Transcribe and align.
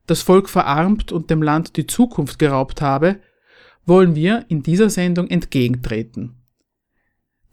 das 0.05 0.21
Volk 0.21 0.49
verarmt 0.49 1.11
und 1.11 1.29
dem 1.29 1.41
Land 1.41 1.77
die 1.77 1.87
Zukunft 1.87 2.39
geraubt 2.39 2.81
habe, 2.81 3.19
wollen 3.85 4.15
wir 4.15 4.45
in 4.49 4.61
dieser 4.61 4.89
Sendung 4.89 5.27
entgegentreten. 5.29 6.35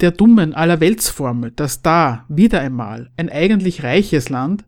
Der 0.00 0.10
dummen 0.10 0.52
Allerweltsformel, 0.52 1.52
dass 1.52 1.80
da 1.80 2.26
wieder 2.28 2.60
einmal 2.60 3.10
ein 3.16 3.30
eigentlich 3.30 3.82
reiches 3.82 4.28
Land 4.28 4.64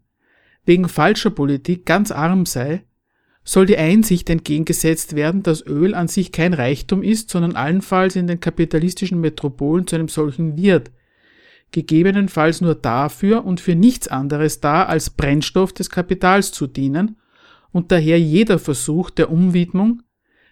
wegen 0.64 0.88
falscher 0.88 1.30
Politik 1.30 1.86
ganz 1.86 2.10
arm 2.10 2.46
sei, 2.46 2.84
soll 3.42 3.66
die 3.66 3.78
Einsicht 3.78 4.28
entgegengesetzt 4.30 5.16
werden, 5.16 5.42
dass 5.42 5.66
Öl 5.66 5.94
an 5.94 6.06
sich 6.08 6.32
kein 6.32 6.54
Reichtum 6.54 7.02
ist, 7.02 7.30
sondern 7.30 7.56
allenfalls 7.56 8.14
in 8.14 8.26
den 8.26 8.40
kapitalistischen 8.40 9.20
Metropolen 9.20 9.86
zu 9.86 9.96
einem 9.96 10.08
solchen 10.08 10.56
wird, 10.56 10.90
gegebenenfalls 11.70 12.60
nur 12.60 12.74
dafür 12.74 13.44
und 13.44 13.60
für 13.60 13.74
nichts 13.74 14.08
anderes 14.08 14.60
da 14.60 14.84
als 14.84 15.10
Brennstoff 15.10 15.72
des 15.72 15.90
Kapitals 15.90 16.52
zu 16.52 16.66
dienen 16.66 17.16
und 17.70 17.92
daher 17.92 18.18
jeder 18.18 18.58
Versuch 18.58 19.10
der 19.10 19.30
Umwidmung 19.30 20.02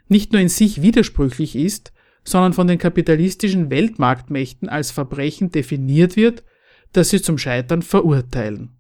nicht 0.09 0.33
nur 0.33 0.41
in 0.41 0.49
sich 0.49 0.83
widersprüchlich 0.83 1.57
ist, 1.57 1.93
sondern 2.25 2.53
von 2.53 2.67
den 2.67 2.79
kapitalistischen 2.79 3.71
Weltmarktmächten 3.71 4.69
als 4.69 4.91
Verbrechen 4.91 5.51
definiert 5.51 6.17
wird, 6.17 6.45
das 6.93 7.11
sie 7.11 7.23
zum 7.23 7.39
Scheitern 7.39 7.83
verurteilen. 7.83 8.77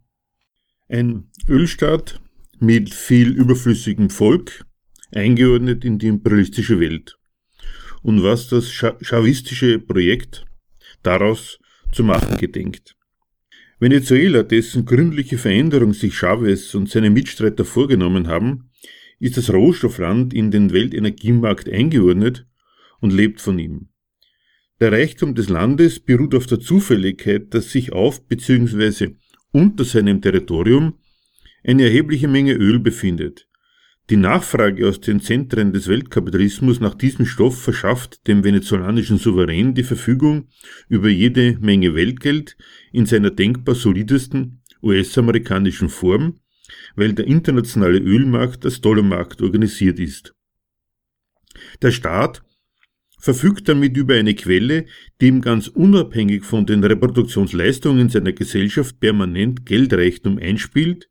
Ein 0.88 1.30
Ölstaat 1.48 2.20
mit 2.58 2.94
viel 2.94 3.30
überflüssigem 3.32 4.10
Volk, 4.10 4.64
eingeordnet 5.12 5.84
in 5.84 5.98
die 5.98 6.08
imperialistische 6.08 6.80
Welt. 6.80 7.18
Und 8.02 8.22
was 8.22 8.48
das 8.48 8.70
chavistische 8.70 9.78
Projekt 9.78 10.44
daraus 11.02 11.58
zu 11.92 12.04
machen 12.04 12.36
gedenkt. 12.38 12.96
Venezuela, 13.78 14.42
dessen 14.42 14.86
gründliche 14.86 15.38
Veränderung 15.38 15.92
sich 15.92 16.14
Chavez 16.14 16.74
und 16.74 16.88
seine 16.88 17.10
Mitstreiter 17.10 17.64
vorgenommen 17.64 18.28
haben, 18.28 18.70
ist 19.18 19.36
das 19.36 19.52
Rohstoffland 19.52 20.32
in 20.32 20.50
den 20.50 20.72
Weltenergiemarkt 20.72 21.68
eingeordnet 21.68 22.46
und 23.00 23.12
lebt 23.12 23.40
von 23.40 23.58
ihm. 23.58 23.88
Der 24.80 24.92
Reichtum 24.92 25.34
des 25.34 25.48
Landes 25.48 26.00
beruht 26.00 26.34
auf 26.34 26.46
der 26.46 26.60
Zufälligkeit, 26.60 27.52
dass 27.54 27.70
sich 27.70 27.92
auf 27.92 28.26
bzw 28.26 29.14
unter 29.52 29.84
seinem 29.84 30.20
Territorium 30.20 30.98
eine 31.64 31.84
erhebliche 31.84 32.28
Menge 32.28 32.52
Öl 32.52 32.78
befindet. 32.78 33.45
Die 34.08 34.16
Nachfrage 34.16 34.88
aus 34.88 35.00
den 35.00 35.20
Zentren 35.20 35.72
des 35.72 35.88
Weltkapitalismus 35.88 36.78
nach 36.78 36.94
diesem 36.94 37.26
Stoff 37.26 37.60
verschafft 37.60 38.28
dem 38.28 38.44
venezolanischen 38.44 39.18
Souverän 39.18 39.74
die 39.74 39.82
Verfügung 39.82 40.46
über 40.88 41.08
jede 41.08 41.58
Menge 41.58 41.92
Weltgeld 41.96 42.56
in 42.92 43.06
seiner 43.06 43.32
denkbar 43.32 43.74
solidesten 43.74 44.62
US-amerikanischen 44.80 45.88
Form, 45.88 46.38
weil 46.94 47.14
der 47.14 47.26
internationale 47.26 47.98
Ölmarkt 47.98 48.64
als 48.64 48.80
Dollarmarkt 48.80 49.42
organisiert 49.42 49.98
ist. 49.98 50.36
Der 51.82 51.90
Staat 51.90 52.44
verfügt 53.18 53.68
damit 53.68 53.96
über 53.96 54.14
eine 54.14 54.34
Quelle, 54.34 54.86
die 55.20 55.26
ihm 55.26 55.40
ganz 55.40 55.66
unabhängig 55.66 56.44
von 56.44 56.64
den 56.64 56.84
Reproduktionsleistungen 56.84 58.08
seiner 58.08 58.32
Gesellschaft 58.32 59.00
permanent 59.00 59.66
Geldreichtum 59.66 60.38
einspielt, 60.38 61.10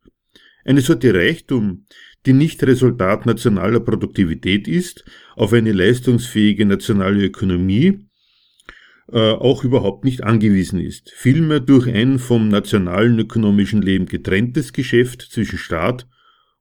eine 0.64 0.80
Sorte 0.80 1.12
Reichtum, 1.12 1.84
die 2.26 2.32
nicht 2.32 2.62
Resultat 2.64 3.24
nationaler 3.24 3.80
Produktivität 3.80 4.68
ist, 4.68 5.04
auf 5.36 5.52
eine 5.52 5.72
leistungsfähige 5.72 6.66
nationale 6.66 7.24
Ökonomie 7.24 8.06
äh, 9.12 9.30
auch 9.32 9.62
überhaupt 9.64 10.04
nicht 10.04 10.24
angewiesen 10.24 10.80
ist, 10.80 11.12
vielmehr 11.14 11.60
durch 11.60 11.86
ein 11.86 12.18
vom 12.18 12.48
nationalen 12.48 13.18
ökonomischen 13.18 13.80
Leben 13.80 14.06
getrenntes 14.06 14.72
Geschäft 14.72 15.22
zwischen 15.22 15.58
Staat 15.58 16.08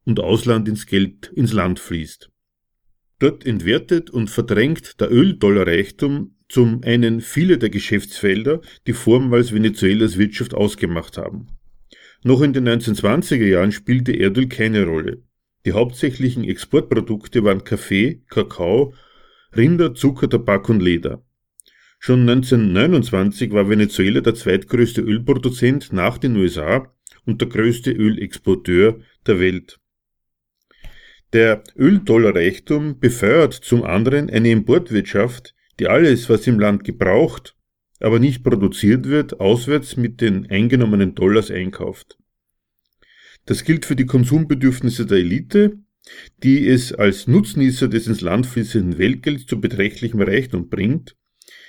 und 0.06 0.20
Ausland 0.20 0.68
ins 0.68 0.86
Geld 0.86 1.32
ins 1.36 1.54
Land 1.54 1.80
fließt. 1.80 2.30
Dort 3.20 3.46
entwertet 3.46 4.10
und 4.10 4.30
verdrängt 4.30 5.00
der 5.02 5.12
Öldollarreichtum 5.12 6.36
zum 6.48 6.84
einen 6.84 7.22
viele 7.22 7.58
der 7.58 7.70
Geschäftsfelder, 7.70 8.62
die 8.86 8.94
vormals 8.94 9.52
Venezuelas 9.52 10.18
Wirtschaft 10.18 10.54
ausgemacht 10.54 11.18
haben. 11.18 11.48
Noch 12.24 12.42
in 12.42 12.54
den 12.54 12.68
1920er 12.68 13.46
Jahren 13.46 13.72
spielte 13.72 14.12
Erdöl 14.12 14.48
keine 14.48 14.86
Rolle. 14.86 15.24
Die 15.66 15.74
hauptsächlichen 15.74 16.44
Exportprodukte 16.44 17.44
waren 17.44 17.64
Kaffee, 17.64 18.22
Kakao, 18.30 18.94
Rinder, 19.56 19.96
Zucker, 19.96 20.30
Tabak 20.30 20.70
und 20.70 20.80
Leder. 20.80 21.24
Schon 21.98 22.22
1929 22.22 23.52
war 23.52 23.68
Venezuela 23.68 24.22
der 24.22 24.36
zweitgrößte 24.36 25.02
Ölproduzent 25.02 25.92
nach 25.92 26.20
den 26.20 26.36
USA 26.36 26.94
und 27.26 27.42
der 27.42 27.50
größte 27.50 27.92
Ölexporteur 27.92 29.00
der 29.26 29.40
Welt. 29.40 29.80
Der 31.34 31.64
Öldollarreichtum 31.76 33.00
befeuert 33.00 33.54
zum 33.54 33.84
anderen 33.84 34.30
eine 34.30 34.52
Importwirtschaft, 34.52 35.56
die 35.80 35.88
alles, 35.88 36.30
was 36.30 36.46
im 36.46 36.60
Land 36.60 36.84
gebraucht, 36.84 37.58
aber 38.00 38.20
nicht 38.20 38.44
produziert 38.44 39.08
wird, 39.08 39.40
auswärts 39.40 39.98
mit 39.98 40.22
den 40.22 40.50
eingenommenen 40.50 41.16
Dollars 41.16 41.50
einkauft. 41.50 42.18
Das 43.46 43.64
gilt 43.64 43.86
für 43.86 43.96
die 43.96 44.06
Konsumbedürfnisse 44.06 45.06
der 45.06 45.20
Elite, 45.20 45.78
die 46.44 46.68
es 46.68 46.94
als 46.94 47.28
Nutznießer 47.28 47.88
des 47.88 48.08
ins 48.08 48.22
Land 48.22 48.46
fließenden 48.46 48.98
Weltgelds 48.98 49.46
zu 49.46 49.60
beträchtlichem 49.60 50.22
Reichtum 50.22 50.70
bringt, 50.70 51.16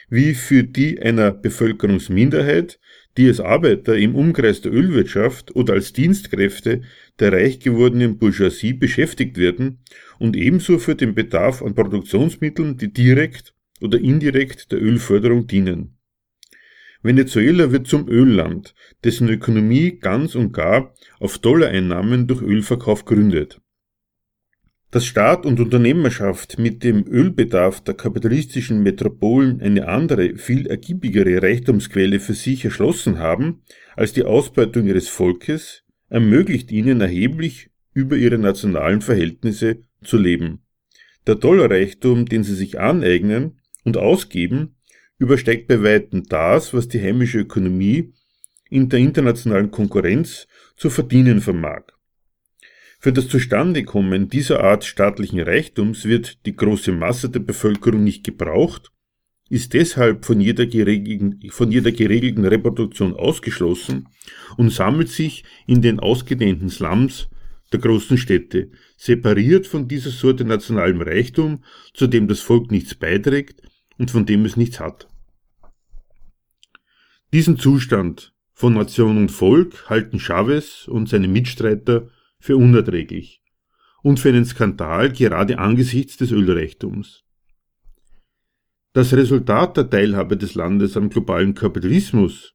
wie 0.09 0.35
für 0.35 0.63
die 0.63 1.01
einer 1.01 1.33
Bevölkerungsminderheit, 1.33 2.79
die 3.17 3.29
als 3.29 3.41
Arbeiter 3.41 3.97
im 3.97 4.15
Umkreis 4.15 4.61
der 4.61 4.73
Ölwirtschaft 4.73 5.55
oder 5.57 5.75
als 5.75 5.93
Dienstkräfte 5.93 6.83
der 7.19 7.33
reich 7.33 7.61
gewordenen 7.61 8.19
Bourgeoisie 8.19 8.75
beschäftigt 8.75 9.39
werden 9.39 9.81
und 10.19 10.37
ebenso 10.37 10.79
für 10.79 10.95
den 10.95 11.15
Bedarf 11.15 11.63
an 11.63 11.75
Produktionsmitteln, 11.75 12.77
die 12.77 12.93
direkt 12.93 13.55
oder 13.81 13.99
indirekt 13.99 14.73
der 14.73 14.83
Ölförderung 14.83 15.47
dienen. 15.47 15.96
Venezuela 17.07 17.73
wird 17.73 17.87
zum 17.87 18.09
Ölland, 18.09 18.75
dessen 19.05 19.29
Ökonomie 19.29 19.99
ganz 19.99 20.35
und 20.35 20.53
gar 20.53 20.95
auf 21.19 21.39
Dollareinnahmen 21.39 22.27
durch 22.27 22.43
Ölverkauf 22.43 23.05
gründet. 23.05 23.61
Dass 24.91 25.05
Staat 25.05 25.45
und 25.45 25.59
Unternehmerschaft 25.59 26.59
mit 26.59 26.85
dem 26.85 27.07
Ölbedarf 27.07 27.83
der 27.83 27.95
kapitalistischen 27.95 28.83
Metropolen 28.83 29.61
eine 29.61 29.89
andere, 29.89 30.37
viel 30.37 30.67
ergiebigere 30.67 31.43
Reichtumsquelle 31.43 32.21
für 32.21 32.35
sich 32.35 32.65
erschlossen 32.65 33.19
haben 33.19 33.63
als 33.97 34.13
die 34.13 34.23
Ausbeutung 34.23 34.87
ihres 34.87 35.09
Volkes, 35.09 35.83
ermöglicht 36.09 36.71
ihnen 36.71 37.01
erheblich 37.01 37.71
über 37.93 38.17
ihre 38.17 38.39
nationalen 38.39 39.01
Verhältnisse 39.01 39.83
zu 40.03 40.19
leben. 40.19 40.63
Der 41.27 41.35
Dollarreichtum, 41.35 42.27
den 42.27 42.45
sie 42.45 42.55
sich 42.55 42.79
aneignen 42.79 43.59
und 43.85 43.97
ausgeben, 43.97 44.76
übersteigt 45.19 45.67
bei 45.69 45.83
weitem 45.83 46.25
das, 46.25 46.75
was 46.75 46.89
die 46.89 47.01
heimische 47.01 47.41
Ökonomie 47.41 48.13
in 48.69 48.89
der 48.89 48.99
internationalen 48.99 49.71
Konkurrenz 49.71 50.47
zu 50.77 50.91
verdienen 50.91 51.41
vermag. 51.41 51.85
Für 52.99 53.13
das 53.13 53.29
Zustandekommen 53.29 54.29
dieser 54.29 54.65
Art 54.65 54.85
staatlichen 54.85 55.41
Reichtums 55.41 56.05
wird 56.05 56.45
die 56.47 56.57
große 56.57 56.93
Masse 56.93 57.29
der 57.29 57.41
Bevölkerung 57.41 58.03
nicht 58.03 58.25
gebraucht, 58.25 58.91
ist 59.49 59.75
deshalb 59.75 60.25
von 60.25 60.41
jeder, 60.41 60.67
geregelten, 60.67 61.41
von 61.51 61.71
jeder 61.71 61.93
geregelten 61.93 62.45
Reproduktion 62.45 63.15
ausgeschlossen 63.15 64.09
und 64.57 64.71
sammelt 64.71 65.09
sich 65.09 65.45
in 65.67 65.83
den 65.83 66.01
ausgedehnten 66.01 66.69
Slums 66.69 67.29
der 67.73 67.79
großen 67.79 68.19
Städte, 68.19 68.71
separiert 68.97 69.67
von 69.67 69.87
dieser 69.87 70.11
Sorte 70.11 70.45
nationalem 70.45 71.01
Reichtum, 71.01 71.63
zu 71.95 72.07
dem 72.09 72.27
das 72.27 72.41
Volk 72.41 72.71
nichts 72.73 72.95
beiträgt 72.95 73.63
und 73.99 74.11
von 74.11 74.27
dem 74.27 74.45
es 74.45 74.57
nichts 74.57 74.81
hat. 74.81 75.09
Diesen 77.33 77.59
Zustand 77.59 78.35
von 78.53 78.75
Nation 78.75 79.19
und 79.19 79.31
Volk 79.31 79.91
halten 79.91 80.19
Chavez 80.19 80.89
und 80.89 81.09
seine 81.09 81.29
Mitstreiter 81.29 82.09
für 82.39 82.57
unerträglich 82.57 83.43
und 84.03 84.21
für 84.21 84.29
einen 84.29 84.45
Skandal 84.45 85.13
gerade 85.13 85.59
angesichts 85.59 86.17
des 86.17 86.31
Ölreichtums. 86.31 87.25
Das 88.93 89.13
Resultat 89.13 89.77
der 89.77 89.91
Teilhabe 89.91 90.37
des 90.37 90.55
Landes 90.55 90.97
am 90.97 91.11
globalen 91.11 91.55
Kapitalismus, 91.55 92.55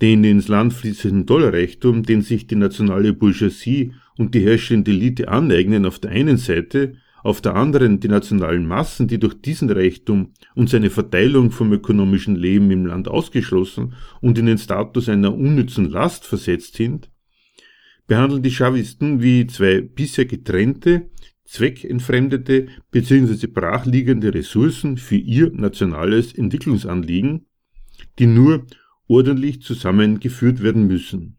den 0.00 0.24
ins 0.24 0.48
Land 0.48 0.72
fließenden 0.72 1.26
Dollarreichtum, 1.26 2.04
den 2.04 2.22
sich 2.22 2.46
die 2.46 2.56
nationale 2.56 3.12
Bourgeoisie 3.12 3.92
und 4.16 4.34
die 4.34 4.44
herrschende 4.44 4.90
Elite 4.90 5.28
aneignen 5.28 5.84
auf 5.84 5.98
der 5.98 6.12
einen 6.12 6.38
Seite, 6.38 6.96
auf 7.22 7.40
der 7.40 7.54
anderen 7.54 8.00
die 8.00 8.08
nationalen 8.08 8.66
Massen, 8.66 9.08
die 9.08 9.18
durch 9.18 9.40
diesen 9.40 9.70
Reichtum 9.70 10.32
und 10.54 10.68
seine 10.68 10.90
Verteilung 10.90 11.50
vom 11.50 11.72
ökonomischen 11.72 12.36
Leben 12.36 12.70
im 12.70 12.86
Land 12.86 13.08
ausgeschlossen 13.08 13.94
und 14.20 14.38
in 14.38 14.46
den 14.46 14.58
Status 14.58 15.08
einer 15.08 15.34
unnützen 15.34 15.88
Last 15.90 16.24
versetzt 16.24 16.74
sind, 16.74 17.10
behandeln 18.06 18.42
die 18.42 18.50
Chavisten 18.50 19.22
wie 19.22 19.46
zwei 19.46 19.80
bisher 19.80 20.24
getrennte, 20.24 21.10
zweckentfremdete 21.44 22.68
bzw. 22.90 23.46
brachliegende 23.46 24.34
Ressourcen 24.34 24.96
für 24.96 25.16
ihr 25.16 25.50
nationales 25.52 26.32
Entwicklungsanliegen, 26.32 27.46
die 28.18 28.26
nur 28.26 28.66
ordentlich 29.06 29.62
zusammengeführt 29.62 30.62
werden 30.62 30.86
müssen. 30.86 31.36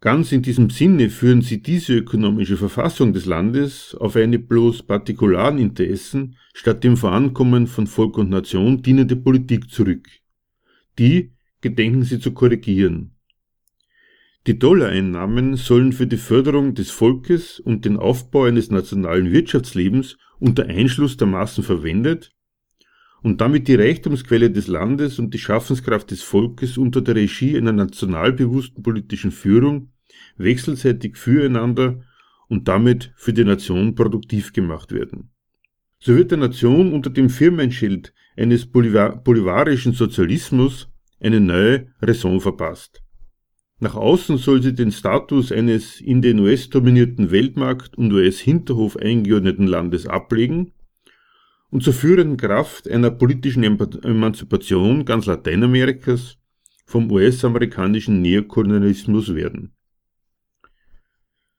Ganz 0.00 0.30
in 0.30 0.42
diesem 0.42 0.68
Sinne 0.68 1.08
führen 1.08 1.40
sie 1.40 1.62
diese 1.62 1.94
ökonomische 1.94 2.58
Verfassung 2.58 3.14
des 3.14 3.24
Landes 3.24 3.94
auf 3.94 4.14
eine 4.14 4.38
bloß 4.38 4.82
partikularen 4.82 5.58
Interessen 5.58 6.36
statt 6.52 6.84
dem 6.84 6.98
Vorankommen 6.98 7.66
von 7.66 7.86
Volk 7.86 8.18
und 8.18 8.28
Nation 8.28 8.82
dienende 8.82 9.16
Politik 9.16 9.70
zurück. 9.70 10.06
Die 10.98 11.32
gedenken 11.62 12.02
sie 12.02 12.20
zu 12.20 12.32
korrigieren. 12.32 13.12
Die 14.46 14.58
Dollareinnahmen 14.58 15.56
sollen 15.56 15.92
für 15.92 16.06
die 16.06 16.18
Förderung 16.18 16.74
des 16.74 16.90
Volkes 16.90 17.58
und 17.58 17.84
den 17.84 17.96
Aufbau 17.96 18.44
eines 18.44 18.70
nationalen 18.70 19.32
Wirtschaftslebens 19.32 20.18
unter 20.38 20.66
Einschluss 20.66 21.16
der 21.16 21.26
Massen 21.26 21.64
verwendet 21.64 22.35
und 23.22 23.40
damit 23.40 23.68
die 23.68 23.74
Reichtumsquelle 23.74 24.50
des 24.50 24.66
Landes 24.68 25.18
und 25.18 25.32
die 25.34 25.38
Schaffenskraft 25.38 26.10
des 26.10 26.22
Volkes 26.22 26.78
unter 26.78 27.00
der 27.00 27.16
Regie 27.16 27.56
einer 27.56 27.72
nationalbewussten 27.72 28.82
politischen 28.82 29.30
Führung 29.30 29.92
wechselseitig 30.36 31.16
füreinander 31.16 32.02
und 32.48 32.68
damit 32.68 33.12
für 33.16 33.32
die 33.32 33.44
Nation 33.44 33.94
produktiv 33.94 34.52
gemacht 34.52 34.92
werden. 34.92 35.30
So 35.98 36.14
wird 36.14 36.30
der 36.30 36.38
Nation 36.38 36.92
unter 36.92 37.10
dem 37.10 37.30
Firmenschild 37.30 38.12
eines 38.36 38.66
bolivarischen 38.66 39.92
Sozialismus 39.92 40.88
eine 41.18 41.40
neue 41.40 41.88
Raison 42.00 42.40
verpasst. 42.40 43.02
Nach 43.78 43.94
außen 43.94 44.38
soll 44.38 44.62
sie 44.62 44.74
den 44.74 44.90
Status 44.90 45.52
eines 45.52 46.00
in 46.00 46.22
den 46.22 46.38
US-dominierten 46.40 47.30
Weltmarkt 47.30 47.96
und 47.98 48.12
US-Hinterhof 48.12 48.96
eingeordneten 48.96 49.66
Landes 49.66 50.06
ablegen 50.06 50.72
und 51.76 51.82
zur 51.82 51.92
führenden 51.92 52.38
Kraft 52.38 52.88
einer 52.88 53.10
politischen 53.10 53.62
Emanzipation 53.62 55.04
ganz 55.04 55.26
Lateinamerikas 55.26 56.38
vom 56.86 57.12
US-amerikanischen 57.12 58.22
Neokolonialismus 58.22 59.34
werden. 59.34 59.74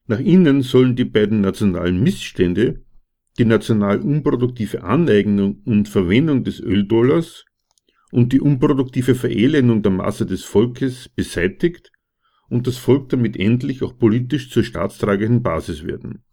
Nach 0.08 0.20
innen 0.20 0.64
sollen 0.64 0.96
die 0.96 1.06
beiden 1.06 1.42
nationalen 1.42 2.02
Missstände, 2.02 2.84
die 3.38 3.46
national 3.46 4.02
unproduktive 4.02 4.84
Aneignung 4.84 5.62
und 5.66 5.88
Verwendung 5.88 6.44
des 6.44 6.62
Öldollars 6.62 7.46
und 8.12 8.34
die 8.34 8.42
unproduktive 8.42 9.14
Verelendung 9.14 9.84
der 9.84 9.92
Masse 9.92 10.26
des 10.26 10.44
Volkes 10.44 11.10
beseitigt 11.10 11.92
und 12.50 12.66
das 12.66 12.78
Volk 12.78 13.10
damit 13.10 13.38
endlich 13.38 13.84
auch 13.84 13.96
politisch 13.96 14.50
zur 14.50 14.64
staatstragenden 14.64 15.44
Basis 15.44 15.86
werden. 15.86 16.24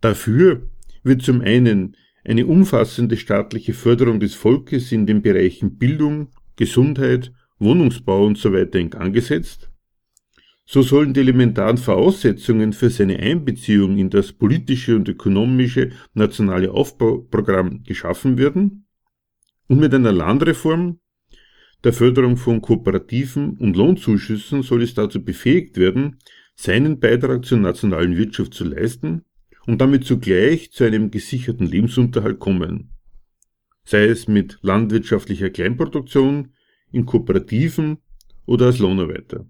Dafür 0.00 0.70
wird 1.08 1.22
zum 1.22 1.40
einen 1.40 1.96
eine 2.24 2.46
umfassende 2.46 3.16
staatliche 3.16 3.72
Förderung 3.72 4.20
des 4.20 4.34
Volkes 4.34 4.92
in 4.92 5.06
den 5.06 5.22
Bereichen 5.22 5.78
Bildung, 5.78 6.28
Gesundheit, 6.56 7.32
Wohnungsbau 7.58 8.26
usw. 8.26 8.66
So 8.70 8.78
in 8.78 8.90
Gang 8.90 9.14
gesetzt. 9.14 9.70
So 10.66 10.82
sollen 10.82 11.14
die 11.14 11.20
elementaren 11.20 11.78
Voraussetzungen 11.78 12.74
für 12.74 12.90
seine 12.90 13.18
Einbeziehung 13.18 13.96
in 13.96 14.10
das 14.10 14.32
politische 14.32 14.94
und 14.96 15.08
ökonomische 15.08 15.92
nationale 16.12 16.70
Aufbauprogramm 16.70 17.82
geschaffen 17.84 18.36
werden. 18.36 18.86
Und 19.66 19.80
mit 19.80 19.94
einer 19.94 20.12
Landreform 20.12 21.00
der 21.84 21.94
Förderung 21.94 22.36
von 22.36 22.60
Kooperativen 22.60 23.56
und 23.56 23.76
Lohnzuschüssen 23.76 24.62
soll 24.62 24.82
es 24.82 24.92
dazu 24.92 25.24
befähigt 25.24 25.78
werden, 25.78 26.18
seinen 26.54 27.00
Beitrag 27.00 27.46
zur 27.46 27.58
nationalen 27.58 28.16
Wirtschaft 28.16 28.52
zu 28.52 28.64
leisten 28.64 29.24
und 29.68 29.82
damit 29.82 30.04
zugleich 30.04 30.72
zu 30.72 30.84
einem 30.84 31.10
gesicherten 31.10 31.66
Lebensunterhalt 31.66 32.38
kommen. 32.38 32.88
Sei 33.84 34.06
es 34.06 34.26
mit 34.26 34.58
landwirtschaftlicher 34.62 35.50
Kleinproduktion, 35.50 36.54
in 36.90 37.04
Kooperativen 37.04 37.98
oder 38.46 38.66
als 38.66 38.78
Lohnarbeiter. 38.78 39.44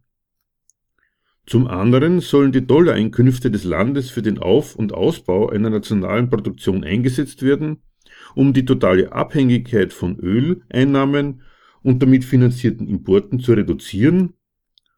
Zum 1.46 1.68
anderen 1.68 2.18
sollen 2.18 2.50
die 2.50 2.66
Dollareinkünfte 2.66 3.48
des 3.48 3.62
Landes 3.62 4.10
für 4.10 4.20
den 4.20 4.38
Auf- 4.38 4.74
und 4.74 4.92
Ausbau 4.92 5.50
einer 5.50 5.70
nationalen 5.70 6.28
Produktion 6.28 6.82
eingesetzt 6.82 7.42
werden, 7.42 7.78
um 8.34 8.52
die 8.52 8.64
totale 8.64 9.12
Abhängigkeit 9.12 9.92
von 9.92 10.18
Öleinnahmen 10.18 11.42
und 11.84 12.02
damit 12.02 12.24
finanzierten 12.24 12.88
Importen 12.88 13.38
zu 13.38 13.52
reduzieren 13.52 14.34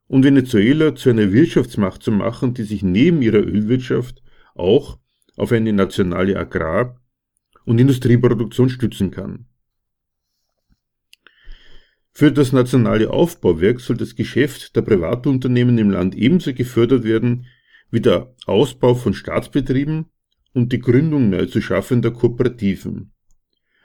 und 0.06 0.24
Venezuela 0.24 0.94
zu 0.94 1.10
einer 1.10 1.30
Wirtschaftsmacht 1.30 2.02
zu 2.02 2.10
machen, 2.10 2.54
die 2.54 2.62
sich 2.64 2.82
neben 2.82 3.20
ihrer 3.20 3.44
Ölwirtschaft 3.44 4.22
auch 4.54 4.98
auf 5.36 5.52
eine 5.52 5.72
nationale 5.72 6.36
Agrar- 6.36 7.00
und 7.64 7.78
Industrieproduktion 7.78 8.68
stützen 8.68 9.10
kann. 9.10 9.46
Für 12.12 12.32
das 12.32 12.52
nationale 12.52 13.10
Aufbauwerk 13.10 13.80
soll 13.80 13.96
das 13.96 14.14
Geschäft 14.14 14.74
der 14.76 14.82
Privatunternehmen 14.82 15.78
im 15.78 15.90
Land 15.90 16.14
ebenso 16.14 16.52
gefördert 16.52 17.04
werden 17.04 17.46
wie 17.90 18.00
der 18.00 18.34
Ausbau 18.46 18.94
von 18.94 19.14
Staatsbetrieben 19.14 20.06
und 20.52 20.72
die 20.72 20.80
Gründung 20.80 21.30
neu 21.30 21.46
zu 21.46 21.60
schaffender 21.60 22.10
Kooperativen. 22.10 23.12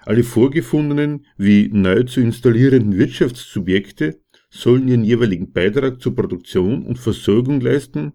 Alle 0.01 0.23
vorgefundenen 0.23 1.25
wie 1.37 1.69
neu 1.71 2.03
zu 2.03 2.21
installierenden 2.21 2.97
Wirtschaftssubjekte 2.97 4.21
sollen 4.49 4.87
ihren 4.87 5.03
jeweiligen 5.03 5.51
Beitrag 5.51 6.01
zur 6.01 6.15
Produktion 6.15 6.85
und 6.85 6.99
Versorgung 6.99 7.59
leisten 7.59 8.13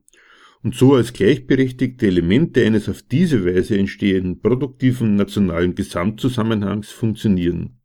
und 0.63 0.75
so 0.75 0.95
als 0.95 1.13
gleichberechtigte 1.13 2.07
Elemente 2.07 2.65
eines 2.65 2.89
auf 2.89 3.03
diese 3.03 3.45
Weise 3.45 3.79
entstehenden 3.79 4.41
produktiven 4.41 5.17
nationalen 5.17 5.75
Gesamtzusammenhangs 5.75 6.91
funktionieren. 6.91 7.81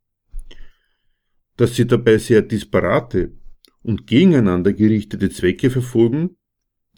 Dass 1.58 1.76
sie 1.76 1.88
dabei 1.88 2.18
sehr 2.18 2.42
disparate 2.42 3.32
und 3.82 4.08
gegeneinander 4.08 4.74
gerichtete 4.74 5.30
Zwecke 5.30 5.70
verfolgen, 5.70 6.38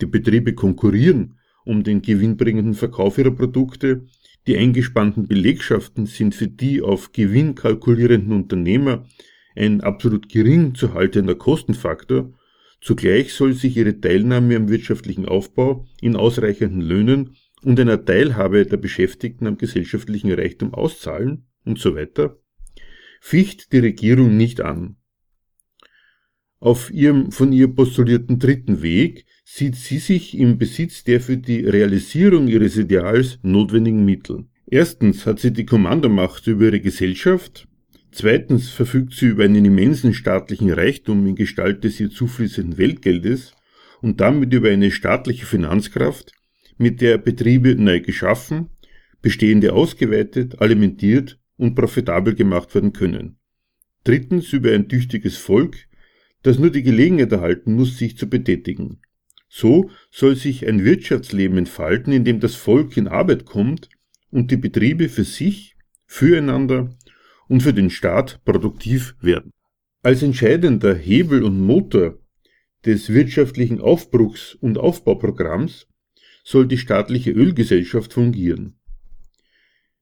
die 0.01 0.07
Betriebe 0.07 0.53
konkurrieren 0.53 1.35
um 1.65 1.83
den 1.83 2.01
gewinnbringenden 2.01 2.75
Verkauf 2.75 3.17
ihrer 3.17 3.31
Produkte 3.31 4.07
die 4.47 4.57
eingespannten 4.57 5.27
Belegschaften 5.27 6.05
sind 6.05 6.33
für 6.33 6.47
die 6.47 6.81
auf 6.81 7.11
Gewinn 7.11 7.53
kalkulierenden 7.53 8.31
Unternehmer 8.31 9.05
ein 9.55 9.81
absolut 9.81 10.29
gering 10.29 10.73
zu 10.73 10.93
haltender 10.93 11.35
Kostenfaktor, 11.35 12.31
zugleich 12.87 13.33
soll 13.33 13.53
sich 13.53 13.75
ihre 13.75 13.99
Teilnahme 13.99 14.55
am 14.55 14.69
wirtschaftlichen 14.69 15.25
Aufbau 15.25 15.85
in 15.99 16.15
ausreichenden 16.15 16.79
Löhnen 16.79 17.35
und 17.61 17.77
einer 17.81 18.05
Teilhabe 18.05 18.65
der 18.65 18.77
Beschäftigten 18.77 19.45
am 19.45 19.57
gesellschaftlichen 19.57 20.31
Reichtum 20.31 20.73
auszahlen 20.73 21.47
und 21.65 21.79
so 21.79 21.95
weiter, 21.95 22.39
ficht 23.19 23.73
die 23.73 23.79
Regierung 23.79 24.37
nicht 24.37 24.61
an. 24.61 24.95
Auf 26.59 26.89
ihrem 26.89 27.31
von 27.33 27.51
ihr 27.51 27.67
postulierten 27.67 28.39
dritten 28.39 28.81
Weg 28.81 29.25
sieht 29.43 29.75
sie 29.75 29.97
sich 29.99 30.37
im 30.37 30.57
Besitz 30.57 31.03
der 31.03 31.19
für 31.19 31.35
die 31.35 31.65
Realisierung 31.65 32.47
ihres 32.47 32.77
Ideals 32.77 33.37
notwendigen 33.41 34.05
Mittel. 34.05 34.45
Erstens 34.65 35.25
hat 35.25 35.39
sie 35.39 35.51
die 35.51 35.65
Kommandomacht 35.65 36.47
über 36.47 36.65
ihre 36.65 36.79
Gesellschaft, 36.79 37.67
zweitens 38.11 38.69
verfügt 38.69 39.13
sie 39.13 39.27
über 39.27 39.43
einen 39.43 39.65
immensen 39.65 40.13
staatlichen 40.13 40.71
Reichtum 40.71 41.25
in 41.27 41.35
Gestalt 41.35 41.83
des 41.83 41.99
ihr 41.99 42.09
zufließenden 42.09 42.77
Weltgeldes 42.77 43.53
und 44.01 44.21
damit 44.21 44.53
über 44.53 44.69
eine 44.69 44.91
staatliche 44.91 45.45
Finanzkraft, 45.45 46.33
mit 46.77 47.01
der 47.01 47.17
Betriebe 47.17 47.75
neu 47.75 48.01
geschaffen, 48.01 48.69
bestehende 49.21 49.73
ausgeweitet, 49.73 50.61
alimentiert 50.61 51.39
und 51.57 51.75
profitabel 51.75 52.35
gemacht 52.35 52.73
werden 52.75 52.93
können. 52.93 53.37
Drittens 54.03 54.53
über 54.53 54.71
ein 54.71 54.87
tüchtiges 54.87 55.37
Volk, 55.37 55.75
das 56.43 56.59
nur 56.59 56.69
die 56.69 56.83
Gelegenheit 56.83 57.31
erhalten 57.31 57.73
muss, 57.73 57.97
sich 57.97 58.17
zu 58.17 58.29
betätigen. 58.29 59.01
So 59.49 59.89
soll 60.11 60.35
sich 60.35 60.67
ein 60.67 60.83
Wirtschaftsleben 60.85 61.57
entfalten, 61.57 62.13
in 62.13 62.23
dem 62.23 62.39
das 62.39 62.55
Volk 62.55 62.95
in 62.95 63.07
Arbeit 63.07 63.45
kommt 63.45 63.89
und 64.29 64.51
die 64.51 64.57
Betriebe 64.57 65.09
für 65.09 65.23
sich, 65.23 65.75
füreinander 66.05 66.95
und 67.47 67.63
für 67.63 67.73
den 67.73 67.89
Staat 67.89 68.43
produktiv 68.45 69.15
werden. 69.21 69.51
Als 70.03 70.23
entscheidender 70.23 70.95
Hebel 70.95 71.43
und 71.43 71.59
Motor 71.59 72.19
des 72.85 73.09
wirtschaftlichen 73.09 73.81
Aufbruchs 73.81 74.55
und 74.55 74.77
Aufbauprogramms 74.77 75.87
soll 76.43 76.67
die 76.67 76.77
staatliche 76.77 77.31
Ölgesellschaft 77.31 78.13
fungieren. 78.13 78.79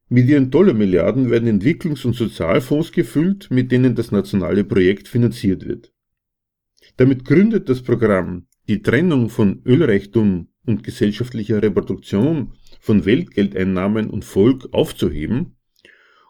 Mit 0.08 0.28
ihren 0.28 0.52
Dollarmilliarden 0.52 1.32
werden 1.32 1.50
Entwicklungs- 1.50 2.06
und 2.06 2.14
Sozialfonds 2.14 2.92
gefüllt, 2.92 3.50
mit 3.50 3.72
denen 3.72 3.96
das 3.96 4.12
nationale 4.12 4.64
Projekt 4.64 5.08
finanziert 5.08 5.66
wird. 5.66 5.92
Damit 6.98 7.26
gründet 7.26 7.68
das 7.70 7.82
Programm 7.82 8.46
die 8.68 8.82
Trennung 8.82 9.30
von 9.30 9.62
Ölreichtum 9.66 10.50
und 10.66 10.84
gesellschaftlicher 10.84 11.62
Reproduktion 11.62 12.54
von 12.80 13.06
Weltgeldeinnahmen 13.06 14.10
und 14.10 14.26
Volk 14.26 14.70
aufzuheben 14.72 15.55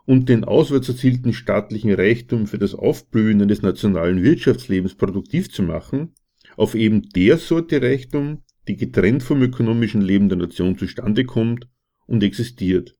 und 0.05 0.29
den 0.29 0.43
auswärts 0.43 0.89
erzielten 0.89 1.33
staatlichen 1.33 1.91
Reichtum 1.91 2.47
für 2.47 2.59
das 2.59 2.75
Aufblühen 2.75 3.41
eines 3.41 3.61
nationalen 3.61 4.23
Wirtschaftslebens 4.23 4.95
produktiv 4.95 5.51
zu 5.51 5.63
machen, 5.63 6.13
auf 6.57 6.75
eben 6.75 7.09
der 7.09 7.37
Sorte 7.37 7.81
Reichtum, 7.81 8.43
die 8.67 8.77
getrennt 8.77 9.23
vom 9.23 9.41
ökonomischen 9.41 10.01
Leben 10.01 10.29
der 10.29 10.37
Nation 10.37 10.77
zustande 10.77 11.25
kommt 11.25 11.67
und 12.07 12.23
existiert. 12.23 12.95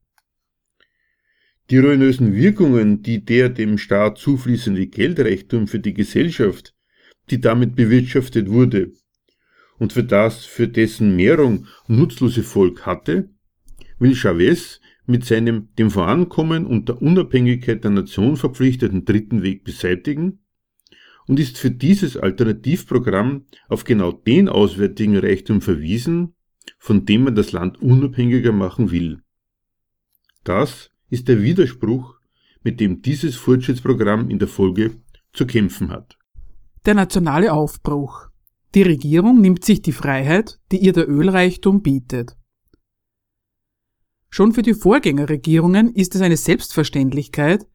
Die 1.69 1.79
ruinösen 1.79 2.35
Wirkungen, 2.35 3.01
die 3.01 3.25
der 3.25 3.49
dem 3.49 3.77
Staat 3.77 4.17
zufließende 4.17 4.87
Geldreichtum 4.87 5.67
für 5.67 5.79
die 5.79 5.93
Gesellschaft, 5.93 6.75
die 7.31 7.41
damit 7.41 7.75
bewirtschaftet 7.75 8.49
wurde, 8.49 8.91
und 9.77 9.93
für 9.93 10.03
das 10.03 10.45
für 10.45 10.67
dessen 10.67 11.15
Mehrung 11.15 11.67
nutzlose 11.87 12.43
Volk 12.43 12.85
hatte, 12.85 13.29
will 13.99 14.15
Chavez 14.15 14.79
mit 15.05 15.25
seinem 15.25 15.69
dem 15.77 15.91
Vorankommen 15.91 16.65
und 16.65 16.89
der 16.89 17.01
Unabhängigkeit 17.01 17.83
der 17.83 17.91
Nation 17.91 18.37
verpflichteten 18.37 19.05
dritten 19.05 19.43
Weg 19.43 19.63
beseitigen 19.63 20.39
und 21.27 21.39
ist 21.39 21.57
für 21.57 21.71
dieses 21.71 22.17
Alternativprogramm 22.17 23.45
auf 23.67 23.83
genau 23.83 24.11
den 24.11 24.49
auswärtigen 24.49 25.17
Reichtum 25.17 25.61
verwiesen, 25.61 26.33
von 26.77 27.05
dem 27.05 27.23
man 27.23 27.35
das 27.35 27.51
Land 27.51 27.81
unabhängiger 27.81 28.51
machen 28.51 28.91
will. 28.91 29.21
Das 30.43 30.91
ist 31.09 31.27
der 31.27 31.41
Widerspruch, 31.41 32.15
mit 32.63 32.79
dem 32.79 33.01
dieses 33.01 33.35
Fortschrittsprogramm 33.35 34.29
in 34.29 34.39
der 34.39 34.47
Folge 34.47 34.95
zu 35.33 35.45
kämpfen 35.45 35.89
hat. 35.89 36.17
Der 36.85 36.93
nationale 36.93 37.53
Aufbruch. 37.53 38.27
Die 38.73 38.83
Regierung 38.83 39.41
nimmt 39.41 39.63
sich 39.63 39.81
die 39.81 39.91
Freiheit, 39.91 40.59
die 40.71 40.77
ihr 40.77 40.93
der 40.93 41.09
Ölreichtum 41.09 41.81
bietet. 41.81 42.35
Schon 44.35 44.51
für 44.51 44.63
die 44.63 44.73
Vorgängerregierungen 44.73 45.95
ist 45.95 46.13
es 46.13 46.19
eine 46.19 46.35
Selbstverständlichkeit, 46.35 47.65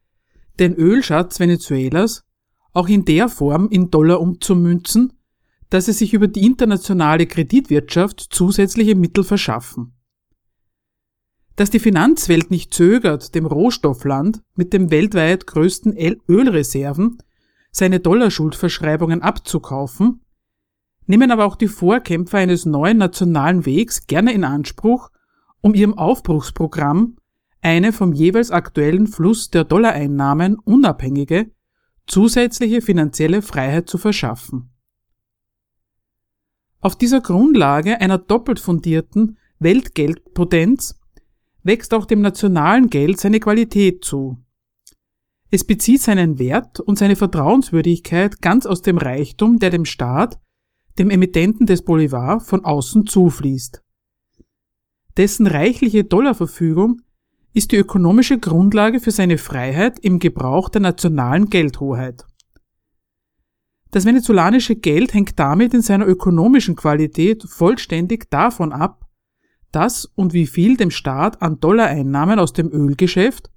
den 0.59 0.75
Ölschatz 0.75 1.41
Venezuelas 1.41 2.27
auch 2.75 2.87
in 2.87 3.07
der 3.07 3.31
Form 3.31 3.71
in 3.71 3.91
Dollar 3.91 4.21
umzumünzen, 4.21 5.15
dass 5.71 5.87
sie 5.87 5.95
sich 5.95 6.13
über 6.13 6.29
die 6.29 6.45
internationale 6.45 7.27
Kreditwirtschaft 7.27 8.27
zusätzliche 8.29 8.95
Mittel 8.95 9.25
verschaffen. 9.25 9.95
Dass 11.57 11.71
die 11.71 11.79
Finanzwelt 11.79 12.51
nicht 12.51 12.75
zögert, 12.75 13.35
dem 13.35 13.47
Rohstoffland 13.47 14.43
mit 14.55 14.75
dem 14.75 14.91
weltweit 14.91 15.47
größten 15.47 15.97
Ölreserven 16.29 17.23
seine 17.73 18.01
Dollarschuldverschreibungen 18.01 19.23
abzukaufen, 19.23 20.21
nehmen 21.07 21.31
aber 21.31 21.47
auch 21.47 21.57
die 21.57 21.69
Vorkämpfer 21.69 22.37
eines 22.37 22.67
neuen 22.67 22.99
nationalen 22.99 23.65
Wegs 23.65 24.07
gerne 24.07 24.35
in 24.35 24.45
Anspruch, 24.45 25.09
um 25.61 25.75
ihrem 25.75 25.97
Aufbruchsprogramm 25.97 27.17
eine 27.63 27.93
vom 27.93 28.13
jeweils 28.13 28.51
aktuellen 28.51 29.07
Fluss 29.07 29.51
der 29.51 29.65
Dollareinnahmen 29.65 30.59
unabhängige, 30.59 31.51
zusätzliche 32.07 32.81
finanzielle 32.81 33.43
Freiheit 33.43 33.89
zu 33.89 33.99
verschaffen. 33.99 34.71
Auf 36.81 36.97
dieser 36.97 37.21
Grundlage 37.21 38.01
einer 38.01 38.19
doppelt 38.19 38.59
fundierten 38.59 39.37
Weltgeldpotenz 39.59 40.99
wächst 41.63 41.93
auch 41.93 42.07
dem 42.07 42.23
nationalen 42.23 42.89
Geld 42.89 43.21
seine 43.21 43.39
Qualität 43.39 44.03
zu. 44.03 44.39
Es 45.51 45.65
bezieht 45.65 46.01
seinen 46.01 46.39
Wert 46.39 46.81
und 46.81 46.99
seine 46.99 47.17
Vertrauenswürdigkeit 47.17 48.41
ganz 48.41 48.65
aus 48.65 48.81
dem 48.83 48.97
Reichtum, 48.97 49.59
der 49.59 49.71
dem 49.71 49.85
Staat, 49.85 50.39
dem 50.99 51.11
Emittenten 51.11 51.67
des 51.67 51.83
Bolivar, 51.83 52.41
von 52.41 52.65
außen 52.65 53.07
zufließt. 53.07 53.83
Dessen 55.17 55.47
reichliche 55.47 56.05
Dollarverfügung 56.05 57.03
ist 57.53 57.73
die 57.73 57.77
ökonomische 57.77 58.39
Grundlage 58.39 59.01
für 59.01 59.11
seine 59.11 59.39
Freiheit 59.39 59.99
im 59.99 60.19
Gebrauch 60.19 60.69
der 60.69 60.81
nationalen 60.81 61.51
Geldhoheit. 61.51 62.25
Das 63.91 64.05
venezolanische 64.05 64.77
Geld 64.77 65.15
hängt 65.15 65.39
damit 65.39 65.75
in 65.75 65.83
seiner 65.83 66.07
ökonomischen 66.07 66.77
Qualität 66.77 67.43
vollständig 67.43 68.31
davon 68.31 68.73
ab, 68.73 69.07
dass 69.73 70.05
und 70.05 70.33
wie 70.33 70.47
viel 70.47 70.77
dem 70.77 70.93
Staat 70.93 71.43
an 71.43 71.59
Dollareinnahmen 71.59 72.39
aus 72.39 72.53
dem 72.53 72.71
Ölgeschäft 72.73 73.51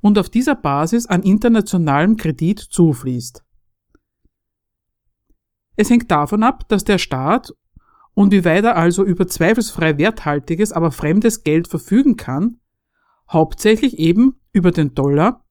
und 0.00 0.18
auf 0.18 0.28
dieser 0.28 0.54
Basis 0.54 1.06
an 1.06 1.22
internationalem 1.22 2.16
Kredit 2.16 2.60
zufließt. 2.60 3.44
Es 5.76 5.90
hängt 5.90 6.10
davon 6.10 6.42
ab, 6.42 6.68
dass 6.68 6.84
der 6.84 6.98
Staat 6.98 7.52
und 8.14 8.32
wie 8.32 8.44
weit 8.44 8.64
er 8.64 8.76
also 8.76 9.04
über 9.04 9.26
zweifelsfrei 9.26 9.98
werthaltiges, 9.98 10.72
aber 10.72 10.90
fremdes 10.90 11.44
Geld 11.44 11.68
verfügen 11.68 12.16
kann, 12.16 12.58
hauptsächlich 13.30 13.98
eben 13.98 14.36
über 14.52 14.70
den 14.70 14.94
Dollar, 14.94 15.44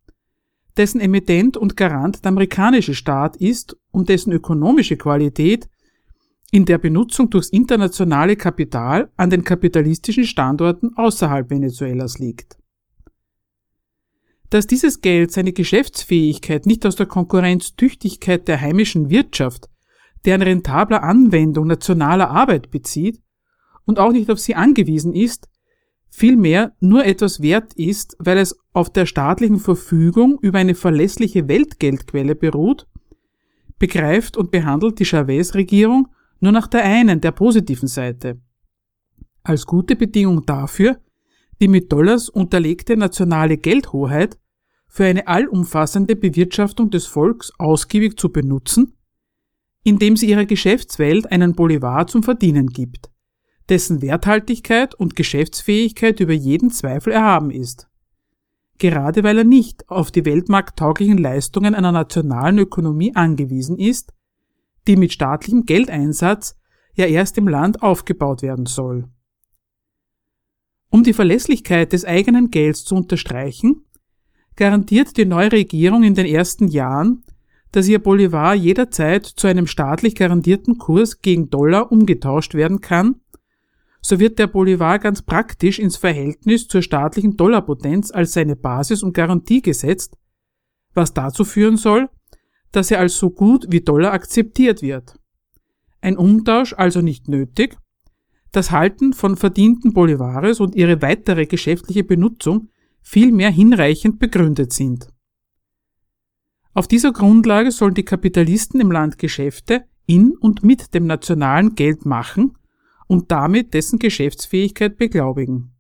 dessen 0.77 1.01
Emittent 1.01 1.58
und 1.58 1.75
Garant 1.75 2.24
der 2.24 2.30
amerikanische 2.30 2.94
Staat 2.94 3.36
ist 3.38 3.77
und 3.91 4.10
dessen 4.10 4.32
ökonomische 4.32 4.96
Qualität 4.96 5.68
in 6.51 6.65
der 6.65 6.77
Benutzung 6.77 7.30
durchs 7.30 7.50
internationale 7.50 8.36
Kapital 8.36 9.10
an 9.15 9.30
den 9.30 9.44
kapitalistischen 9.44 10.25
Standorten 10.25 10.91
außerhalb 10.96 11.50
Venezuelas 11.50 12.20
liegt. 12.20 12.58
Dass 14.50 14.68
dieses 14.68 15.00
Geld 15.00 15.32
seine 15.32 15.53
Geschäftsfähigkeit 15.53 16.65
nicht 16.65 16.86
aus 16.86 16.98
der 16.98 17.06
Konkurrenztüchtigkeit 17.06 18.50
der 18.50 18.60
heimischen 18.60 19.10
Wirtschaft, 19.10 19.70
deren 20.25 20.42
rentabler 20.42 21.04
Anwendung 21.04 21.68
nationaler 21.68 22.30
Arbeit 22.30 22.72
bezieht 22.72 23.22
und 23.86 24.00
auch 24.00 24.12
nicht 24.12 24.30
auf 24.30 24.40
sie 24.40 24.56
angewiesen 24.56 25.13
ist, 25.13 25.50
vielmehr 26.10 26.74
nur 26.80 27.06
etwas 27.06 27.42
wert 27.42 27.74
ist, 27.74 28.16
weil 28.20 28.38
es 28.38 28.58
auf 28.74 28.92
der 28.92 29.06
staatlichen 29.06 29.60
Verfügung 29.60 30.38
über 30.42 30.60
eine 30.60 30.75
verlässliche 30.75 31.48
Weltgeldquelle 31.48 32.36
beruht, 32.36 32.88
begreift 33.80 34.38
und 34.38 34.51
behandelt 34.51 35.00
die 35.00 35.06
Chavez-Regierung 35.06 36.10
nur 36.40 36.51
nach 36.51 36.68
der 36.68 36.84
einen, 36.84 37.22
der 37.22 37.32
positiven 37.32 37.88
Seite. 37.88 38.40
Als 39.44 39.66
gute 39.66 39.96
Bedingung 39.96 40.46
dafür, 40.46 41.00
die 41.60 41.68
mit 41.68 41.92
Dollars 41.92 42.30
unterlegte 42.30 42.98
nationale 42.98 43.58
Geldhoheit 43.58 44.38
für 44.88 45.06
eine 45.06 45.28
allumfassende 45.28 46.16
Bewirtschaftung 46.16 46.90
des 46.90 47.06
Volks 47.06 47.51
ausgiebig 47.58 48.20
zu 48.20 48.32
benutzen, 48.32 48.94
indem 49.84 50.16
sie 50.16 50.30
ihrer 50.30 50.46
Geschäftswelt 50.46 51.32
einen 51.32 51.56
Bolivar 51.56 52.08
zum 52.08 52.24
Verdienen 52.24 52.68
gibt 52.68 53.12
dessen 53.72 54.02
Werthaltigkeit 54.02 54.94
und 54.96 55.16
Geschäftsfähigkeit 55.16 56.20
über 56.20 56.34
jeden 56.34 56.72
Zweifel 56.72 57.14
erhaben 57.14 57.52
ist. 57.52 57.88
Gerade 58.80 59.24
weil 59.24 59.38
er 59.38 59.44
nicht 59.46 59.88
auf 59.90 60.12
die 60.12 60.26
weltmarkttauglichen 60.26 61.18
Leistungen 61.18 61.74
einer 61.74 61.94
nationalen 61.94 62.58
Ökonomie 62.58 63.16
angewiesen 63.16 63.78
ist, 63.78 64.14
die 64.88 64.98
mit 64.98 65.14
staatlichem 65.14 65.66
Geldeinsatz 65.66 66.58
ja 66.96 67.06
erst 67.06 67.38
im 67.38 67.48
Land 67.48 67.82
aufgebaut 67.82 68.42
werden 68.42 68.66
soll. 68.66 69.08
Um 70.90 71.04
die 71.04 71.14
Verlässlichkeit 71.14 71.94
des 71.94 72.04
eigenen 72.04 72.52
Gelds 72.52 72.84
zu 72.84 72.96
unterstreichen, 72.96 73.86
garantiert 74.58 75.16
die 75.16 75.26
neue 75.26 75.54
Regierung 75.54 76.04
in 76.04 76.16
den 76.16 76.26
ersten 76.26 76.68
Jahren, 76.68 77.24
dass 77.72 77.88
ihr 77.88 78.00
Bolivar 78.00 78.54
jederzeit 78.54 79.25
zu 79.25 79.48
einem 79.48 79.68
staatlich 79.68 80.16
garantierten 80.16 80.78
Kurs 80.78 81.22
gegen 81.22 81.50
Dollar 81.50 81.92
umgetauscht 81.92 82.54
werden 82.54 82.82
kann, 82.82 83.22
so 84.01 84.20
wird 84.20 84.40
der 84.40 84.48
Bolivar 84.48 85.00
ganz 85.00 85.22
praktisch 85.22 85.80
ins 85.80 85.96
Verhältnis 85.96 86.68
zur 86.68 86.82
staatlichen 86.82 87.38
Dollarpotenz 87.38 88.12
als 88.12 88.34
seine 88.34 88.56
Basis 88.56 89.04
und 89.04 89.13
Garantie 89.13 89.62
gesetzt, 89.62 90.18
was 90.94 91.13
dazu 91.13 91.46
führen 91.46 91.78
soll, 91.78 92.10
dass 92.72 92.90
er 92.90 93.00
als 93.00 93.18
so 93.18 93.30
gut 93.30 93.68
wie 93.70 93.82
Dollar 93.82 94.13
akzeptiert 94.13 94.82
wird. 94.82 95.20
Ein 96.01 96.18
Umtausch 96.18 96.74
also 96.74 97.01
nicht 97.01 97.28
nötig, 97.28 97.78
das 98.51 98.72
Halten 98.72 99.13
von 99.13 99.38
verdienten 99.38 99.94
Bolivares 99.94 100.60
und 100.60 100.75
ihre 100.75 101.01
weitere 101.01 101.46
geschäftliche 101.46 102.04
Benutzung 102.04 102.70
vielmehr 103.01 103.51
hinreichend 103.51 104.20
begründet 104.20 104.74
sind. 104.74 105.08
Auf 106.74 106.88
dieser 106.88 107.12
Grundlage 107.12 107.72
sollen 107.72 107.94
die 107.94 108.06
Kapitalisten 108.06 108.80
im 108.80 108.92
Land 108.92 109.18
Geschäfte 109.18 109.84
in 110.06 110.32
und 110.38 110.63
mit 110.63 110.94
dem 110.94 111.06
nationalen 111.06 111.75
Geld 111.75 112.06
machen 112.06 112.58
und 113.08 113.32
damit 113.32 113.74
dessen 113.74 114.00
Geschäftsfähigkeit 114.00 114.98
beglaubigen. 114.98 115.74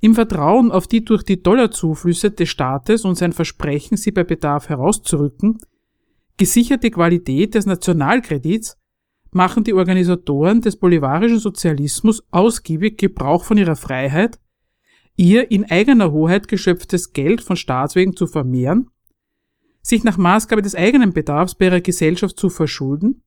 Im 0.00 0.14
Vertrauen 0.14 0.72
auf 0.72 0.88
die 0.88 1.04
durch 1.04 1.22
die 1.22 1.42
Dollarzuflüsse 1.42 2.30
des 2.30 2.48
Staates 2.48 3.04
und 3.04 3.16
sein 3.16 3.32
Versprechen, 3.32 3.96
sie 3.96 4.10
bei 4.10 4.24
Bedarf 4.24 4.68
herauszurücken, 4.68 5.58
gesicherte 6.38 6.90
Qualität 6.90 7.54
des 7.54 7.66
Nationalkredits 7.66 8.78
machen 9.30 9.62
die 9.62 9.74
Organisatoren 9.74 10.60
des 10.60 10.76
bolivarischen 10.76 11.38
Sozialismus 11.38 12.24
ausgiebig 12.30 12.98
Gebrauch 12.98 13.44
von 13.44 13.58
ihrer 13.58 13.76
Freiheit, 13.76 14.40
ihr 15.16 15.50
in 15.50 15.70
eigener 15.70 16.10
Hoheit 16.10 16.48
geschöpftes 16.48 17.12
Geld 17.12 17.42
von 17.42 17.56
Staatswegen 17.56 18.16
zu 18.16 18.26
vermehren, 18.26 18.90
sich 19.82 20.04
nach 20.04 20.18
Maßgabe 20.18 20.62
des 20.62 20.74
eigenen 20.74 21.12
Bedarfs 21.12 21.54
bei 21.54 21.66
ihrer 21.66 21.80
Gesellschaft 21.80 22.38
zu 22.38 22.50
verschulden 22.50 23.22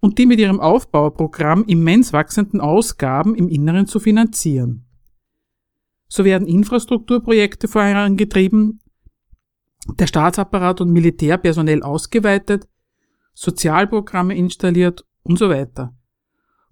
und 0.00 0.18
die 0.18 0.26
mit 0.26 0.38
ihrem 0.38 0.60
Aufbauprogramm 0.60 1.64
immens 1.64 2.12
wachsenden 2.12 2.60
Ausgaben 2.60 3.34
im 3.34 3.48
Inneren 3.48 3.86
zu 3.86 4.00
finanzieren. 4.00 4.84
So 6.08 6.24
werden 6.24 6.48
Infrastrukturprojekte 6.48 7.68
vorangetrieben, 7.68 8.80
der 9.98 10.06
Staatsapparat 10.06 10.80
und 10.80 10.90
Militär 10.90 11.38
personell 11.38 11.82
ausgeweitet, 11.82 12.68
Sozialprogramme 13.34 14.36
installiert 14.36 15.06
und 15.22 15.38
so 15.38 15.48
weiter. 15.48 15.94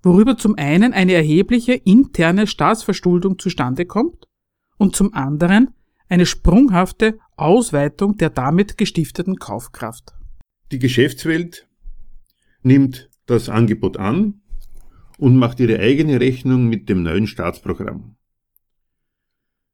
Worüber 0.03 0.37
zum 0.37 0.57
einen 0.57 0.93
eine 0.93 1.13
erhebliche 1.13 1.75
interne 1.75 2.47
Staatsverschuldung 2.47 3.39
zustande 3.39 3.87
kommt 3.87 4.29
und 4.77 4.95
zum 4.95 5.15
anderen 5.15 5.75
eine 6.09 6.27
sprunghafte 6.27 7.19
Ausweitung 7.37 8.17
der 8.17 8.31
damit 8.31 8.79
gestifteten 8.79 9.37
Kaufkraft. 9.37 10.15
Die 10.73 10.79
Geschäftswelt 10.79 11.69
nimmt 12.63 13.11
das 13.27 13.49
Angebot 13.49 13.99
an 13.99 14.41
und 15.19 15.37
macht 15.37 15.61
ihre 15.61 15.79
eigene 15.79 16.21
Rechnung 16.21 16.67
mit 16.69 16.89
dem 16.89 17.03
neuen 17.03 17.27
Staatsprogramm. 17.27 18.17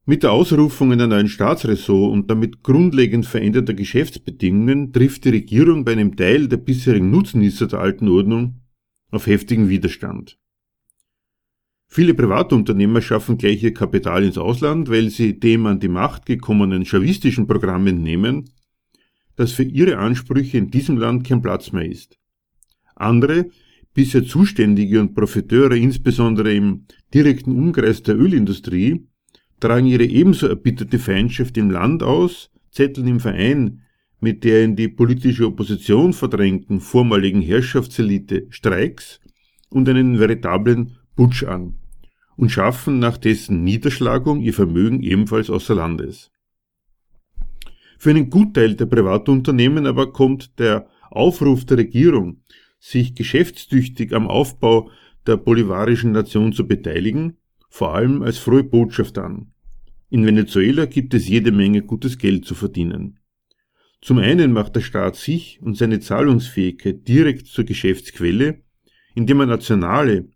Mit 0.05 0.25
der 0.25 0.33
Ausrufung 0.33 0.91
einer 0.91 1.07
neuen 1.07 1.29
Staatsressort 1.29 2.13
und 2.13 2.29
damit 2.29 2.65
grundlegend 2.65 3.25
veränderter 3.25 3.75
Geschäftsbedingungen 3.75 4.93
trifft 4.93 5.25
die 5.25 5.31
Regierung 5.31 5.85
bei 5.85 5.93
einem 5.93 6.17
Teil 6.17 6.49
der 6.49 6.57
bisherigen 6.57 7.13
Nutznießer 7.13 7.69
der 7.69 7.79
alten 7.79 8.09
Ordnung 8.09 8.63
auf 9.13 9.29
heftigen 9.29 9.69
Widerstand. 9.69 10.41
Viele 11.95 12.15
Privatunternehmer 12.15 13.03
schaffen 13.03 13.37
gleich 13.37 13.63
ihr 13.63 13.75
Kapital 13.75 14.25
ins 14.25 14.39
Ausland, 14.39 14.89
weil 14.89 15.11
sie 15.11 15.39
dem 15.39 15.67
an 15.67 15.79
die 15.79 15.89
Macht 15.89 16.25
gekommenen 16.25 16.87
chavistischen 16.87 17.47
Programm 17.47 17.87
entnehmen, 17.87 18.49
dass 19.37 19.53
für 19.53 19.65
ihre 19.65 19.99
Ansprüche 19.99 20.57
in 20.57 20.71
diesem 20.71 20.97
Land 20.97 21.29
kein 21.29 21.43
Platz 21.43 21.71
mehr 21.71 21.85
ist. 21.85 22.19
Andere, 22.97 23.51
bisher 23.93 24.25
Zuständige 24.25 25.01
und 25.01 25.15
Profiteure, 25.15 25.77
insbesondere 25.77 26.55
im 26.55 26.87
direkten 27.13 27.53
Umkreis 27.53 28.03
der 28.03 28.17
Ölindustrie, 28.17 29.07
tragen 29.61 29.85
ihre 29.85 30.07
ebenso 30.07 30.47
erbitterte 30.47 30.99
Feindschaft 30.99 31.59
im 31.59 31.71
Land 31.71 32.03
aus, 32.03 32.51
zetteln 32.71 33.07
im 33.07 33.21
Verein 33.21 33.83
mit 34.19 34.45
der 34.45 34.65
in 34.65 34.77
die 34.77 34.89
politische 34.89 35.47
Opposition 35.47 36.15
verdrängten 36.15 36.81
vormaligen 36.81 37.43
Herrschaftselite 37.43 38.47
Streiks 38.49 39.21
und 39.69 39.87
einen 39.91 40.19
veritablen 40.19 40.97
Putsch 41.15 41.45
an 41.45 41.75
und 42.37 42.51
schaffen 42.51 42.99
nach 42.99 43.19
dessen 43.19 43.65
Niederschlagung 43.65 44.41
ihr 44.41 44.55
Vermögen 44.55 45.03
ebenfalls 45.03 45.51
außer 45.51 45.75
Landes. 45.75 46.31
Für 47.99 48.11
einen 48.11 48.31
Gutteil 48.31 48.75
der 48.75 48.87
Privatunternehmen 48.87 49.87
aber 49.87 50.13
kommt 50.13 50.59
der 50.59 50.89
Aufruf 51.11 51.65
der 51.65 51.79
Regierung, 51.79 52.43
sich 52.81 53.15
geschäftstüchtig 53.15 54.13
am 54.13 54.27
Aufbau 54.27 54.91
der 55.27 55.37
bolivarischen 55.37 56.13
Nation 56.13 56.53
zu 56.53 56.67
beteiligen, 56.67 57.37
vor 57.69 57.95
allem 57.95 58.23
als 58.23 58.39
frohe 58.39 58.65
Botschaft 58.65 59.19
an. 59.19 59.53
In 60.11 60.27
Venezuela 60.27 60.87
gibt 60.87 61.15
es 61.15 61.29
jede 61.29 61.53
Menge 61.53 61.83
gutes 61.83 62.19
Geld 62.19 62.45
zu 62.45 62.55
verdienen. 62.55 63.21
Zum 64.01 64.19
einen 64.19 64.53
macht 64.53 64.75
der 64.75 64.81
Staat 64.81 65.15
sich 65.15 65.61
und 65.63 65.79
seine 65.79 66.01
Zahlungsfähigkeit 66.01 67.07
direkt 67.07 67.47
zur 67.47 67.65
Geschäftsquelle, 67.65 68.63
indem 69.15 69.41
er 69.41 69.47
nationale, 69.47 70.29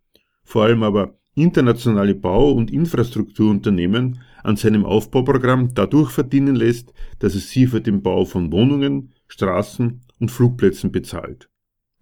vor 0.45 0.65
allem 0.65 0.85
aber 0.85 1.16
internationale 1.37 2.15
Bau- 2.15 2.53
und 2.53 2.73
Infrastrukturunternehmen 2.73 4.21
an 4.43 4.57
seinem 4.57 4.85
Aufbauprogramm 4.85 5.75
dadurch 5.75 6.11
verdienen 6.11 6.57
lässt, 6.57 6.93
dass 7.19 7.35
es 7.35 7.51
sie 7.51 7.67
für 7.67 7.81
den 7.81 8.03
Bau 8.03 8.25
von 8.25 8.51
Wohnungen, 8.51 9.13
Straßen 9.29 10.01
und 10.19 10.31
Flugplätzen 10.31 10.91
bezahlt. 10.91 11.49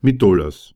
Mit 0.01 0.23
Dollars. 0.23 0.75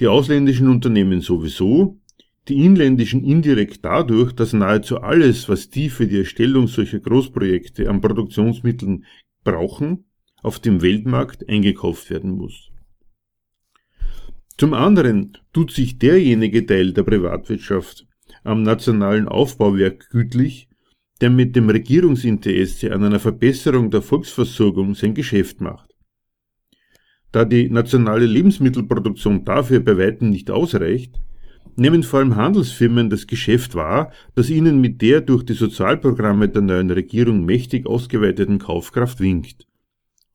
Die 0.00 0.08
ausländischen 0.08 0.68
Unternehmen 0.68 1.20
sowieso, 1.20 2.00
die 2.48 2.64
inländischen 2.64 3.22
indirekt 3.24 3.84
dadurch, 3.84 4.32
dass 4.32 4.52
nahezu 4.52 5.00
alles, 5.00 5.48
was 5.48 5.70
die 5.70 5.88
für 5.88 6.08
die 6.08 6.18
Erstellung 6.18 6.66
solcher 6.66 6.98
Großprojekte 6.98 7.88
an 7.88 8.00
Produktionsmitteln 8.00 9.04
brauchen, 9.44 10.04
auf 10.42 10.58
dem 10.58 10.82
Weltmarkt 10.82 11.48
eingekauft 11.48 12.10
werden 12.10 12.32
muss. 12.32 12.70
Zum 14.56 14.72
anderen 14.72 15.36
tut 15.52 15.72
sich 15.72 15.98
derjenige 15.98 16.64
Teil 16.64 16.92
der 16.92 17.02
Privatwirtschaft 17.02 18.06
am 18.44 18.62
nationalen 18.62 19.26
Aufbauwerk 19.26 20.10
gütlich, 20.10 20.68
der 21.20 21.30
mit 21.30 21.56
dem 21.56 21.70
Regierungsinteresse 21.70 22.92
an 22.92 23.02
einer 23.02 23.18
Verbesserung 23.18 23.90
der 23.90 24.02
Volksversorgung 24.02 24.94
sein 24.94 25.14
Geschäft 25.14 25.60
macht. 25.60 25.90
Da 27.32 27.44
die 27.44 27.68
nationale 27.68 28.26
Lebensmittelproduktion 28.26 29.44
dafür 29.44 29.80
bei 29.80 29.98
weitem 29.98 30.30
nicht 30.30 30.50
ausreicht, 30.52 31.18
nehmen 31.74 32.04
vor 32.04 32.20
allem 32.20 32.36
Handelsfirmen 32.36 33.10
das 33.10 33.26
Geschäft 33.26 33.74
wahr, 33.74 34.12
das 34.36 34.50
ihnen 34.50 34.80
mit 34.80 35.02
der 35.02 35.20
durch 35.20 35.42
die 35.42 35.54
Sozialprogramme 35.54 36.48
der 36.48 36.62
neuen 36.62 36.90
Regierung 36.90 37.44
mächtig 37.44 37.86
ausgeweiteten 37.86 38.58
Kaufkraft 38.58 39.18
winkt. 39.18 39.66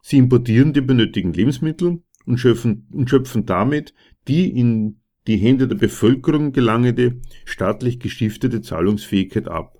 Sie 0.02 0.18
importieren 0.18 0.74
die 0.74 0.82
benötigten 0.82 1.32
Lebensmittel 1.32 2.02
und 2.26 2.38
schöpfen, 2.38 2.88
und 2.92 3.10
schöpfen 3.10 3.46
damit 3.46 3.94
die 4.30 4.50
in 4.50 5.02
die 5.28 5.38
Hände 5.38 5.68
der 5.68 5.76
Bevölkerung 5.76 6.54
gelangende, 6.54 7.20
staatlich 7.46 8.00
gestiftete 8.00 8.62
Zahlungsfähigkeit 8.62 9.48
ab. 9.48 9.78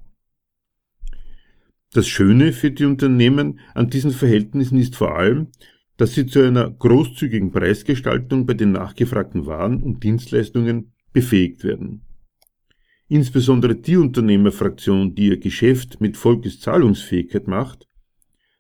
Das 1.94 2.08
Schöne 2.08 2.52
für 2.54 2.72
die 2.72 2.86
Unternehmen 2.86 3.60
an 3.74 3.90
diesen 3.90 4.12
Verhältnissen 4.12 4.78
ist 4.78 4.96
vor 4.96 5.16
allem, 5.16 5.48
dass 5.98 6.14
sie 6.14 6.28
zu 6.28 6.42
einer 6.42 6.70
großzügigen 6.70 7.52
Preisgestaltung 7.52 8.46
bei 8.46 8.54
den 8.54 8.72
nachgefragten 8.72 9.46
Waren 9.46 9.82
und 9.82 10.04
Dienstleistungen 10.04 10.94
befähigt 11.14 11.64
werden. 11.64 12.06
Insbesondere 13.08 13.76
die 13.76 13.98
Unternehmerfraktion, 13.98 15.16
die 15.16 15.30
ihr 15.30 15.40
Geschäft 15.40 16.00
mit 16.00 16.16
Volkeszahlungsfähigkeit 16.16 17.48
macht, 17.48 17.89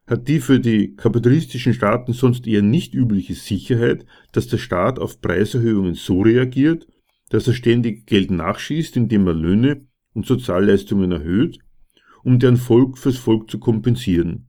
hat 0.09 0.27
die 0.27 0.39
für 0.39 0.59
die 0.59 0.95
kapitalistischen 0.95 1.75
Staaten 1.75 2.13
sonst 2.13 2.47
eher 2.47 2.63
nicht 2.63 2.95
übliche 2.95 3.35
Sicherheit, 3.35 4.07
dass 4.31 4.47
der 4.47 4.57
Staat 4.57 4.97
auf 4.97 5.21
Preiserhöhungen 5.21 5.93
so 5.93 6.21
reagiert, 6.21 6.87
dass 7.29 7.47
er 7.47 7.53
ständig 7.53 8.07
Geld 8.07 8.31
nachschießt, 8.31 8.97
indem 8.97 9.27
er 9.27 9.35
Löhne 9.35 9.85
und 10.13 10.25
Sozialleistungen 10.25 11.11
erhöht, 11.11 11.59
um 12.23 12.39
deren 12.39 12.57
Volk 12.57 12.97
fürs 12.97 13.17
Volk 13.17 13.51
zu 13.51 13.59
kompensieren. 13.59 14.47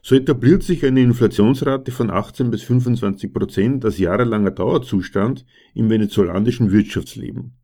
So 0.00 0.14
etabliert 0.14 0.62
sich 0.62 0.84
eine 0.86 1.02
Inflationsrate 1.02 1.92
von 1.92 2.10
18 2.10 2.50
bis 2.50 2.62
25 2.62 3.34
Prozent 3.34 3.84
als 3.84 3.98
jahrelanger 3.98 4.50
Dauerzustand 4.50 5.44
im 5.74 5.90
venezolanischen 5.90 6.72
Wirtschaftsleben. 6.72 7.58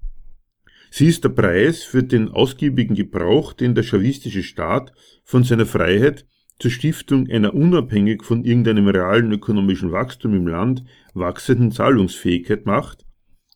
Sie 0.90 1.06
ist 1.06 1.24
der 1.24 1.30
Preis 1.30 1.82
für 1.82 2.02
den 2.02 2.28
ausgiebigen 2.28 2.94
Gebrauch, 2.94 3.54
den 3.54 3.74
der 3.74 3.84
chavistische 3.84 4.42
Staat 4.42 4.92
von 5.24 5.44
seiner 5.44 5.66
Freiheit 5.66 6.26
zur 6.58 6.70
Stiftung 6.70 7.28
einer 7.28 7.54
unabhängig 7.54 8.24
von 8.24 8.44
irgendeinem 8.44 8.88
realen 8.88 9.30
ökonomischen 9.32 9.92
Wachstum 9.92 10.34
im 10.34 10.46
Land 10.46 10.84
wachsenden 11.14 11.70
Zahlungsfähigkeit 11.70 12.66
macht, 12.66 13.04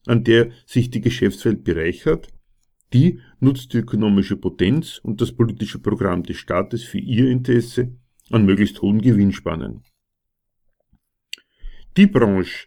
an 0.06 0.24
der 0.24 0.50
sich 0.66 0.90
die 0.90 1.00
Geschäftswelt 1.00 1.64
bereichert 1.64 2.28
Die 2.92 3.20
nutzt 3.40 3.72
die 3.72 3.78
ökonomische 3.78 4.36
Potenz 4.36 4.98
und 5.02 5.20
das 5.20 5.32
politische 5.32 5.78
Programm 5.78 6.22
des 6.24 6.36
Staates 6.36 6.84
für 6.84 6.98
ihr 6.98 7.30
Interesse 7.30 7.96
an 8.30 8.44
möglichst 8.44 8.82
hohen 8.82 9.00
Gewinnspannen. 9.00 9.82
Die 11.96 12.06
Branche, 12.06 12.66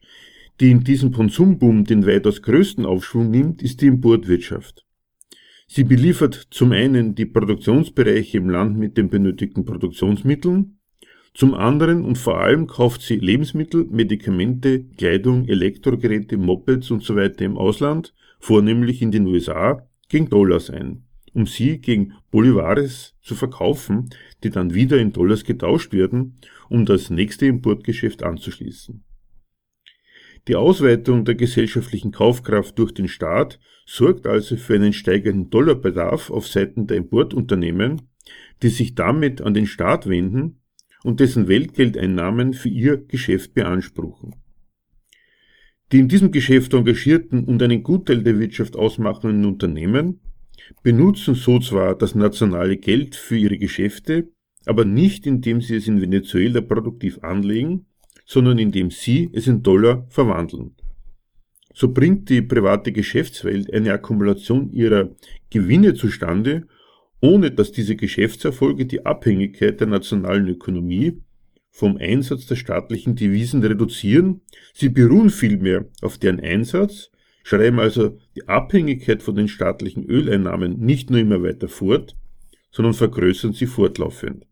die 0.59 0.71
in 0.71 0.83
diesem 0.83 1.11
Konsumboom 1.11 1.85
den 1.85 2.05
weitaus 2.05 2.41
größten 2.41 2.85
Aufschwung 2.85 3.29
nimmt, 3.29 3.61
ist 3.61 3.81
die 3.81 3.87
Importwirtschaft. 3.87 4.84
Sie 5.67 5.83
beliefert 5.83 6.47
zum 6.51 6.71
einen 6.71 7.15
die 7.15 7.25
Produktionsbereiche 7.25 8.37
im 8.37 8.49
Land 8.49 8.77
mit 8.77 8.97
den 8.97 9.09
benötigten 9.09 9.65
Produktionsmitteln, 9.65 10.79
zum 11.35 11.53
anderen 11.53 12.05
und 12.05 12.17
vor 12.17 12.39
allem 12.39 12.65
kauft 12.65 13.01
sie 13.01 13.17
Lebensmittel, 13.17 13.85
Medikamente, 13.89 14.85
Kleidung, 14.97 15.49
Elektrogeräte, 15.49 16.37
Mopeds 16.37 16.89
usw. 16.91 17.29
So 17.37 17.43
im 17.43 17.57
Ausland, 17.57 18.13
vornehmlich 18.39 19.01
in 19.01 19.11
den 19.11 19.27
USA, 19.27 19.85
gegen 20.07 20.29
Dollars 20.29 20.69
ein, 20.69 21.03
um 21.33 21.45
sie 21.45 21.79
gegen 21.79 22.13
Bolivares 22.31 23.15
zu 23.21 23.35
verkaufen, 23.35 24.09
die 24.45 24.49
dann 24.49 24.73
wieder 24.73 24.97
in 24.97 25.11
Dollars 25.11 25.43
getauscht 25.43 25.91
werden, 25.91 26.37
um 26.69 26.85
das 26.85 27.09
nächste 27.09 27.47
Importgeschäft 27.47 28.23
anzuschließen. 28.23 29.03
Die 30.47 30.55
Ausweitung 30.55 31.25
der 31.25 31.35
gesellschaftlichen 31.35 32.11
Kaufkraft 32.11 32.79
durch 32.79 32.93
den 32.93 33.09
Staat 33.09 33.59
sorgt 33.85 34.27
also 34.27 34.57
für 34.57 34.75
einen 34.75 34.93
steigenden 34.93 35.49
Dollarbedarf 35.49 36.31
auf 36.31 36.47
Seiten 36.47 36.87
der 36.87 36.97
Importunternehmen, 36.97 38.01
die 38.61 38.69
sich 38.69 38.95
damit 38.95 39.41
an 39.41 39.53
den 39.53 39.67
Staat 39.67 40.09
wenden 40.09 40.61
und 41.03 41.19
dessen 41.19 41.47
Weltgeldeinnahmen 41.47 42.53
für 42.53 42.69
ihr 42.69 42.97
Geschäft 42.97 43.53
beanspruchen. 43.53 44.35
Die 45.91 45.99
in 45.99 46.07
diesem 46.07 46.31
Geschäft 46.31 46.73
engagierten 46.73 47.43
und 47.45 47.61
einen 47.61 47.83
Gutteil 47.83 48.23
der 48.23 48.39
Wirtschaft 48.39 48.75
ausmachenden 48.75 49.45
Unternehmen 49.45 50.19
benutzen 50.81 51.35
so 51.35 51.59
zwar 51.59 51.95
das 51.95 52.15
nationale 52.15 52.77
Geld 52.77 53.15
für 53.15 53.37
ihre 53.37 53.59
Geschäfte, 53.59 54.29
aber 54.65 54.83
nicht 54.83 55.27
indem 55.27 55.61
sie 55.61 55.75
es 55.75 55.87
in 55.87 56.01
Venezuela 56.01 56.61
produktiv 56.61 57.19
anlegen, 57.21 57.85
sondern 58.25 58.57
indem 58.57 58.89
sie 58.89 59.29
es 59.31 59.45
in 59.45 59.61
Dollar 59.61 60.07
verwandeln. 60.09 60.74
So 61.77 61.91
bringt 61.91 62.29
die 62.29 62.41
private 62.41 62.93
Geschäftswelt 62.93 63.71
eine 63.73 63.91
Akkumulation 63.91 64.71
ihrer 64.71 65.09
Gewinne 65.49 65.93
zustande, 65.93 66.67
ohne 67.19 67.51
dass 67.51 67.73
diese 67.73 67.97
Geschäftserfolge 67.97 68.85
die 68.85 69.05
Abhängigkeit 69.05 69.81
der 69.81 69.87
nationalen 69.87 70.47
Ökonomie 70.47 71.21
vom 71.71 71.97
Einsatz 71.97 72.45
der 72.45 72.55
staatlichen 72.55 73.17
Devisen 73.17 73.61
reduzieren, 73.61 74.39
sie 74.73 74.87
beruhen 74.87 75.29
vielmehr 75.29 75.85
auf 76.01 76.17
deren 76.17 76.39
Einsatz, 76.39 77.11
schreiben 77.43 77.79
also 77.79 78.17
die 78.37 78.47
Abhängigkeit 78.47 79.21
von 79.21 79.35
den 79.35 79.49
staatlichen 79.49 80.05
Öleinnahmen 80.05 80.79
nicht 80.79 81.09
nur 81.09 81.19
immer 81.19 81.43
weiter 81.43 81.67
fort, 81.67 82.15
sondern 82.71 82.93
vergrößern 82.93 83.51
sie 83.51 83.67
fortlaufend. 83.67 84.45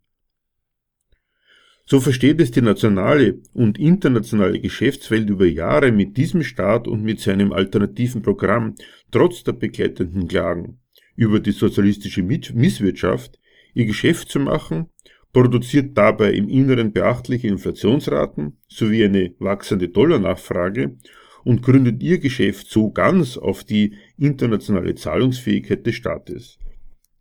So 1.85 1.99
versteht 1.99 2.39
es 2.39 2.51
die 2.51 2.61
nationale 2.61 3.41
und 3.53 3.77
internationale 3.77 4.59
Geschäftswelt 4.59 5.29
über 5.29 5.45
Jahre 5.45 5.91
mit 5.91 6.15
diesem 6.15 6.41
Staat 6.41 6.87
und 6.87 7.03
mit 7.03 7.19
seinem 7.19 7.51
alternativen 7.51 8.21
Programm 8.21 8.75
trotz 9.11 9.43
der 9.43 9.51
begleitenden 9.53 10.27
Klagen 10.27 10.79
über 11.15 11.39
die 11.39 11.51
sozialistische 11.51 12.23
Misswirtschaft 12.23 13.37
ihr 13.73 13.85
Geschäft 13.85 14.29
zu 14.29 14.39
machen, 14.39 14.87
produziert 15.33 15.97
dabei 15.97 16.33
im 16.33 16.47
Inneren 16.47 16.93
beachtliche 16.93 17.47
Inflationsraten 17.47 18.57
sowie 18.67 19.03
eine 19.03 19.33
wachsende 19.39 19.89
Dollarnachfrage 19.89 20.97
und 21.43 21.61
gründet 21.61 22.01
ihr 22.01 22.19
Geschäft 22.19 22.69
so 22.69 22.91
ganz 22.91 23.37
auf 23.37 23.63
die 23.63 23.95
internationale 24.17 24.95
Zahlungsfähigkeit 24.95 25.85
des 25.85 25.95
Staates. 25.95 26.59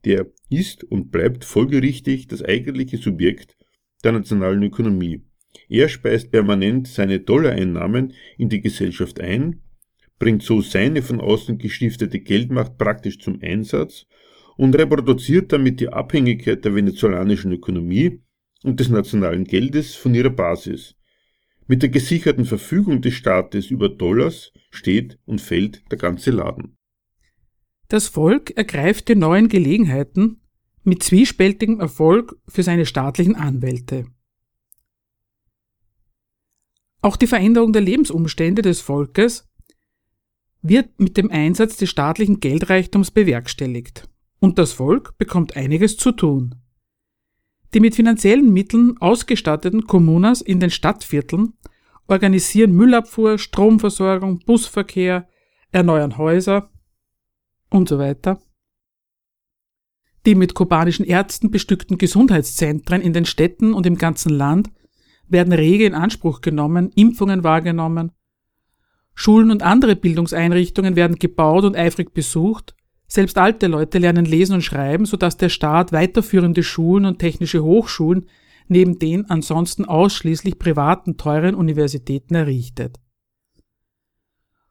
Der 0.05 0.27
ist 0.51 0.85
und 0.85 1.11
bleibt 1.11 1.45
folgerichtig 1.45 2.29
das 2.29 2.43
eigentliche 2.45 2.99
Subjekt 2.99 3.57
der 4.05 4.13
nationalen 4.13 4.63
Ökonomie. 4.63 5.23
Er 5.69 5.89
speist 5.89 6.31
permanent 6.31 6.89
seine 6.89 7.21
Dollareinnahmen 7.21 8.15
in 8.39 8.49
die 8.49 8.61
Gesellschaft 8.61 9.21
ein, 9.21 9.63
bringt 10.19 10.43
so 10.43 10.61
seine 10.61 11.03
von 11.03 11.21
außen 11.21 11.59
gestiftete 11.59 12.21
Geldmacht 12.21 12.79
praktisch 12.79 13.19
zum 13.19 13.41
Einsatz 13.43 14.07
und 14.57 14.77
reproduziert 14.77 15.53
damit 15.53 15.81
die 15.81 15.89
Abhängigkeit 15.89 16.65
der 16.65 16.75
venezolanischen 16.75 17.53
Ökonomie 17.53 18.23
und 18.63 18.79
des 18.79 18.89
nationalen 18.89 19.45
Geldes 19.45 19.95
von 19.95 20.15
ihrer 20.15 20.31
Basis. 20.31 20.95
Mit 21.67 21.83
der 21.83 21.89
gesicherten 21.89 22.45
Verfügung 22.45 23.01
des 23.01 23.15
Staates 23.15 23.71
über 23.71 23.89
Dollars 23.89 24.53
steht 24.71 25.19
und 25.25 25.41
fällt 25.41 25.83
der 25.91 25.99
ganze 25.99 26.31
Laden. 26.31 26.77
Das 27.89 28.09
Volk 28.09 28.57
ergreift 28.57 29.09
die 29.09 29.15
neuen 29.15 29.49
Gelegenheiten, 29.49 30.42
mit 30.85 31.03
zwiespältigem 31.03 31.81
Erfolg 31.81 32.37
für 32.49 32.63
seine 32.63 32.87
staatlichen 32.87 33.37
Anwälte. 33.37 34.07
Auch 37.01 37.17
die 37.17 37.27
Veränderung 37.27 37.73
der 37.73 37.83
Lebensumstände 37.83 38.63
des 38.63 38.81
Volkes 38.81 39.49
wird 40.63 41.01
mit 41.01 41.17
dem 41.17 41.31
Einsatz 41.31 41.77
des 41.77 41.91
staatlichen 41.91 42.39
Geldreichtums 42.39 43.11
bewerkstelligt, 43.11 44.09
und 44.39 44.59
das 44.59 44.73
Volk 44.73 45.19
bekommt 45.19 45.57
einiges 45.57 45.97
zu 45.97 46.13
tun. 46.13 46.55
Die 47.75 47.81
mit 47.81 47.97
finanziellen 47.97 48.53
Mitteln 48.53 48.99
ausgestatteten 48.99 49.87
Kommunas 49.87 50.41
in 50.41 50.61
den 50.61 50.71
Stadtvierteln 50.71 51.55
organisieren 52.07 52.73
Müllabfuhr, 52.73 53.39
Stromversorgung, 53.39 54.41
Busverkehr, 54.41 55.29
erneuern 55.71 56.19
Häuser 56.19 56.71
und 57.71 57.89
so 57.89 57.99
weiter 57.99 58.41
die 60.27 60.35
mit 60.35 60.55
kubanischen 60.55 61.05
Ärzten 61.05 61.51
bestückten 61.51 61.99
Gesundheitszentren 61.99 63.01
in 63.01 63.13
den 63.13 63.25
Städten 63.25 63.75
und 63.75 63.87
im 63.87 63.97
ganzen 63.97 64.31
Land 64.31 64.71
werden 65.29 65.53
rege 65.53 65.85
in 65.85 65.95
Anspruch 65.95 66.41
genommen, 66.41 66.91
Impfungen 66.95 67.43
wahrgenommen. 67.43 68.13
Schulen 69.15 69.51
und 69.51 69.63
andere 69.63 69.97
Bildungseinrichtungen 69.97 70.97
werden 70.97 71.19
gebaut 71.19 71.65
und 71.65 71.77
eifrig 71.77 72.15
besucht. 72.15 72.75
Selbst 73.07 73.37
alte 73.37 73.67
Leute 73.67 73.99
lernen 73.99 74.25
lesen 74.25 74.55
und 74.55 74.63
schreiben, 74.63 75.05
sodass 75.05 75.37
der 75.37 75.49
Staat 75.49 75.93
weiterführende 75.93 76.63
Schulen 76.63 77.05
und 77.05 77.19
technische 77.19 77.63
Hochschulen 77.63 78.27
neben 78.69 78.99
den 78.99 79.29
ansonsten 79.29 79.85
ausschließlich 79.85 80.59
privaten 80.59 81.17
teuren 81.17 81.55
Universitäten 81.55 82.35
errichtet. 82.35 82.99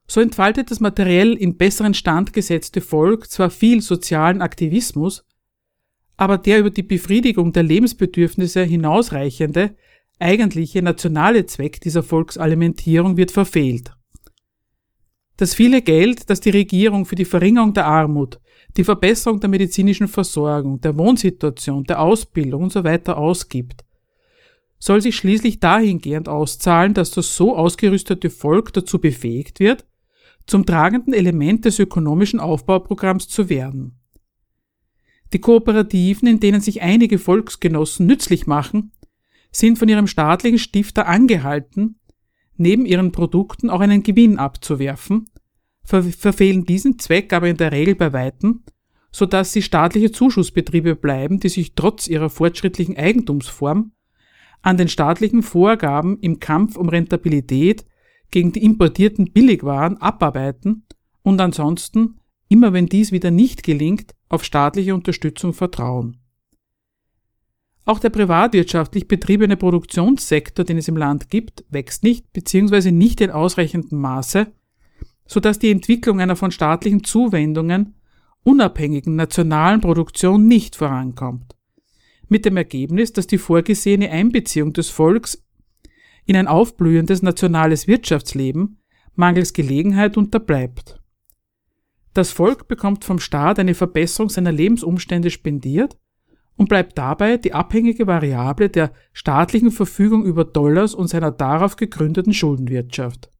So 0.08 0.20
entfaltet 0.20 0.72
das 0.72 0.80
materiell 0.80 1.34
in 1.34 1.58
besseren 1.58 1.94
Stand 1.94 2.34
gesetzte 2.34 2.82
Volk 2.82 3.30
zwar 3.30 3.50
viel 3.50 3.82
sozialen 3.82 4.42
Aktivismus, 4.42 5.24
aber 6.22 6.38
der 6.38 6.60
über 6.60 6.70
die 6.70 6.84
Befriedigung 6.84 7.52
der 7.52 7.64
Lebensbedürfnisse 7.64 8.62
hinausreichende, 8.62 9.76
eigentliche 10.20 10.84
nationale 10.84 11.48
Zweck 11.48 11.82
dieser 11.82 12.04
Volksalimentierung 12.04 13.18
wird 13.18 13.32
verfehlt. 13.32 13.92
Das 15.38 15.56
viele 15.56 15.82
Geld, 15.82 16.30
das 16.30 16.40
die 16.40 16.52
Regierung 16.52 17.06
für 17.08 17.16
die 17.16 17.26
Verringerung 17.26 17.74
der 17.74 17.88
Armut, 17.88 18.40
die 18.78 18.84
Verbesserung 18.84 19.40
der 19.40 19.50
medizinischen 19.50 20.08
Versorgung, 20.08 20.80
der 20.80 20.96
Wohnsituation, 20.96 21.86
der 21.86 22.00
Ausbildung 22.00 22.66
usw. 22.66 23.00
So 23.04 23.14
ausgibt, 23.14 23.84
soll 24.78 25.02
sich 25.02 25.16
schließlich 25.16 25.60
dahingehend 25.60 26.30
auszahlen, 26.30 26.94
dass 26.94 27.10
das 27.10 27.36
so 27.36 27.58
ausgerüstete 27.58 28.30
Volk 28.30 28.74
dazu 28.74 29.00
befähigt 29.00 29.60
wird, 29.60 29.88
zum 30.46 30.68
tragenden 30.68 31.16
Element 31.16 31.66
des 31.66 31.80
ökonomischen 31.80 32.40
Aufbauprogramms 32.40 33.28
zu 33.28 33.50
werden. 33.50 34.01
Die 35.34 35.40
Kooperativen, 35.40 36.28
in 36.28 36.40
denen 36.40 36.62
sich 36.62 36.82
einige 36.82 37.18
Volksgenossen 37.18 38.06
nützlich 38.06 38.48
machen, 38.48 38.92
sind 39.52 39.78
von 39.78 39.90
ihrem 39.90 40.08
staatlichen 40.08 40.60
Stifter 40.60 41.08
angehalten, 41.08 42.00
neben 42.58 42.86
ihren 42.86 43.12
Produkten 43.12 43.70
auch 43.70 43.80
einen 43.80 44.04
Gewinn 44.04 44.38
abzuwerfen, 44.38 45.28
ver 45.84 46.04
verfehlen 46.04 46.66
diesen 46.66 47.00
Zweck 47.00 47.34
aber 47.34 47.50
in 47.50 47.58
der 47.58 47.72
Regel 47.72 47.96
bei 47.96 48.14
Weitem, 48.14 48.64
so 49.12 49.26
dass 49.26 49.52
sie 49.52 49.62
staatliche 49.62 50.12
Zuschussbetriebe 50.12 50.96
bleiben, 50.96 51.40
die 51.40 51.50
sich 51.50 51.76
trotz 51.76 52.08
ihrer 52.08 52.30
fortschrittlichen 52.30 52.98
Eigentumsform 52.98 53.92
an 54.62 54.78
den 54.78 54.88
staatlichen 54.88 55.42
Vorgaben 55.42 56.20
im 56.20 56.40
Kampf 56.40 56.78
um 56.78 56.88
Rentabilität 56.88 57.86
gegen 58.30 58.52
die 58.52 58.64
importierten 58.64 59.34
Billigwaren 59.34 59.98
abarbeiten 59.98 60.86
und 61.24 61.42
ansonsten, 61.42 62.20
immer 62.48 62.72
wenn 62.74 62.86
dies 62.86 63.12
wieder 63.12 63.32
nicht 63.32 63.64
gelingt, 63.64 64.14
auf 64.32 64.44
staatliche 64.44 64.96
Unterstützung 64.96 65.54
vertrauen. 65.54 66.18
Auch 67.84 68.00
der 68.00 68.12
privatwirtschaftlich 68.12 69.08
betriebene 69.08 69.58
Produktionssektor, 69.58 70.64
den 70.64 70.78
es 70.78 70.88
im 70.88 70.98
Land 70.98 71.30
gibt, 71.30 71.66
wächst 71.70 72.04
nicht 72.04 72.32
bzw. 72.32 72.92
nicht 72.92 73.20
in 73.22 73.32
ausreichendem 73.32 74.00
Maße, 74.00 74.48
sodass 75.26 75.60
die 75.60 75.72
Entwicklung 75.72 76.22
einer 76.22 76.36
von 76.36 76.52
staatlichen 76.52 77.04
Zuwendungen 77.04 77.96
unabhängigen 78.44 79.16
nationalen 79.16 79.82
Produktion 79.82 80.48
nicht 80.48 80.76
vorankommt. 80.76 81.56
Mit 82.30 82.46
dem 82.46 82.56
Ergebnis, 82.56 83.12
dass 83.14 83.28
die 83.28 83.38
vorgesehene 83.38 84.10
Einbeziehung 84.10 84.74
des 84.74 84.90
Volks 84.90 85.44
in 86.26 86.38
ein 86.38 86.48
aufblühendes 86.48 87.22
nationales 87.22 87.88
Wirtschaftsleben 87.88 88.78
mangels 89.16 89.52
Gelegenheit 89.54 90.16
unterbleibt. 90.16 91.01
Das 92.14 92.32
Volk 92.32 92.68
bekommt 92.68 93.06
vom 93.06 93.20
Staat 93.20 93.60
eine 93.60 93.74
Verbesserung 93.74 94.30
seiner 94.30 94.52
Lebensumstände 94.52 95.30
spendiert 95.30 95.98
und 96.58 96.68
bleibt 96.68 96.98
dabei 96.98 97.38
die 97.38 97.54
abhängige 97.54 98.06
Variable 98.06 98.70
der 98.70 98.92
staatlichen 99.14 99.72
Verfügung 99.72 100.26
über 100.26 100.44
Dollars 100.44 100.94
und 100.94 101.08
seiner 101.08 101.32
darauf 101.32 101.78
gegründeten 101.78 102.34
Schuldenwirtschaft. 102.34 103.32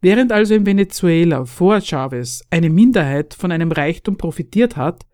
Während 0.00 0.30
also 0.30 0.54
in 0.54 0.66
Venezuela 0.66 1.44
vor 1.44 1.80
Chavez 1.80 2.44
eine 2.50 2.70
Minderheit 2.70 3.34
von 3.34 3.50
einem 3.50 3.72
Reichtum 3.72 4.16
profitiert 4.16 4.76
hat, 4.76 5.04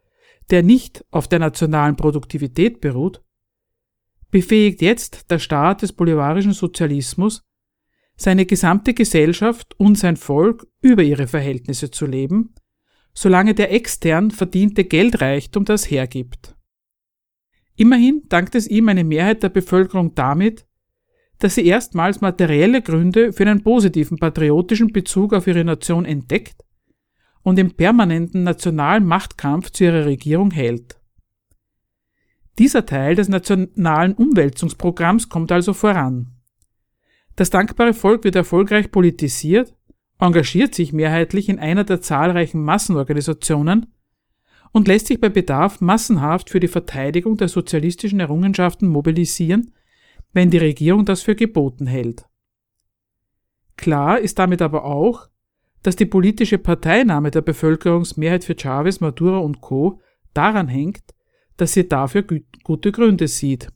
der 0.50 0.62
nicht 0.62 1.04
auf 1.10 1.26
der 1.28 1.38
nationalen 1.38 1.96
Produktivität 1.96 2.80
beruht, 2.80 3.22
befähigt 4.30 4.82
jetzt 4.82 5.30
der 5.30 5.38
Staat 5.38 5.82
des 5.82 5.92
bolivarischen 5.92 6.52
Sozialismus 6.52 7.42
seine 8.16 8.46
gesamte 8.46 8.92
Gesellschaft 8.94 9.74
und 9.78 9.96
sein 9.96 10.16
Volk 10.16 10.66
über 10.82 11.02
ihre 11.02 11.26
Verhältnisse 11.26 11.90
zu 11.90 12.06
leben, 12.06 12.54
solange 13.14 13.54
der 13.54 13.72
extern 13.72 14.30
verdiente 14.30 14.84
Geldreichtum 14.84 15.64
das 15.64 15.90
hergibt. 15.90 16.54
Immerhin 17.76 18.22
dankt 18.28 18.54
es 18.54 18.68
ihm 18.68 18.88
eine 18.88 19.04
Mehrheit 19.04 19.42
der 19.42 19.48
Bevölkerung 19.48 20.14
damit, 20.14 20.66
dass 21.38 21.56
sie 21.56 21.66
erstmals 21.66 22.20
materielle 22.20 22.82
Gründe 22.82 23.32
für 23.32 23.44
einen 23.44 23.62
positiven 23.62 24.18
patriotischen 24.18 24.92
Bezug 24.92 25.32
auf 25.32 25.46
ihre 25.46 25.64
Nation 25.64 26.04
entdeckt 26.04 26.64
und 27.42 27.58
im 27.58 27.72
permanenten 27.72 28.42
nationalen 28.44 29.04
Machtkampf 29.04 29.70
zu 29.70 29.84
ihrer 29.84 30.06
Regierung 30.06 30.50
hält. 30.50 31.00
Dieser 32.58 32.86
Teil 32.86 33.16
des 33.16 33.28
nationalen 33.28 34.14
Umwälzungsprogramms 34.14 35.28
kommt 35.28 35.50
also 35.50 35.74
voran. 35.74 36.30
Das 37.34 37.50
dankbare 37.50 37.94
Volk 37.94 38.22
wird 38.22 38.36
erfolgreich 38.36 38.92
politisiert, 38.92 39.74
engagiert 40.24 40.74
sich 40.74 40.92
mehrheitlich 40.92 41.48
in 41.48 41.58
einer 41.58 41.84
der 41.84 42.00
zahlreichen 42.00 42.62
Massenorganisationen 42.62 43.92
und 44.72 44.88
lässt 44.88 45.06
sich 45.06 45.20
bei 45.20 45.28
Bedarf 45.28 45.80
massenhaft 45.80 46.50
für 46.50 46.60
die 46.60 46.68
Verteidigung 46.68 47.36
der 47.36 47.48
sozialistischen 47.48 48.20
Errungenschaften 48.20 48.88
mobilisieren, 48.88 49.72
wenn 50.32 50.50
die 50.50 50.58
Regierung 50.58 51.04
das 51.04 51.22
für 51.22 51.34
geboten 51.34 51.86
hält. 51.86 52.26
Klar 53.76 54.18
ist 54.18 54.38
damit 54.38 54.62
aber 54.62 54.84
auch, 54.84 55.28
dass 55.82 55.96
die 55.96 56.06
politische 56.06 56.58
Parteinahme 56.58 57.30
der 57.30 57.42
Bevölkerungsmehrheit 57.42 58.44
für 58.44 58.56
Chavez, 58.56 59.00
Maduro 59.00 59.40
und 59.40 59.60
Co. 59.60 60.00
daran 60.32 60.68
hängt, 60.68 61.02
dass 61.56 61.74
sie 61.74 61.86
dafür 61.86 62.24
gute 62.64 62.90
Gründe 62.90 63.28
sieht. 63.28 63.68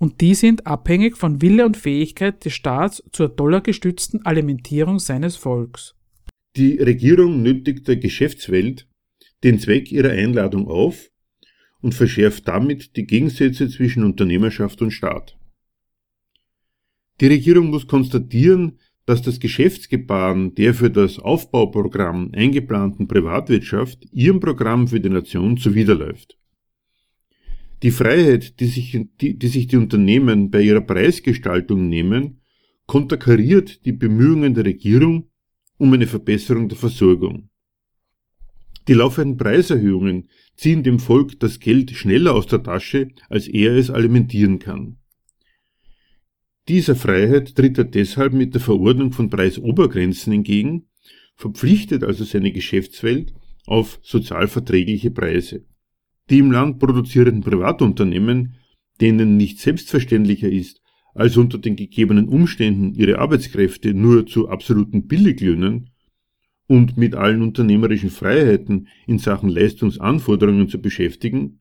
Und 0.00 0.22
die 0.22 0.34
sind 0.34 0.66
abhängig 0.66 1.18
von 1.18 1.42
Wille 1.42 1.66
und 1.66 1.76
Fähigkeit 1.76 2.42
des 2.42 2.54
Staats 2.54 3.02
zur 3.12 3.28
dollargestützten 3.28 4.24
Alimentierung 4.24 4.98
seines 4.98 5.36
Volks. 5.36 5.94
Die 6.56 6.78
Regierung 6.78 7.42
nötigt 7.42 7.86
der 7.86 7.96
Geschäftswelt 7.96 8.88
den 9.44 9.58
Zweck 9.58 9.92
ihrer 9.92 10.12
Einladung 10.12 10.68
auf 10.68 11.10
und 11.82 11.94
verschärft 11.94 12.48
damit 12.48 12.96
die 12.96 13.06
Gegensätze 13.06 13.68
zwischen 13.68 14.02
Unternehmerschaft 14.02 14.80
und 14.80 14.90
Staat. 14.90 15.38
Die 17.20 17.26
Regierung 17.26 17.68
muss 17.68 17.86
konstatieren, 17.86 18.78
dass 19.04 19.20
das 19.20 19.38
Geschäftsgebaren 19.38 20.54
der 20.54 20.72
für 20.72 20.90
das 20.90 21.18
Aufbauprogramm 21.18 22.30
eingeplanten 22.32 23.06
Privatwirtschaft 23.06 24.06
ihrem 24.12 24.40
Programm 24.40 24.88
für 24.88 25.00
die 25.00 25.10
Nation 25.10 25.58
zuwiderläuft. 25.58 26.39
Die 27.82 27.90
Freiheit, 27.90 28.60
die 28.60 28.66
sich 28.66 28.98
die, 29.20 29.38
die 29.38 29.48
sich 29.48 29.66
die 29.66 29.76
Unternehmen 29.76 30.50
bei 30.50 30.60
ihrer 30.60 30.82
Preisgestaltung 30.82 31.88
nehmen, 31.88 32.40
konterkariert 32.86 33.84
die 33.86 33.92
Bemühungen 33.92 34.54
der 34.54 34.66
Regierung 34.66 35.30
um 35.78 35.92
eine 35.92 36.06
Verbesserung 36.06 36.68
der 36.68 36.76
Versorgung. 36.76 37.48
Die 38.86 38.94
laufenden 38.94 39.36
Preiserhöhungen 39.38 40.28
ziehen 40.56 40.82
dem 40.82 40.98
Volk 40.98 41.38
das 41.40 41.60
Geld 41.60 41.92
schneller 41.92 42.34
aus 42.34 42.46
der 42.46 42.62
Tasche, 42.62 43.08
als 43.28 43.48
er 43.48 43.76
es 43.76 43.88
alimentieren 43.88 44.58
kann. 44.58 44.96
Dieser 46.68 46.96
Freiheit 46.96 47.54
tritt 47.54 47.78
er 47.78 47.84
deshalb 47.84 48.32
mit 48.32 48.54
der 48.54 48.60
Verordnung 48.60 49.12
von 49.12 49.30
Preisobergrenzen 49.30 50.32
entgegen, 50.32 50.88
verpflichtet 51.34 52.04
also 52.04 52.24
seine 52.24 52.52
Geschäftswelt 52.52 53.32
auf 53.64 53.98
sozialverträgliche 54.02 55.10
Preise. 55.10 55.64
Die 56.30 56.38
im 56.38 56.52
Land 56.52 56.78
produzierenden 56.78 57.42
Privatunternehmen, 57.42 58.54
denen 59.00 59.36
nicht 59.36 59.58
selbstverständlicher 59.58 60.48
ist, 60.48 60.80
als 61.12 61.36
unter 61.36 61.58
den 61.58 61.74
gegebenen 61.74 62.28
Umständen 62.28 62.94
ihre 62.94 63.18
Arbeitskräfte 63.18 63.94
nur 63.94 64.26
zu 64.26 64.48
absoluten 64.48 65.08
Billiglöhnen 65.08 65.90
und 66.68 66.96
mit 66.96 67.16
allen 67.16 67.42
unternehmerischen 67.42 68.10
Freiheiten 68.10 68.86
in 69.08 69.18
Sachen 69.18 69.48
Leistungsanforderungen 69.48 70.68
zu 70.68 70.80
beschäftigen, 70.80 71.60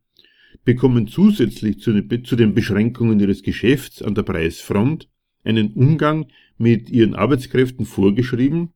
bekommen 0.65 1.08
zusätzlich 1.08 1.79
zu 1.79 1.91
den 2.36 2.53
Beschränkungen 2.53 3.19
ihres 3.19 3.41
Geschäfts 3.41 4.03
an 4.03 4.13
der 4.13 4.23
Preisfront 4.23 5.10
einen 5.43 5.73
Umgang 5.73 6.27
mit 6.60 6.91
ihren 6.91 7.15
Arbeitskräften 7.15 7.88
vorgeschrieben, 7.88 8.73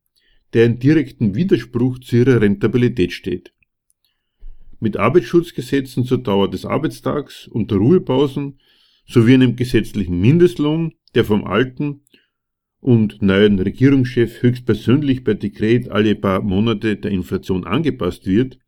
der 0.53 0.65
in 0.65 0.79
direkten 0.79 1.35
Widerspruch 1.35 1.99
zu 1.99 2.15
ihrer 2.15 2.41
Rentabilität 2.41 3.11
steht. 3.11 3.52
Mit 4.83 4.97
Arbeitsschutzgesetzen 4.97 6.03
zur 6.03 6.17
Dauer 6.17 6.49
des 6.49 6.65
Arbeitstags 6.65 7.47
und 7.47 7.71
der 7.71 7.77
Ruhepausen 7.77 8.59
sowie 9.07 9.35
einem 9.35 9.55
gesetzlichen 9.55 10.19
Mindestlohn, 10.19 10.95
der 11.15 11.23
vom 11.23 11.45
alten 11.45 12.01
und 12.81 13.21
neuen 13.21 13.59
Regierungschef 13.59 14.41
höchstpersönlich 14.41 15.23
per 15.23 15.35
Dekret 15.35 15.89
alle 15.89 16.15
paar 16.15 16.41
Monate 16.41 16.97
der 16.97 17.11
Inflation 17.11 17.63
angepasst 17.63 18.25
wird, 18.25 18.59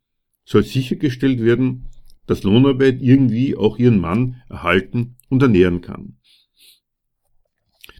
soll 0.46 0.62
sichergestellt 0.62 1.42
werden, 1.42 1.90
dass 2.26 2.44
Lohnarbeit 2.44 3.02
irgendwie 3.02 3.54
auch 3.54 3.78
ihren 3.78 3.98
Mann 3.98 4.40
erhalten 4.48 5.16
und 5.28 5.42
ernähren 5.42 5.82
kann. 5.82 6.16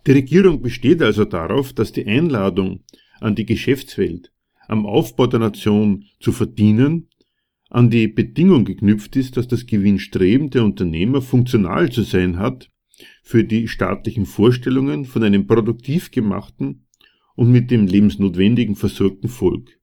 Die 0.06 0.12
Regierung 0.12 0.62
besteht 0.62 1.02
also 1.02 1.26
darauf, 1.26 1.74
dass 1.74 1.92
die 1.92 2.06
Einladung 2.06 2.82
an 3.20 3.34
die 3.34 3.44
Geschäftswelt, 3.44 4.32
am 4.68 4.86
Aufbau 4.86 5.26
der 5.26 5.40
Nation 5.40 6.06
zu 6.18 6.32
verdienen, 6.32 7.10
an 7.68 7.90
die 7.90 8.08
Bedingung 8.08 8.64
geknüpft 8.64 9.16
ist, 9.16 9.36
dass 9.36 9.48
das 9.48 9.66
Gewinnstreben 9.66 10.50
der 10.50 10.64
Unternehmer 10.64 11.20
funktional 11.20 11.90
zu 11.90 12.02
sein 12.02 12.38
hat 12.38 12.70
für 13.22 13.44
die 13.44 13.68
staatlichen 13.68 14.26
Vorstellungen 14.26 15.04
von 15.04 15.22
einem 15.22 15.46
produktiv 15.46 16.10
gemachten 16.10 16.86
und 17.34 17.50
mit 17.50 17.70
dem 17.70 17.86
lebensnotwendigen 17.86 18.76
versorgten 18.76 19.28
Volk. 19.28 19.78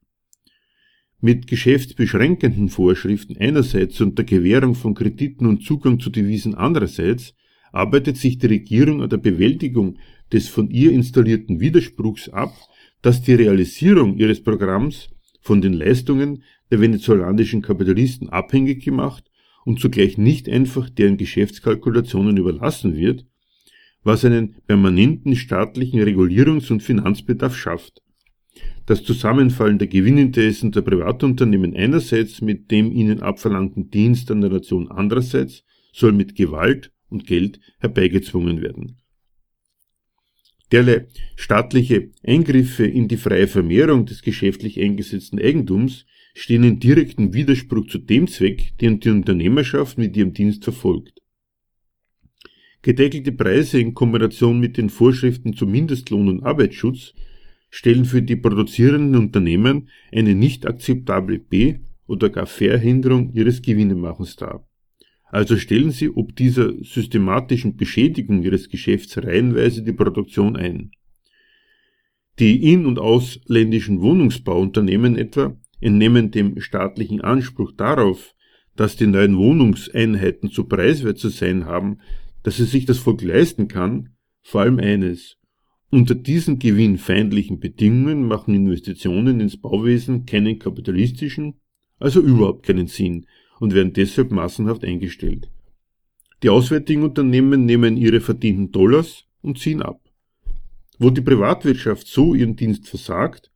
Mit 1.20 1.48
geschäftsbeschränkenden 1.48 2.70
Vorschriften 2.70 3.38
einerseits 3.38 4.02
und 4.02 4.18
der 4.18 4.26
Gewährung 4.26 4.76
von 4.76 4.94
Krediten 4.94 5.46
und 5.46 5.64
Zugang 5.64 6.00
zu 6.00 6.10
Devisen 6.10 6.56
andererseits 6.56 7.34
arbeitet 7.72 8.18
sich 8.18 8.38
die 8.40 8.48
Regierung 8.48 9.02
an 9.02 9.10
der 9.10 9.18
Bewältigung 9.18 9.98
des 10.32 10.48
von 10.48 10.70
ihr 10.70 10.92
installierten 10.92 11.60
Widerspruchs 11.60 12.30
ab, 12.30 12.54
dass 13.02 13.22
die 13.22 13.34
Realisierung 13.34 14.18
ihres 14.18 14.42
Programms 14.44 15.10
von 15.42 15.62
den 15.62 15.74
Leistungen 15.74 16.44
der 16.74 16.82
venezolanischen 16.82 17.62
Kapitalisten 17.62 18.30
abhängig 18.30 18.84
gemacht 18.84 19.30
und 19.64 19.80
zugleich 19.80 20.18
nicht 20.18 20.50
einfach 20.50 20.90
deren 20.90 21.18
Geschäftskalkulationen 21.18 22.36
überlassen 22.36 22.96
wird, 22.96 23.28
was 24.02 24.26
einen 24.26 24.56
permanenten 24.66 25.36
staatlichen 25.36 26.02
Regulierungs- 26.02 26.72
und 26.72 26.82
Finanzbedarf 26.82 27.56
schafft. 27.56 28.02
Das 28.88 29.04
Zusammenfallen 29.04 29.78
der 29.78 29.88
Gewinninteressen 29.88 30.72
der 30.72 30.82
Privatunternehmen 30.82 31.76
einerseits 31.76 32.42
mit 32.42 32.72
dem 32.72 32.92
ihnen 32.92 33.22
abverlangten 33.22 33.92
Dienst 33.92 34.32
an 34.32 34.42
der 34.42 34.50
Nation 34.50 34.90
andererseits 34.90 35.64
soll 35.92 36.12
mit 36.12 36.34
Gewalt 36.34 36.92
und 37.08 37.28
Geld 37.28 37.60
herbeigezwungen 37.82 38.64
werden. 38.64 38.98
Derlei 40.72 41.06
staatliche 41.36 42.10
Eingriffe 42.24 42.88
in 42.88 43.08
die 43.08 43.18
freie 43.18 43.46
Vermehrung 43.46 44.08
des 44.08 44.24
geschäftlich 44.24 44.82
eingesetzten 44.82 45.38
Eigentums 45.40 46.08
stehen 46.34 46.64
in 46.64 46.80
direktem 46.80 47.34
Widerspruch 47.34 47.88
zu 47.88 48.00
dem 48.00 48.28
Zweck, 48.28 48.78
den 48.80 49.00
die 49.00 49.10
Unternehmerschaft 49.10 49.98
mit 49.98 50.18
ihrem 50.18 50.34
Dienst 50.34 50.64
verfolgt. 50.64 51.22
Gedeckelte 52.82 53.32
Preise 53.32 53.80
in 53.80 53.94
Kombination 53.94 54.60
mit 54.60 54.78
den 54.78 54.90
Vorschriften 54.90 55.54
zum 55.54 55.72
Mindestlohn 55.72 56.28
und 56.28 56.44
Arbeitsschutz 56.44 57.14
stellen 57.70 58.06
für 58.06 58.22
die 58.22 58.36
produzierenden 58.36 59.16
Unternehmen 59.16 59.90
eine 60.12 60.36
nicht 60.36 60.68
akzeptable 60.68 61.40
B- 61.40 61.80
oder 62.08 62.30
gar 62.30 62.46
Verhinderung 62.46 63.32
ihres 63.34 63.62
Gewinnemachens 63.62 64.36
dar. 64.36 64.68
Also 65.26 65.58
stellen 65.58 65.92
sie 65.92 66.10
ob 66.10 66.36
dieser 66.36 66.74
systematischen 66.84 67.76
Beschädigung 67.78 68.44
ihres 68.44 68.70
Geschäfts 68.70 69.18
reihenweise 69.18 69.82
die 69.82 69.94
Produktion 69.94 70.56
ein. 70.56 70.92
Die 72.38 72.72
in- 72.72 72.86
und 72.86 73.00
ausländischen 73.00 74.02
Wohnungsbauunternehmen 74.02 75.16
etwa 75.18 75.58
entnehmen 75.84 76.32
dem 76.32 76.60
staatlichen 76.62 77.22
Anspruch 77.22 77.72
darauf, 77.74 78.34
dass 78.76 78.96
die 78.96 79.08
neuen 79.08 79.38
Wohnungseinheiten 79.38 80.50
so 80.50 80.64
preiswert 80.64 81.20
zu 81.20 81.30
sein 81.30 81.66
haben, 81.66 82.00
dass 82.42 82.60
es 82.60 82.72
sich 82.72 82.86
das 82.86 82.98
Volk 82.98 83.22
leisten 83.22 83.68
kann, 83.68 84.10
vor 84.42 84.62
allem 84.62 84.80
eines. 84.80 85.38
Unter 85.90 86.16
diesen 86.16 86.58
gewinnfeindlichen 86.58 87.60
Bedingungen 87.60 88.26
machen 88.28 88.56
Investitionen 88.56 89.40
ins 89.40 89.58
Bauwesen 89.58 90.26
keinen 90.26 90.58
kapitalistischen, 90.58 91.56
also 92.00 92.20
überhaupt 92.20 92.66
keinen 92.66 92.88
Sinn 92.88 93.28
und 93.60 93.76
werden 93.76 93.94
deshalb 93.94 94.32
massenhaft 94.32 94.84
eingestellt. 94.84 95.50
Die 96.42 96.50
auswärtigen 96.50 97.04
Unternehmen 97.04 97.66
nehmen 97.66 97.96
ihre 97.96 98.20
verdienten 98.20 98.72
Dollars 98.72 99.26
und 99.42 99.60
ziehen 99.60 99.82
ab. 99.82 100.02
Wo 100.98 101.10
die 101.10 101.22
Privatwirtschaft 101.22 102.08
so 102.08 102.34
ihren 102.34 102.56
Dienst 102.56 102.90
versagt, 102.90 103.53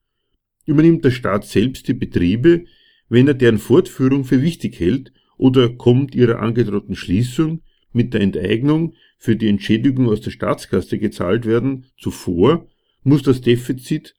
übernimmt 0.67 1.03
der 1.03 1.11
Staat 1.11 1.45
selbst 1.45 1.87
die 1.87 1.95
Betriebe, 1.95 2.65
wenn 3.09 3.27
er 3.27 3.33
deren 3.33 3.57
Fortführung 3.57 4.25
für 4.25 4.43
wichtig 4.43 4.79
hält 4.79 5.11
oder 5.37 5.69
kommt 5.69 6.13
ihrer 6.13 6.39
angedrohten 6.39 6.95
Schließung 6.95 7.61
mit 7.91 8.13
der 8.13 8.21
Enteignung 8.21 8.93
für 9.17 9.35
die 9.35 9.47
Entschädigung 9.47 10.07
aus 10.09 10.21
der 10.21 10.31
Staatskasse 10.31 10.99
gezahlt 10.99 11.45
werden, 11.45 11.85
zuvor 11.97 12.67
muss 13.03 13.23
das 13.23 13.41
Defizit 13.41 14.13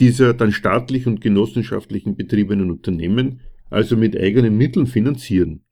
dieser 0.00 0.34
dann 0.34 0.50
staatlich 0.50 1.06
und 1.06 1.20
genossenschaftlichen 1.20 2.16
betriebenen 2.16 2.70
Unternehmen 2.70 3.40
also 3.68 3.96
mit 3.96 4.18
eigenen 4.18 4.56
Mitteln 4.56 4.86
finanzieren. 4.86 5.62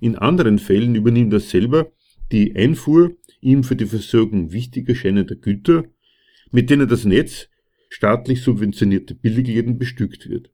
In 0.00 0.16
anderen 0.16 0.58
Fällen 0.58 0.94
übernimmt 0.94 1.32
er 1.32 1.40
selber 1.40 1.92
die 2.32 2.54
Einfuhr 2.56 3.16
ihm 3.40 3.64
für 3.64 3.76
die 3.76 3.86
Versorgung 3.86 4.52
wichtig 4.52 4.88
erscheinender 4.88 5.36
Güter, 5.36 5.84
mit 6.50 6.70
denen 6.70 6.88
das 6.88 7.04
Netz 7.04 7.48
staatlich 7.88 8.42
subventionierte 8.42 9.14
Billigläden 9.14 9.78
bestückt 9.78 10.28
wird. 10.28 10.50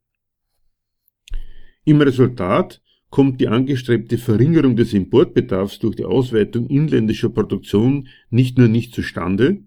Im 1.85 2.01
Resultat 2.01 2.81
kommt 3.11 3.41
die 3.41 3.49
angestrebte 3.49 4.19
Verringerung 4.19 4.77
des 4.77 4.93
Importbedarfs 4.93 5.79
durch 5.79 5.97
die 5.97 6.05
Ausweitung 6.05 6.69
inländischer 6.69 7.29
Produktion 7.29 8.09
nicht 8.31 8.59
nur 8.59 8.69
nicht 8.69 8.95
zustande, 8.95 9.63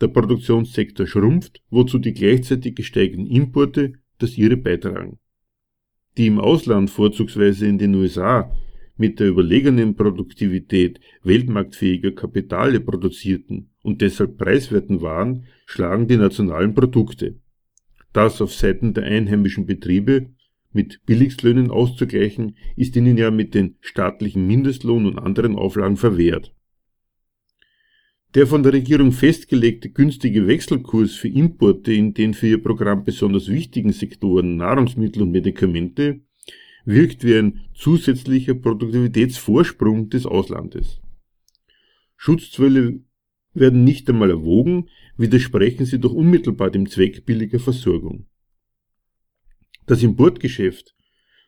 der 0.00 0.08
Produktionssektor 0.08 1.06
schrumpft, 1.06 1.62
wozu 1.70 1.98
die 1.98 2.12
gleichzeitig 2.12 2.74
gesteigten 2.74 3.26
Importe 3.26 3.94
das 4.18 4.36
ihre 4.36 4.56
beitragen. 4.56 5.18
Die 6.16 6.26
im 6.26 6.40
Ausland, 6.40 6.90
vorzugsweise 6.90 7.66
in 7.66 7.78
den 7.78 7.94
USA, 7.94 8.50
mit 8.96 9.20
der 9.20 9.28
überlegenen 9.28 9.94
Produktivität 9.94 11.00
weltmarktfähiger 11.22 12.12
Kapitale 12.12 12.80
produzierten 12.80 13.70
und 13.86 14.02
deshalb 14.02 14.36
preiswerten 14.36 15.00
Waren 15.00 15.44
schlagen 15.64 16.08
die 16.08 16.16
nationalen 16.16 16.74
Produkte. 16.74 17.36
Das 18.12 18.42
auf 18.42 18.52
Seiten 18.52 18.94
der 18.94 19.04
einheimischen 19.04 19.64
Betriebe 19.64 20.30
mit 20.72 21.06
Billigstlöhnen 21.06 21.70
auszugleichen, 21.70 22.56
ist 22.76 22.96
ihnen 22.96 23.16
ja 23.16 23.30
mit 23.30 23.54
den 23.54 23.76
staatlichen 23.80 24.46
Mindestlohn 24.46 25.06
und 25.06 25.18
anderen 25.18 25.56
Auflagen 25.56 25.96
verwehrt. 25.96 26.52
Der 28.34 28.46
von 28.46 28.62
der 28.62 28.74
Regierung 28.74 29.12
festgelegte 29.12 29.88
günstige 29.90 30.46
Wechselkurs 30.46 31.14
für 31.14 31.28
Importe 31.28 31.92
in 31.92 32.12
den 32.12 32.34
für 32.34 32.48
ihr 32.48 32.62
Programm 32.62 33.04
besonders 33.04 33.48
wichtigen 33.48 33.92
Sektoren 33.92 34.56
Nahrungsmittel 34.56 35.22
und 35.22 35.30
Medikamente 35.30 36.20
wirkt 36.84 37.24
wie 37.24 37.36
ein 37.36 37.60
zusätzlicher 37.74 38.54
Produktivitätsvorsprung 38.54 40.10
des 40.10 40.26
Auslandes. 40.26 41.00
Schutzzölle 42.16 43.00
werden 43.56 43.84
nicht 43.84 44.08
einmal 44.08 44.30
erwogen, 44.30 44.88
widersprechen 45.16 45.86
sie 45.86 45.98
doch 45.98 46.12
unmittelbar 46.12 46.70
dem 46.70 46.88
Zweck 46.88 47.24
billiger 47.24 47.58
Versorgung. 47.58 48.26
Das 49.86 50.02
Importgeschäft, 50.02 50.94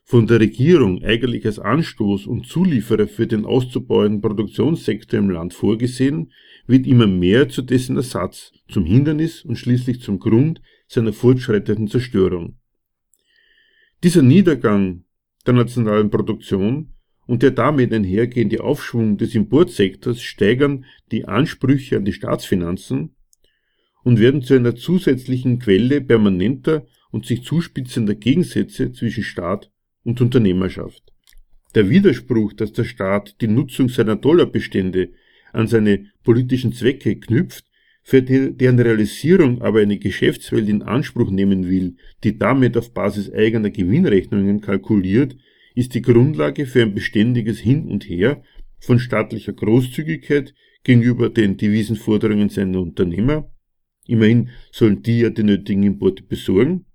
von 0.05 0.27
der 0.27 0.41
Regierung 0.41 1.05
eigentlich 1.05 1.45
als 1.45 1.59
Anstoß 1.59 2.27
und 2.27 2.47
Zulieferer 2.47 3.09
für 3.09 3.27
den 3.27 3.45
auszubauenden 3.45 4.23
Produktionssektor 4.23 5.19
im 5.19 5.29
Land 5.29 5.53
vorgesehen, 5.53 6.33
wird 6.67 6.87
immer 6.87 7.07
mehr 7.07 7.51
zu 7.51 7.61
dessen 7.61 7.97
Ersatz, 7.97 8.53
zum 8.71 8.87
Hindernis 8.87 9.45
und 9.45 9.57
schließlich 9.57 10.01
zum 10.01 10.19
Grund 10.19 10.63
seiner 10.87 11.13
fortschreitenden 11.13 11.89
Zerstörung. 11.89 12.57
Dieser 14.03 14.23
Niedergang 14.23 15.05
der 15.47 15.55
nationalen 15.55 16.09
Produktion 16.09 16.95
und 17.29 17.43
der 17.43 17.51
damit 17.51 17.93
einhergehende 17.93 18.65
Aufschwung 18.65 19.19
des 19.19 19.35
Importsektors 19.35 20.23
steigern 20.23 20.87
die 21.13 21.27
Ansprüche 21.27 21.99
an 21.99 22.07
die 22.07 22.15
Staatsfinanzen 22.15 23.15
und 24.03 24.19
werden 24.19 24.41
zu 24.41 24.55
einer 24.55 24.75
zusätzlichen 24.75 25.59
Quelle 25.59 26.01
permanenter 26.01 26.87
und 27.11 27.27
sich 27.27 27.43
zuspitzender 27.43 28.15
Gegensätze 28.15 28.93
zwischen 28.93 29.23
Staat 29.23 29.71
und 30.05 30.23
Unternehmerschaft. 30.23 31.03
Der 31.75 31.91
Widerspruch, 31.91 32.55
dass 32.55 32.73
der 32.73 32.85
Staat 32.85 33.37
die 33.43 33.49
Nutzung 33.49 33.91
seiner 33.91 34.17
Dollarbestände 34.17 35.11
an 35.53 35.67
seine 35.67 36.07
politischen 36.25 36.73
Zwecke 36.73 37.17
knüpft, 37.17 37.67
für 38.03 38.23
deren 38.23 38.79
Realisierung 38.79 39.61
aber 39.61 39.81
eine 39.81 39.99
Geschäftswelt 39.99 40.67
in 40.67 40.81
Anspruch 40.81 41.31
nehmen 41.31 41.69
will, 41.69 41.97
die 42.25 42.39
damit 42.39 42.79
auf 42.79 42.95
Basis 42.95 43.31
eigener 43.31 43.69
Gewinnrechnungen 43.69 44.63
kalkuliert, 44.63 45.37
ist 45.75 45.95
die 45.95 46.03
Grundlage 46.03 46.67
für 46.67 46.83
ein 46.83 46.95
beständiges 46.95 47.59
Hin 47.59 47.89
und 47.89 48.09
Her 48.09 48.43
von 48.81 48.99
staatlicher 48.99 49.53
Großzügigkeit 49.53 50.55
gegenüber 50.85 51.29
den 51.29 51.57
Devisenforderungen 51.57 52.49
seiner 52.49 52.81
Unternehmer, 52.81 53.51
immerhin 54.07 54.51
sollen 54.73 55.03
die 55.03 55.21
ja 55.21 55.31
die 55.31 55.43
nötigen 55.43 55.83
Importe 55.83 56.23
besorgen, 56.23 56.87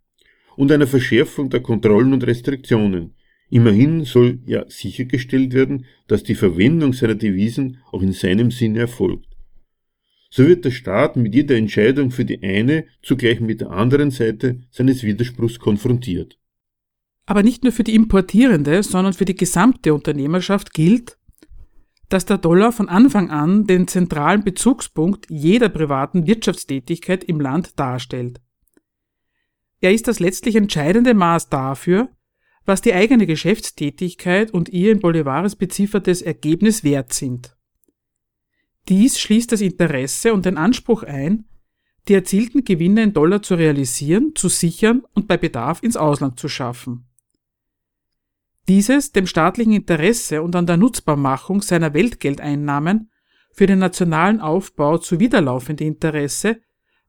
und 0.56 0.72
einer 0.72 0.88
Verschärfung 0.88 1.50
der 1.50 1.62
Kontrollen 1.62 2.14
und 2.14 2.26
Restriktionen. 2.26 3.16
Immerhin 3.50 4.04
soll 4.06 4.40
ja 4.46 4.66
sichergestellt 4.70 5.54
werden, 5.54 5.86
dass 6.08 6.24
die 6.24 6.36
Verwendung 6.36 6.94
seiner 6.94 7.16
Devisen 7.16 7.80
auch 7.92 8.02
in 8.02 8.14
seinem 8.14 8.52
Sinne 8.52 8.80
erfolgt 8.80 9.34
so 10.36 10.48
wird 10.48 10.66
der 10.66 10.72
Staat 10.72 11.16
mit 11.16 11.36
jeder 11.36 11.56
Entscheidung 11.56 12.10
für 12.10 12.26
die 12.26 12.42
eine 12.42 12.86
zugleich 13.04 13.40
mit 13.40 13.62
der 13.62 13.70
anderen 13.70 14.10
Seite 14.10 14.62
seines 14.72 15.04
Widerspruchs 15.04 15.60
konfrontiert. 15.60 16.40
Aber 17.26 17.44
nicht 17.44 17.64
nur 17.64 17.72
für 17.72 17.84
die 17.84 17.96
importierende, 17.96 18.84
sondern 18.84 19.14
für 19.14 19.26
die 19.26 19.36
gesamte 19.36 19.94
Unternehmerschaft 19.94 20.74
gilt, 20.74 21.18
dass 22.10 22.26
der 22.26 22.38
Dollar 22.38 22.72
von 22.72 22.90
Anfang 22.90 23.32
an 23.32 23.66
den 23.66 23.88
zentralen 23.88 24.44
Bezugspunkt 24.44 25.28
jeder 25.30 25.70
privaten 25.70 26.28
Wirtschaftstätigkeit 26.28 27.24
im 27.24 27.40
Land 27.40 27.80
darstellt. 27.80 28.42
Er 29.80 29.94
ist 29.94 30.08
das 30.08 30.20
letztlich 30.20 30.56
entscheidende 30.56 31.14
Maß 31.14 31.50
dafür, 31.50 32.10
was 32.66 32.82
die 32.82 32.94
eigene 32.94 33.26
Geschäftstätigkeit 33.26 34.52
und 34.52 34.70
ihr 34.70 34.92
in 34.92 35.00
Bolivares 35.00 35.56
beziffertes 35.56 36.22
Ergebnis 36.22 36.84
wert 36.84 37.14
sind. 37.14 37.58
Dies 38.90 39.20
schließt 39.20 39.52
das 39.52 39.62
Interesse 39.62 40.34
und 40.34 40.46
den 40.46 40.58
Anspruch 40.58 41.04
ein, 41.04 41.46
die 42.08 42.14
erzielten 42.14 42.66
Gewinne 42.66 43.04
in 43.04 43.14
Dollar 43.14 43.42
zu 43.42 43.56
realisieren, 43.56 44.34
zu 44.36 44.50
sichern 44.50 45.04
und 45.14 45.28
bei 45.28 45.38
Bedarf 45.38 45.82
ins 45.84 45.98
Ausland 45.98 46.40
zu 46.40 46.50
schaffen. 46.50 47.08
Dieses 48.68 49.12
dem 49.12 49.28
staatlichen 49.28 49.74
Interesse 49.74 50.42
und 50.42 50.56
an 50.56 50.66
der 50.66 50.78
Nutzbarmachung 50.78 51.62
seiner 51.62 51.94
Weltgeldeinnahmen 51.94 53.12
für 53.52 53.68
den 53.68 53.80
nationalen 53.80 54.40
Aufbau 54.40 54.98
zuwiderlaufende 54.98 55.84
Interesse 55.84 56.62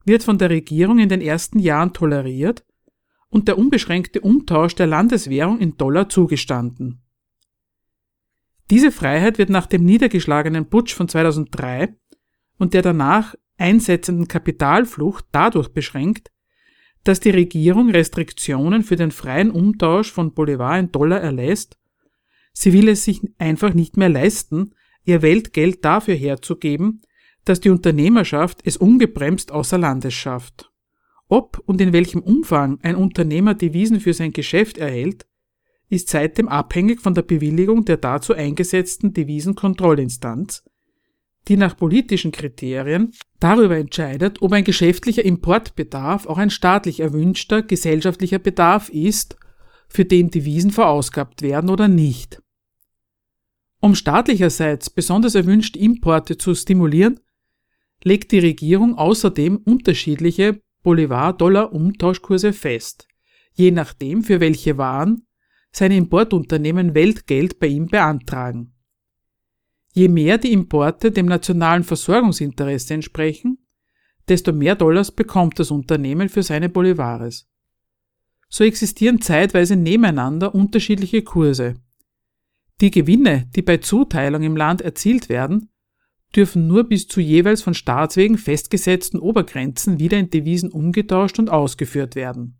wird 0.03 0.23
von 0.23 0.37
der 0.37 0.49
Regierung 0.49 0.99
in 0.99 1.09
den 1.09 1.21
ersten 1.21 1.59
Jahren 1.59 1.93
toleriert 1.93 2.65
und 3.29 3.47
der 3.47 3.57
unbeschränkte 3.57 4.21
Umtausch 4.21 4.75
der 4.75 4.87
Landeswährung 4.87 5.59
in 5.59 5.77
Dollar 5.77 6.09
zugestanden. 6.09 7.01
Diese 8.69 8.91
Freiheit 8.91 9.37
wird 9.37 9.49
nach 9.49 9.67
dem 9.67 9.85
niedergeschlagenen 9.85 10.69
Putsch 10.69 10.93
von 10.93 11.07
2003 11.07 11.95
und 12.57 12.73
der 12.73 12.81
danach 12.81 13.35
einsetzenden 13.57 14.27
Kapitalflucht 14.27 15.25
dadurch 15.31 15.69
beschränkt, 15.69 16.31
dass 17.05 17.19
die 17.19 17.29
Regierung 17.29 17.91
Restriktionen 17.91 18.83
für 18.83 18.95
den 18.95 19.11
freien 19.11 19.51
Umtausch 19.51 20.11
von 20.11 20.33
Bolivar 20.33 20.77
in 20.77 20.91
Dollar 20.91 21.21
erlässt, 21.21 21.77
sie 22.51 22.73
will 22.73 22.89
es 22.89 23.05
sich 23.05 23.21
einfach 23.37 23.73
nicht 23.73 23.95
mehr 23.95 24.09
leisten, 24.09 24.73
ihr 25.05 25.21
Weltgeld 25.21 25.85
dafür 25.85 26.15
herzugeben, 26.15 27.01
dass 27.45 27.59
die 27.59 27.69
Unternehmerschaft 27.69 28.61
es 28.63 28.75
ungebremst 28.75 29.51
außer 29.51 29.77
Landes 29.77 30.15
schafft. 30.15 30.71
Ob 31.27 31.61
und 31.67 31.79
in 31.79 31.93
welchem 31.93 32.21
Umfang 32.21 32.79
ein 32.81 32.95
Unternehmer 32.95 33.53
Devisen 33.53 33.99
für 33.99 34.13
sein 34.13 34.33
Geschäft 34.33 34.79
erhält, 34.79 35.27
ist 35.89 36.09
seitdem 36.09 36.47
abhängig 36.47 37.01
von 37.01 37.13
der 37.13 37.21
Bewilligung 37.21 37.85
der 37.85 37.97
dazu 37.97 38.33
eingesetzten 38.33 39.13
Devisenkontrollinstanz, 39.13 40.63
die 41.47 41.57
nach 41.57 41.77
politischen 41.77 42.31
Kriterien 42.31 43.11
darüber 43.39 43.77
entscheidet, 43.77 44.41
ob 44.41 44.51
ein 44.51 44.63
geschäftlicher 44.63 45.23
Importbedarf 45.23 46.25
auch 46.25 46.37
ein 46.37 46.49
staatlich 46.49 46.99
erwünschter 46.99 47.61
gesellschaftlicher 47.61 48.39
Bedarf 48.39 48.89
ist, 48.89 49.37
für 49.87 50.05
den 50.05 50.31
Devisen 50.31 50.71
verausgabt 50.71 51.41
werden 51.41 51.69
oder 51.69 51.87
nicht. 51.87 52.41
Um 53.79 53.93
staatlicherseits 53.93 54.89
besonders 54.89 55.35
erwünschte 55.35 55.77
Importe 55.77 56.37
zu 56.37 56.55
stimulieren, 56.55 57.19
legt 58.03 58.31
die 58.31 58.39
Regierung 58.39 58.97
außerdem 58.97 59.57
unterschiedliche 59.57 60.61
Bolivar-Dollar-Umtauschkurse 60.83 62.53
fest, 62.53 63.07
je 63.53 63.71
nachdem 63.71 64.23
für 64.23 64.39
welche 64.39 64.77
Waren 64.77 65.27
seine 65.71 65.97
Importunternehmen 65.97 66.93
Weltgeld 66.95 67.59
bei 67.59 67.67
ihm 67.67 67.87
beantragen. 67.87 68.74
Je 69.95 70.09
mehr 70.09 70.37
die 70.37 70.51
Importe 70.51 71.09
dem 71.09 71.25
nationalen 71.25 71.85
Versorgungsinteresse 71.85 72.93
entsprechen, 72.93 73.65
desto 74.27 74.51
mehr 74.51 74.75
Dollars 74.75 75.09
bekommt 75.09 75.57
das 75.57 75.71
Unternehmen 75.71 76.27
für 76.27 76.43
seine 76.43 76.67
Bolivares. 76.67 77.47
So 78.49 78.65
existieren 78.65 79.21
zeitweise 79.21 79.77
nebeneinander 79.77 80.53
unterschiedliche 80.53 81.21
Kurse. 81.21 81.75
Die 82.81 82.91
Gewinne, 82.91 83.49
die 83.55 83.61
bei 83.61 83.77
Zuteilung 83.77 84.43
im 84.43 84.57
Land 84.57 84.81
erzielt 84.81 85.29
werden, 85.29 85.69
dürfen 86.35 86.67
nur 86.67 86.83
bis 86.83 87.07
zu 87.07 87.21
jeweils 87.21 87.61
von 87.61 87.73
Staatswegen 87.73 88.37
festgesetzten 88.37 89.17
Obergrenzen 89.17 89.97
wieder 89.97 90.17
in 90.17 90.29
Devisen 90.29 90.73
umgetauscht 90.73 91.39
und 91.39 91.49
ausgeführt 91.49 92.15
werden. 92.15 92.59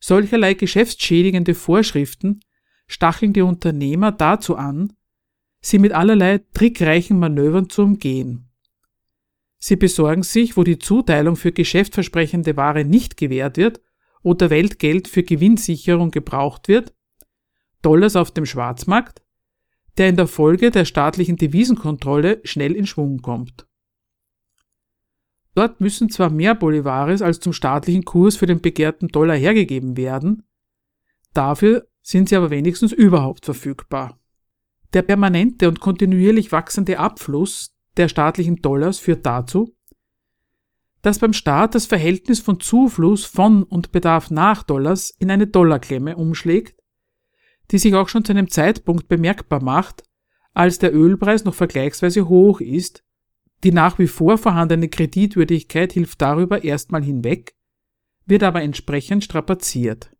Solcherlei 0.00 0.54
geschäftsschädigende 0.54 1.54
Vorschriften 1.54 2.40
stacheln 2.88 3.32
die 3.32 3.42
Unternehmer 3.42 4.10
dazu 4.10 4.56
an, 4.56 4.94
sie 5.60 5.78
mit 5.78 5.92
allerlei 5.92 6.38
trickreichen 6.54 7.18
Manövern 7.18 7.68
zu 7.68 7.82
umgehen. 7.82 8.50
Sie 9.58 9.76
besorgen 9.76 10.22
sich, 10.22 10.56
wo 10.56 10.64
die 10.64 10.78
Zuteilung 10.78 11.36
für 11.36 11.52
geschäftversprechende 11.52 12.56
Ware 12.56 12.84
nicht 12.84 13.16
gewährt 13.16 13.58
wird 13.58 13.80
oder 14.22 14.48
Weltgeld 14.48 15.06
für 15.06 15.22
Gewinnsicherung 15.22 16.10
gebraucht 16.10 16.68
wird, 16.68 16.94
Dollars 17.82 18.16
auf 18.16 18.30
dem 18.30 18.46
Schwarzmarkt, 18.46 19.22
der 19.98 20.08
in 20.08 20.16
der 20.16 20.28
Folge 20.28 20.70
der 20.70 20.84
staatlichen 20.84 21.36
Devisenkontrolle 21.36 22.40
schnell 22.44 22.74
in 22.74 22.86
Schwung 22.86 23.18
kommt. 23.20 23.66
Dort 25.54 25.80
müssen 25.80 26.10
zwar 26.10 26.30
mehr 26.30 26.54
Bolivares 26.54 27.22
als 27.22 27.40
zum 27.40 27.52
staatlichen 27.52 28.04
Kurs 28.04 28.36
für 28.36 28.46
den 28.46 28.60
begehrten 28.60 29.08
Dollar 29.08 29.36
hergegeben 29.36 29.96
werden, 29.96 30.44
dafür 31.34 31.88
sind 32.02 32.28
sie 32.28 32.36
aber 32.36 32.50
wenigstens 32.50 32.92
überhaupt 32.92 33.44
verfügbar. 33.44 34.19
Der 34.92 35.02
permanente 35.02 35.68
und 35.68 35.80
kontinuierlich 35.80 36.52
wachsende 36.52 36.98
Abfluss 36.98 37.76
der 37.96 38.08
staatlichen 38.08 38.56
Dollars 38.56 38.98
führt 38.98 39.24
dazu, 39.24 39.76
dass 41.02 41.18
beim 41.18 41.32
Staat 41.32 41.74
das 41.74 41.86
Verhältnis 41.86 42.40
von 42.40 42.60
Zufluss 42.60 43.24
von 43.24 43.62
und 43.62 43.92
Bedarf 43.92 44.30
nach 44.30 44.62
Dollars 44.62 45.10
in 45.18 45.30
eine 45.30 45.46
Dollarklemme 45.46 46.16
umschlägt, 46.16 46.80
die 47.70 47.78
sich 47.78 47.94
auch 47.94 48.08
schon 48.08 48.24
zu 48.24 48.32
einem 48.32 48.50
Zeitpunkt 48.50 49.08
bemerkbar 49.08 49.62
macht, 49.62 50.02
als 50.52 50.78
der 50.78 50.94
Ölpreis 50.94 51.44
noch 51.44 51.54
vergleichsweise 51.54 52.28
hoch 52.28 52.60
ist, 52.60 53.04
die 53.62 53.72
nach 53.72 53.98
wie 53.98 54.08
vor 54.08 54.38
vorhandene 54.38 54.88
Kreditwürdigkeit 54.88 55.92
hilft 55.92 56.20
darüber 56.20 56.64
erstmal 56.64 57.04
hinweg, 57.04 57.54
wird 58.26 58.42
aber 58.42 58.62
entsprechend 58.62 59.24
strapaziert. 59.24 60.10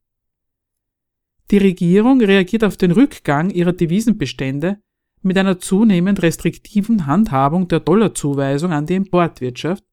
Die 1.50 1.58
Regierung 1.58 2.20
reagiert 2.20 2.62
auf 2.62 2.76
den 2.76 2.92
Rückgang 2.92 3.50
ihrer 3.50 3.72
Devisenbestände 3.72 4.80
mit 5.22 5.36
einer 5.36 5.58
zunehmend 5.58 6.22
restriktiven 6.22 7.06
Handhabung 7.06 7.66
der 7.66 7.80
Dollarzuweisung 7.80 8.72
an 8.72 8.86
die 8.86 8.94
Importwirtschaft, 8.94 9.84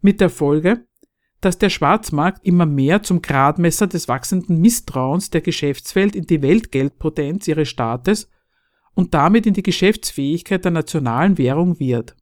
mit 0.00 0.20
der 0.20 0.30
Folge, 0.30 0.86
dass 1.40 1.58
der 1.58 1.70
Schwarzmarkt 1.70 2.44
immer 2.46 2.66
mehr 2.66 3.02
zum 3.02 3.22
Gradmesser 3.22 3.86
des 3.86 4.08
wachsenden 4.08 4.60
Misstrauens 4.60 5.30
der 5.30 5.40
Geschäftswelt 5.40 6.14
in 6.14 6.26
die 6.26 6.42
Weltgeldpotenz 6.42 7.48
ihres 7.48 7.68
Staates 7.68 8.30
und 8.94 9.14
damit 9.14 9.46
in 9.46 9.54
die 9.54 9.62
Geschäftsfähigkeit 9.62 10.64
der 10.64 10.72
nationalen 10.72 11.38
Währung 11.38 11.78
wird. 11.78 12.16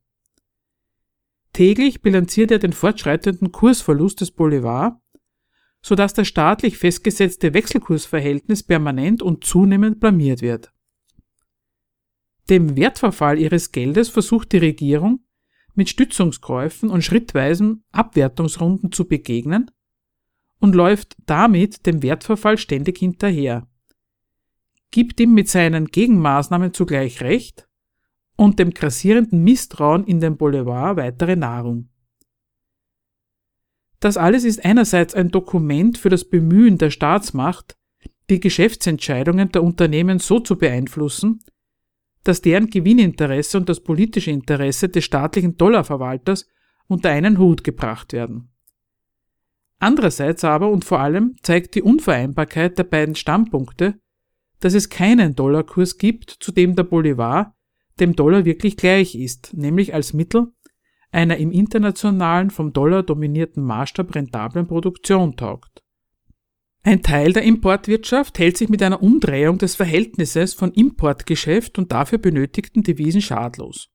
Täglich 1.53 2.03
bilanziert 2.03 2.51
er 2.51 2.59
den 2.59 2.73
fortschreitenden 2.73 3.53
Kursverlust 3.53 4.21
des 4.21 4.31
Bolivar, 4.31 5.01
sodass 5.87 6.15
das 6.15 6.27
staatlich 6.27 6.79
festgesetzte 6.79 7.55
Wechselkursverhältnis 7.55 8.65
permanent 8.65 9.23
und 9.23 9.45
zunehmend 9.45 10.01
blamiert 10.01 10.43
wird. 10.43 10.73
Dem 12.51 12.75
Wertverfall 12.75 13.39
ihres 13.39 13.71
Geldes 13.71 14.09
versucht 14.09 14.51
die 14.51 14.59
Regierung 14.59 15.21
mit 15.77 15.89
Stützungskäufen 15.89 16.91
und 16.91 17.03
schrittweisen 17.03 17.85
Abwertungsrunden 17.93 18.91
zu 18.91 19.07
begegnen 19.07 19.71
und 20.59 20.75
läuft 20.75 21.15
damit 21.25 21.87
dem 21.87 22.03
Wertverfall 22.03 22.59
ständig 22.59 22.99
hinterher, 22.99 23.69
gibt 24.91 25.21
ihm 25.21 25.35
mit 25.35 25.49
seinen 25.49 25.87
Gegenmaßnahmen 25.87 26.75
zugleich 26.75 27.21
Recht 27.21 27.69
und 28.35 28.59
dem 28.59 28.75
grassierenden 28.75 29.45
Misstrauen 29.45 30.03
in 30.03 30.19
den 30.19 30.37
Boulevard 30.37 30.97
weitere 30.97 31.37
Nahrung. 31.37 31.91
Das 34.07 34.17
alles 34.17 34.45
ist 34.45 34.65
einerseits 34.65 35.15
ein 35.15 35.33
Dokument 35.33 35.99
für 35.99 36.11
das 36.11 36.25
Bemühen 36.25 36.79
der 36.79 36.91
Staatsmacht, 36.91 37.77
die 38.31 38.39
Geschäftsentscheidungen 38.39 39.51
der 39.51 39.65
Unternehmen 39.65 40.21
so 40.21 40.39
zu 40.39 40.57
beeinflussen, 40.57 41.41
dass 42.23 42.41
deren 42.41 42.71
Gewinninteresse 42.71 43.59
und 43.59 43.69
das 43.69 43.81
politische 43.81 44.31
Interesse 44.31 44.89
des 44.89 45.03
staatlichen 45.03 45.57
Dollarverwalters 45.57 46.49
unter 46.87 47.11
einen 47.11 47.37
Hut 47.37 47.65
gebracht 47.65 48.13
werden. 48.13 48.53
Andererseits 49.81 50.45
aber 50.45 50.71
und 50.71 50.85
vor 50.85 51.01
allem 51.01 51.35
zeigt 51.43 51.75
die 51.75 51.83
Unvereinbarkeit 51.83 52.79
der 52.79 52.85
beiden 52.85 53.17
Standpunkte, 53.17 53.99
dass 54.61 54.75
es 54.75 54.89
keinen 54.89 55.35
Dollarkurs 55.35 55.99
gibt, 55.99 56.31
zu 56.31 56.53
dem 56.53 56.77
der 56.77 56.85
Bolivar 56.85 57.57
dem 57.99 58.15
Dollar 58.15 58.45
wirklich 58.45 58.77
gleich 58.77 59.17
ist, 59.17 59.53
nämlich 59.55 59.95
als 59.95 60.13
Mittel 60.13 60.53
einer 61.17 61.39
im 61.39 61.51
internationalen 61.51 62.51
vom 62.51 62.75
Dollar 62.75 63.03
dominierten 63.03 63.65
Maßstab 63.65 64.15
rentablen 64.15 64.67
Produktion 64.67 65.35
taugt. 65.35 65.83
Ein 66.83 67.03
Teil 67.03 67.33
der 67.33 67.43
Importwirtschaft 67.43 68.39
hält 68.39 68.59
sich 68.59 68.69
mit 68.69 68.83
einer 68.83 69.03
Umdrehung 69.03 69.59
des 69.59 69.75
Verhältnisses 69.75 70.53
von 70.53 70.73
Importgeschäft 70.73 71.79
und 71.79 71.91
dafür 71.91 72.19
benötigten 72.19 72.83
Devisen 72.83 73.23
schadlos. 73.23 73.89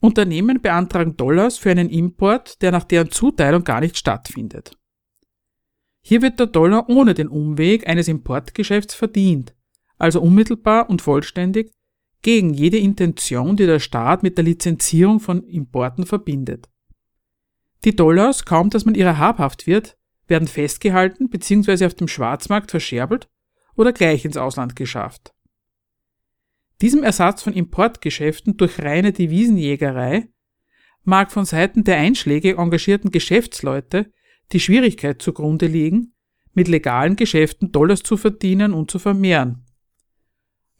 Unternehmen 0.00 0.62
beantragen 0.62 1.16
Dollars 1.16 1.58
für 1.58 1.72
einen 1.72 1.90
Import, 1.90 2.62
der 2.62 2.70
nach 2.70 2.84
deren 2.84 3.10
Zuteilung 3.10 3.64
gar 3.64 3.80
nicht 3.80 3.98
stattfindet. 3.98 4.78
Hier 6.02 6.22
wird 6.22 6.38
der 6.38 6.46
Dollar 6.46 6.88
ohne 6.88 7.14
den 7.14 7.28
Umweg 7.28 7.88
eines 7.88 8.06
Importgeschäfts 8.06 8.94
verdient, 8.94 9.56
also 9.98 10.22
unmittelbar 10.22 10.88
und 10.88 11.02
vollständig 11.02 11.72
gegen 12.22 12.52
jede 12.52 12.78
Intention, 12.78 13.56
die 13.56 13.66
der 13.66 13.78
Staat 13.78 14.22
mit 14.22 14.36
der 14.36 14.44
Lizenzierung 14.44 15.20
von 15.20 15.44
Importen 15.44 16.06
verbindet. 16.06 16.68
Die 17.84 17.94
Dollars, 17.94 18.44
kaum 18.44 18.70
dass 18.70 18.84
man 18.84 18.94
ihrer 18.94 19.18
habhaft 19.18 19.66
wird, 19.66 19.96
werden 20.26 20.48
festgehalten 20.48 21.28
bzw. 21.28 21.86
auf 21.86 21.94
dem 21.94 22.08
Schwarzmarkt 22.08 22.70
verscherbelt 22.70 23.28
oder 23.76 23.92
gleich 23.92 24.24
ins 24.24 24.36
Ausland 24.36 24.74
geschafft. 24.74 25.32
Diesem 26.82 27.02
Ersatz 27.02 27.42
von 27.42 27.52
Importgeschäften 27.52 28.56
durch 28.56 28.80
reine 28.80 29.12
Devisenjägerei 29.12 30.28
mag 31.04 31.30
von 31.30 31.44
Seiten 31.44 31.84
der 31.84 31.96
einschlägig 31.96 32.58
engagierten 32.58 33.10
Geschäftsleute 33.10 34.12
die 34.52 34.60
Schwierigkeit 34.60 35.22
zugrunde 35.22 35.66
liegen, 35.66 36.14
mit 36.52 36.68
legalen 36.68 37.16
Geschäften 37.16 37.72
Dollars 37.72 38.02
zu 38.02 38.16
verdienen 38.16 38.72
und 38.72 38.90
zu 38.90 38.98
vermehren. 38.98 39.65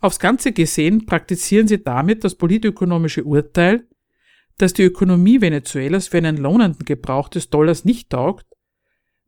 Aufs 0.01 0.19
Ganze 0.19 0.53
gesehen 0.53 1.07
praktizieren 1.07 1.69
sie 1.69 1.83
damit 1.83 2.25
das 2.25 2.35
politökonomische 2.35 3.25
Urteil, 3.25 3.89
dass 4.59 4.73
die 4.73 4.83
Ökonomie 4.83 5.41
Venezuelas 5.41 6.09
für 6.09 6.19
einen 6.19 6.37
lohnenden 6.37 6.85
Gebrauch 6.85 7.29
des 7.29 7.51
Dollars 7.51 7.85
nicht 7.85 8.11
taugt 8.11 8.47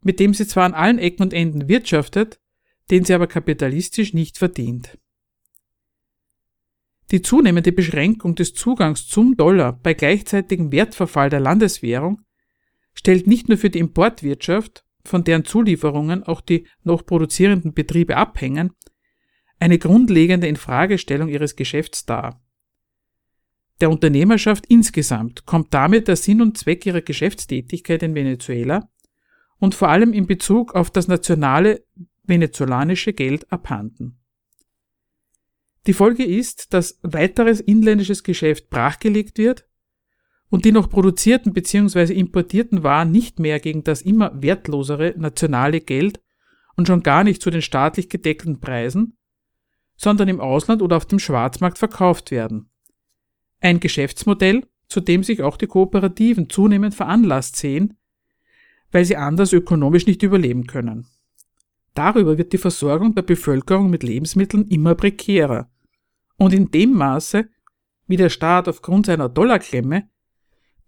mit 0.02 0.20
dem 0.20 0.34
sie 0.34 0.46
zwar 0.46 0.64
an 0.64 0.74
allen 0.74 0.98
Ecken 0.98 1.22
und 1.22 1.32
Enden 1.32 1.68
wirtschaftet, 1.68 2.40
den 2.90 3.04
sie 3.04 3.14
aber 3.14 3.26
kapitalistisch 3.26 4.14
nicht 4.14 4.38
verdient. 4.38 4.98
Die 7.10 7.22
zunehmende 7.22 7.72
Beschränkung 7.72 8.34
des 8.34 8.54
Zugangs 8.54 9.06
zum 9.06 9.36
Dollar 9.36 9.72
bei 9.72 9.94
gleichzeitigem 9.94 10.72
Wertverfall 10.72 11.30
der 11.30 11.40
Landeswährung 11.40 12.20
stellt 12.92 13.26
nicht 13.26 13.48
nur 13.48 13.56
für 13.56 13.70
die 13.70 13.78
Importwirtschaft, 13.78 14.84
von 15.04 15.24
deren 15.24 15.44
Zulieferungen 15.44 16.22
auch 16.22 16.42
die 16.42 16.66
noch 16.82 17.06
produzierenden 17.06 17.72
Betriebe 17.72 18.16
abhängen, 18.16 18.72
eine 19.58 19.78
grundlegende 19.78 20.46
Infragestellung 20.46 21.28
ihres 21.28 21.56
Geschäfts 21.56 22.06
dar. 22.06 22.40
Der 23.80 23.90
Unternehmerschaft 23.90 24.66
insgesamt 24.66 25.46
kommt 25.46 25.72
damit 25.72 26.08
der 26.08 26.16
Sinn 26.16 26.42
und 26.42 26.58
Zweck 26.58 26.84
ihrer 26.84 27.00
Geschäftstätigkeit 27.00 28.02
in 28.02 28.14
Venezuela 28.14 28.90
und 29.58 29.74
vor 29.74 29.88
allem 29.88 30.12
in 30.12 30.26
Bezug 30.26 30.74
auf 30.74 30.90
das 30.90 31.08
nationale 31.08 31.84
venezolanische 32.24 33.12
Geld 33.12 33.50
abhanden. 33.52 34.18
Die 35.86 35.92
Folge 35.92 36.24
ist, 36.24 36.74
dass 36.74 36.98
weiteres 37.02 37.60
inländisches 37.60 38.22
Geschäft 38.22 38.68
brachgelegt 38.68 39.38
wird 39.38 39.66
und 40.50 40.64
die 40.64 40.72
noch 40.72 40.90
produzierten 40.90 41.52
bzw. 41.52 42.12
importierten 42.12 42.82
Waren 42.82 43.10
nicht 43.10 43.38
mehr 43.38 43.60
gegen 43.60 43.84
das 43.84 44.02
immer 44.02 44.32
wertlosere 44.42 45.14
nationale 45.16 45.80
Geld 45.80 46.20
und 46.76 46.86
schon 46.86 47.02
gar 47.02 47.24
nicht 47.24 47.42
zu 47.42 47.50
den 47.50 47.62
staatlich 47.62 48.08
gedeckelten 48.08 48.60
Preisen, 48.60 49.17
sondern 49.98 50.28
im 50.28 50.40
Ausland 50.40 50.80
oder 50.80 50.96
auf 50.96 51.04
dem 51.04 51.18
Schwarzmarkt 51.18 51.76
verkauft 51.76 52.30
werden. 52.30 52.70
Ein 53.60 53.80
Geschäftsmodell, 53.80 54.66
zu 54.88 55.00
dem 55.00 55.22
sich 55.22 55.42
auch 55.42 55.58
die 55.58 55.66
Kooperativen 55.66 56.48
zunehmend 56.48 56.94
veranlasst 56.94 57.56
sehen, 57.56 57.98
weil 58.90 59.04
sie 59.04 59.16
anders 59.16 59.52
ökonomisch 59.52 60.06
nicht 60.06 60.22
überleben 60.22 60.66
können. 60.66 61.06
Darüber 61.94 62.38
wird 62.38 62.52
die 62.52 62.58
Versorgung 62.58 63.14
der 63.14 63.22
Bevölkerung 63.22 63.90
mit 63.90 64.04
Lebensmitteln 64.04 64.68
immer 64.68 64.94
prekärer. 64.94 65.68
Und 66.36 66.54
in 66.54 66.70
dem 66.70 66.92
Maße, 66.92 67.48
wie 68.06 68.16
der 68.16 68.30
Staat 68.30 68.68
aufgrund 68.68 69.06
seiner 69.06 69.28
Dollarklemme 69.28 70.08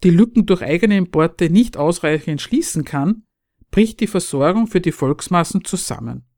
die 0.05 0.11
Lücken 0.11 0.47
durch 0.47 0.63
eigene 0.63 0.97
Importe 0.97 1.51
nicht 1.51 1.77
ausreichend 1.77 2.41
schließen 2.41 2.85
kann, 2.85 3.25
bricht 3.73 4.01
die 4.01 4.07
Versorgung 4.07 4.69
für 4.69 4.81
die 4.81 4.93
Volksmassen 4.93 5.65
zusammen. 5.65 6.30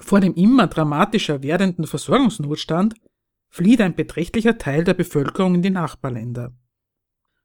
Vor 0.00 0.20
dem 0.20 0.34
immer 0.34 0.66
dramatischer 0.66 1.42
werdenden 1.42 1.86
Versorgungsnotstand 1.86 2.94
flieht 3.48 3.80
ein 3.80 3.94
beträchtlicher 3.94 4.58
Teil 4.58 4.84
der 4.84 4.94
Bevölkerung 4.94 5.54
in 5.54 5.62
die 5.62 5.70
Nachbarländer. 5.70 6.54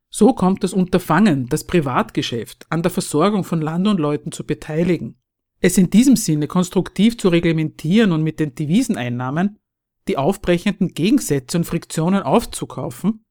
So 0.10 0.34
kommt 0.34 0.64
das 0.64 0.74
Unterfangen, 0.74 1.48
das 1.50 1.66
Privatgeschäft 1.66 2.68
an 2.70 2.84
der 2.84 2.92
Versorgung 2.92 3.44
von 3.44 3.62
Land 3.62 3.88
und 3.88 4.00
Leuten 4.00 4.32
zu 4.32 4.46
beteiligen, 4.46 5.18
es 5.60 5.78
in 5.78 5.90
diesem 5.90 6.18
Sinne 6.18 6.48
konstruktiv 6.48 7.18
zu 7.18 7.30
reglementieren 7.30 8.12
und 8.12 8.22
mit 8.22 8.40
den 8.40 8.54
Deviseneinnahmen 8.54 9.60
die 10.08 10.18
aufbrechenden 10.18 10.90
Gegensätze 10.90 11.58
und 11.58 11.64
Friktionen 11.64 12.22
aufzukaufen, 12.22 13.26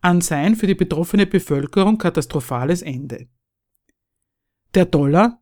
an 0.00 0.20
sein 0.20 0.56
für 0.56 0.66
die 0.66 0.74
betroffene 0.74 1.26
Bevölkerung 1.26 1.98
katastrophales 1.98 2.82
Ende. 2.82 3.28
Der 4.74 4.86
Dollar, 4.86 5.41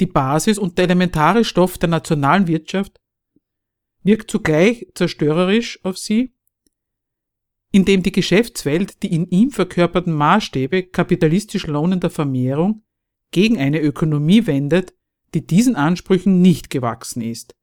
die 0.00 0.06
Basis 0.06 0.58
und 0.58 0.78
der 0.78 0.84
elementare 0.84 1.44
Stoff 1.44 1.78
der 1.78 1.88
nationalen 1.88 2.46
Wirtschaft, 2.46 3.00
wirkt 4.02 4.30
zugleich 4.30 4.86
zerstörerisch 4.94 5.84
auf 5.84 5.98
sie, 5.98 6.34
indem 7.72 8.02
die 8.02 8.12
Geschäftswelt 8.12 9.02
die 9.02 9.12
in 9.12 9.26
ihm 9.28 9.50
verkörperten 9.50 10.12
Maßstäbe 10.12 10.84
kapitalistisch 10.84 11.66
lohnender 11.66 12.10
Vermehrung 12.10 12.82
gegen 13.30 13.58
eine 13.58 13.80
Ökonomie 13.80 14.46
wendet, 14.46 14.94
die 15.34 15.46
diesen 15.46 15.76
Ansprüchen 15.76 16.40
nicht 16.42 16.70
gewachsen 16.70 17.22
ist, 17.22 17.54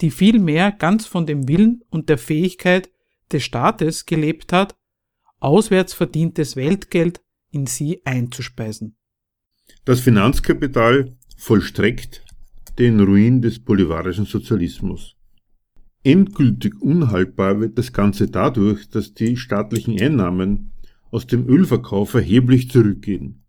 die 0.00 0.10
vielmehr 0.10 0.72
ganz 0.72 1.06
von 1.06 1.26
dem 1.26 1.48
Willen 1.48 1.82
und 1.90 2.08
der 2.08 2.18
Fähigkeit 2.18 2.90
des 3.32 3.44
Staates 3.44 4.04
gelebt 4.04 4.52
hat, 4.52 4.76
auswärts 5.38 5.94
verdientes 5.94 6.56
Weltgeld 6.56 7.22
in 7.50 7.66
sie 7.66 8.02
einzuspeisen. 8.04 8.96
Das 9.84 10.00
Finanzkapital 10.00 11.16
vollstreckt 11.40 12.22
den 12.78 13.00
Ruin 13.00 13.40
des 13.40 13.60
bolivarischen 13.60 14.26
Sozialismus. 14.26 15.16
Endgültig 16.04 16.80
unhaltbar 16.82 17.60
wird 17.60 17.78
das 17.78 17.94
Ganze 17.94 18.28
dadurch, 18.28 18.90
dass 18.90 19.14
die 19.14 19.38
staatlichen 19.38 19.98
Einnahmen 19.98 20.72
aus 21.10 21.26
dem 21.26 21.48
Ölverkauf 21.48 22.12
erheblich 22.12 22.70
zurückgehen. 22.70 23.46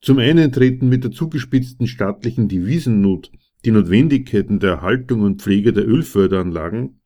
Zum 0.00 0.18
einen 0.18 0.52
treten 0.52 0.88
mit 0.88 1.02
der 1.02 1.10
zugespitzten 1.10 1.88
staatlichen 1.88 2.48
Devisennot 2.48 3.32
die 3.64 3.72
Notwendigkeiten 3.72 4.60
der 4.60 4.70
Erhaltung 4.70 5.22
und 5.22 5.42
Pflege 5.42 5.72
der 5.72 5.88
Ölförderanlagen, 5.88 7.00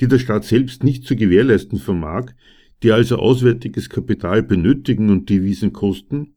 die 0.00 0.08
der 0.08 0.18
Staat 0.18 0.44
selbst 0.44 0.82
nicht 0.82 1.04
zu 1.04 1.14
gewährleisten 1.14 1.78
vermag, 1.78 2.32
die 2.82 2.90
also 2.90 3.18
auswärtiges 3.18 3.88
Kapital 3.88 4.42
benötigen 4.42 5.10
und 5.10 5.30
Devisen 5.30 5.72
kosten, 5.72 6.34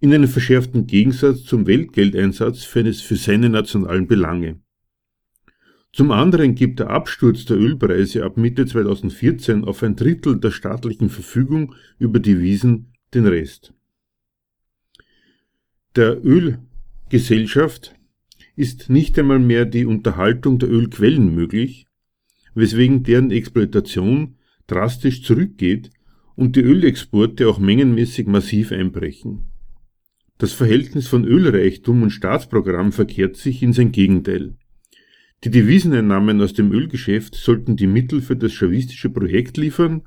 in 0.00 0.12
einen 0.12 0.28
verschärften 0.28 0.86
Gegensatz 0.86 1.44
zum 1.44 1.66
Weltgeldeinsatz 1.66 2.64
für, 2.64 2.84
für 2.92 3.16
seine 3.16 3.48
nationalen 3.48 4.06
Belange. 4.06 4.60
Zum 5.92 6.10
anderen 6.10 6.54
gibt 6.54 6.80
der 6.80 6.90
Absturz 6.90 7.46
der 7.46 7.56
Ölpreise 7.56 8.22
ab 8.24 8.36
Mitte 8.36 8.66
2014 8.66 9.64
auf 9.64 9.82
ein 9.82 9.96
Drittel 9.96 10.38
der 10.38 10.50
staatlichen 10.50 11.08
Verfügung 11.08 11.74
über 11.98 12.18
Devisen 12.20 12.92
den 13.14 13.26
Rest. 13.26 13.72
Der 15.94 16.22
Ölgesellschaft 16.22 17.94
ist 18.56 18.90
nicht 18.90 19.18
einmal 19.18 19.38
mehr 19.38 19.64
die 19.64 19.86
Unterhaltung 19.86 20.58
der 20.58 20.70
Ölquellen 20.70 21.34
möglich, 21.34 21.86
weswegen 22.54 23.02
deren 23.02 23.30
Exploitation 23.30 24.36
drastisch 24.66 25.22
zurückgeht 25.22 25.90
und 26.34 26.56
die 26.56 26.60
Ölexporte 26.60 27.48
auch 27.48 27.58
mengenmäßig 27.58 28.26
massiv 28.26 28.72
einbrechen. 28.72 29.55
Das 30.38 30.52
Verhältnis 30.52 31.08
von 31.08 31.24
Ölreichtum 31.24 32.02
und 32.02 32.10
Staatsprogramm 32.10 32.92
verkehrt 32.92 33.36
sich 33.36 33.62
in 33.62 33.72
sein 33.72 33.90
Gegenteil. 33.90 34.54
Die 35.44 35.50
Deviseneinnahmen 35.50 36.40
aus 36.42 36.52
dem 36.52 36.72
Ölgeschäft 36.72 37.34
sollten 37.34 37.76
die 37.76 37.86
Mittel 37.86 38.20
für 38.20 38.36
das 38.36 38.52
chavistische 38.52 39.08
Projekt 39.08 39.56
liefern, 39.56 40.02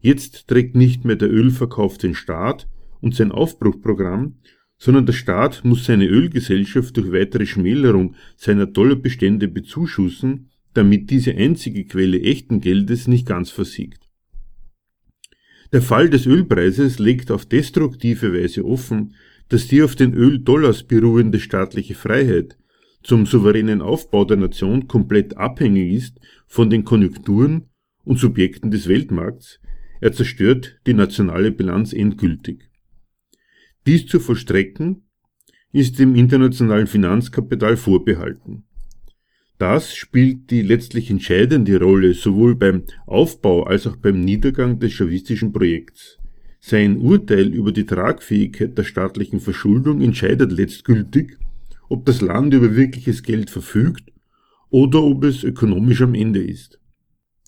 jetzt 0.00 0.48
trägt 0.48 0.76
nicht 0.76 1.04
mehr 1.04 1.16
der 1.16 1.30
Ölverkauf 1.30 1.98
den 1.98 2.14
Staat 2.14 2.68
und 3.00 3.14
sein 3.14 3.32
Aufbruchprogramm, 3.32 4.36
sondern 4.78 5.06
der 5.06 5.12
Staat 5.12 5.64
muss 5.64 5.84
seine 5.84 6.06
Ölgesellschaft 6.06 6.96
durch 6.96 7.12
weitere 7.12 7.46
Schmälerung 7.46 8.14
seiner 8.36 8.66
Dollarbestände 8.66 9.48
bezuschussen, 9.48 10.50
damit 10.74 11.10
diese 11.10 11.34
einzige 11.34 11.84
Quelle 11.84 12.20
echten 12.20 12.60
Geldes 12.60 13.08
nicht 13.08 13.26
ganz 13.26 13.50
versiegt. 13.50 14.06
Der 15.72 15.82
Fall 15.82 16.08
des 16.10 16.26
Ölpreises 16.26 16.98
legt 16.98 17.30
auf 17.30 17.44
destruktive 17.46 18.32
Weise 18.32 18.64
offen, 18.64 19.14
dass 19.48 19.68
die 19.68 19.82
auf 19.82 19.94
den 19.94 20.14
Öldollars 20.14 20.82
beruhende 20.82 21.40
staatliche 21.40 21.94
Freiheit 21.94 22.56
zum 23.02 23.24
souveränen 23.24 23.82
Aufbau 23.82 24.24
der 24.24 24.36
Nation 24.36 24.88
komplett 24.88 25.36
abhängig 25.36 25.92
ist 25.92 26.20
von 26.46 26.70
den 26.70 26.84
Konjunkturen 26.84 27.68
und 28.04 28.18
Subjekten 28.18 28.70
des 28.70 28.88
Weltmarkts, 28.88 29.60
er 30.00 30.12
zerstört 30.12 30.80
die 30.86 30.94
nationale 30.94 31.52
Bilanz 31.52 31.92
endgültig. 31.92 32.68
Dies 33.86 34.06
zu 34.06 34.18
vollstrecken 34.18 35.08
ist 35.72 35.98
dem 35.98 36.14
internationalen 36.14 36.86
Finanzkapital 36.86 37.76
vorbehalten. 37.76 38.64
Das 39.58 39.94
spielt 39.94 40.50
die 40.50 40.62
letztlich 40.62 41.10
entscheidende 41.10 41.78
Rolle 41.78 42.12
sowohl 42.14 42.56
beim 42.56 42.84
Aufbau 43.06 43.62
als 43.62 43.86
auch 43.86 43.96
beim 43.96 44.20
Niedergang 44.20 44.78
des 44.78 44.92
chavistischen 44.92 45.52
Projekts. 45.52 46.18
Sein 46.60 46.98
Urteil 46.98 47.48
über 47.52 47.72
die 47.72 47.86
Tragfähigkeit 47.86 48.76
der 48.76 48.84
staatlichen 48.84 49.40
Verschuldung 49.40 50.00
entscheidet 50.00 50.52
letztgültig 50.52 51.38
ob 51.88 52.04
das 52.04 52.20
Land 52.20 52.54
über 52.54 52.74
wirkliches 52.74 53.22
Geld 53.22 53.50
verfügt 53.50 54.12
oder 54.70 55.02
ob 55.02 55.24
es 55.24 55.44
ökonomisch 55.44 56.02
am 56.02 56.14
Ende 56.14 56.42
ist. 56.42 56.80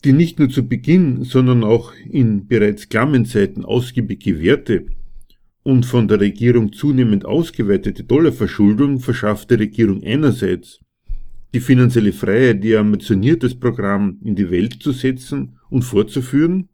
Die 0.04 0.12
nicht 0.12 0.38
nur 0.38 0.48
zu 0.48 0.68
Beginn, 0.68 1.24
sondern 1.24 1.64
auch 1.64 1.92
in 2.08 2.46
bereits 2.46 2.88
klammen 2.88 3.26
Zeiten 3.26 3.64
ausgiebig 3.64 4.20
gewährte 4.20 4.86
und 5.64 5.84
von 5.84 6.06
der 6.06 6.20
Regierung 6.20 6.72
zunehmend 6.72 7.24
ausgeweitete 7.24 8.04
Dollarverschuldung 8.04 9.00
verschafft 9.00 9.50
der 9.50 9.58
Regierung 9.58 10.02
einerseits 10.04 10.80
die 11.52 11.60
finanzielle 11.60 12.12
Freiheit, 12.12 12.64
ihr 12.64 12.78
ambitioniertes 12.78 13.58
Programm 13.58 14.20
in 14.22 14.36
die 14.36 14.50
Welt 14.50 14.82
zu 14.82 14.92
setzen 14.92 15.58
und 15.70 15.82
fortzuführen, 15.82 16.68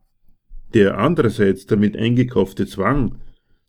der 0.75 0.99
andererseits 0.99 1.67
damit 1.67 1.97
eingekaufte 1.97 2.67
Zwang 2.67 3.17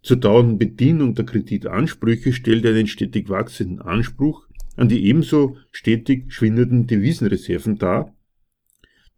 zur 0.02 0.18
dauernden 0.18 0.58
Bedienung 0.58 1.16
der 1.16 1.26
Kreditansprüche 1.26 2.34
stellt 2.34 2.66
einen 2.66 2.88
stetig 2.88 3.30
wachsenden 3.30 3.82
Anspruch 3.82 4.48
an 4.76 4.90
die 4.90 5.06
ebenso 5.06 5.58
stetig 5.72 6.34
schwindenden 6.34 6.88
Devisenreserven 6.88 7.78
dar. 7.78 8.14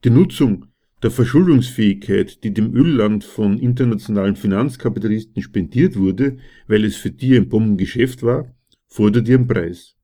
Die 0.04 0.10
Nutzung 0.10 0.68
der 1.04 1.12
Verschuldungsfähigkeit, 1.12 2.44
die 2.44 2.54
dem 2.54 2.74
Ölland 2.76 3.24
von 3.24 3.60
internationalen 3.60 4.36
Finanzkapitalisten 4.36 5.42
spendiert 5.42 5.96
wurde, 5.96 6.38
weil 6.68 6.86
es 6.86 6.96
für 6.96 7.12
die 7.12 7.36
ein 7.36 7.50
Bombengeschäft 7.50 8.24
war, 8.24 8.54
fordert 8.88 9.28
ihren 9.28 9.48
Preis. 9.48 9.96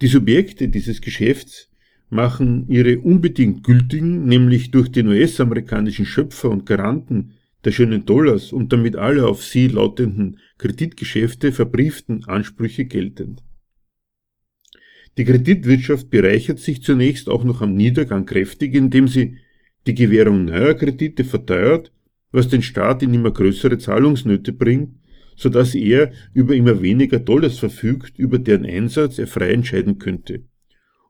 Die 0.00 0.06
Subjekte 0.06 0.68
dieses 0.68 1.00
Geschäfts 1.00 1.69
machen 2.10 2.66
ihre 2.68 2.98
unbedingt 2.98 3.64
gültigen, 3.64 4.26
nämlich 4.26 4.70
durch 4.70 4.90
den 4.90 5.06
US-amerikanischen 5.08 6.04
Schöpfer 6.04 6.50
und 6.50 6.66
Garanten 6.66 7.32
der 7.64 7.72
schönen 7.72 8.04
Dollars 8.04 8.52
und 8.52 8.72
damit 8.72 8.96
alle 8.96 9.26
auf 9.26 9.44
sie 9.44 9.68
lautenden 9.68 10.38
Kreditgeschäfte 10.58 11.52
verbrieften 11.52 12.24
Ansprüche 12.24 12.84
geltend. 12.84 13.42
Die 15.18 15.24
Kreditwirtschaft 15.24 16.10
bereichert 16.10 16.58
sich 16.58 16.82
zunächst 16.82 17.28
auch 17.28 17.44
noch 17.44 17.60
am 17.60 17.74
Niedergang 17.74 18.26
kräftig, 18.26 18.74
indem 18.74 19.08
sie 19.08 19.38
die 19.86 19.94
Gewährung 19.94 20.44
neuer 20.44 20.74
Kredite 20.74 21.24
verteuert, 21.24 21.92
was 22.32 22.48
den 22.48 22.62
Staat 22.62 23.02
in 23.02 23.12
immer 23.12 23.32
größere 23.32 23.78
Zahlungsnöte 23.78 24.52
bringt, 24.52 24.94
so 25.36 25.48
dass 25.48 25.74
er 25.74 26.12
über 26.32 26.54
immer 26.54 26.80
weniger 26.82 27.18
Dollars 27.18 27.58
verfügt, 27.58 28.18
über 28.18 28.38
deren 28.38 28.66
Einsatz 28.66 29.18
er 29.18 29.26
frei 29.26 29.52
entscheiden 29.52 29.98
könnte, 29.98 30.44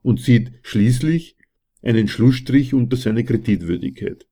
und 0.01 0.21
zieht 0.21 0.51
schließlich 0.63 1.37
einen 1.81 2.07
Schlussstrich 2.07 2.73
unter 2.73 2.97
seine 2.97 3.23
Kreditwürdigkeit. 3.23 4.27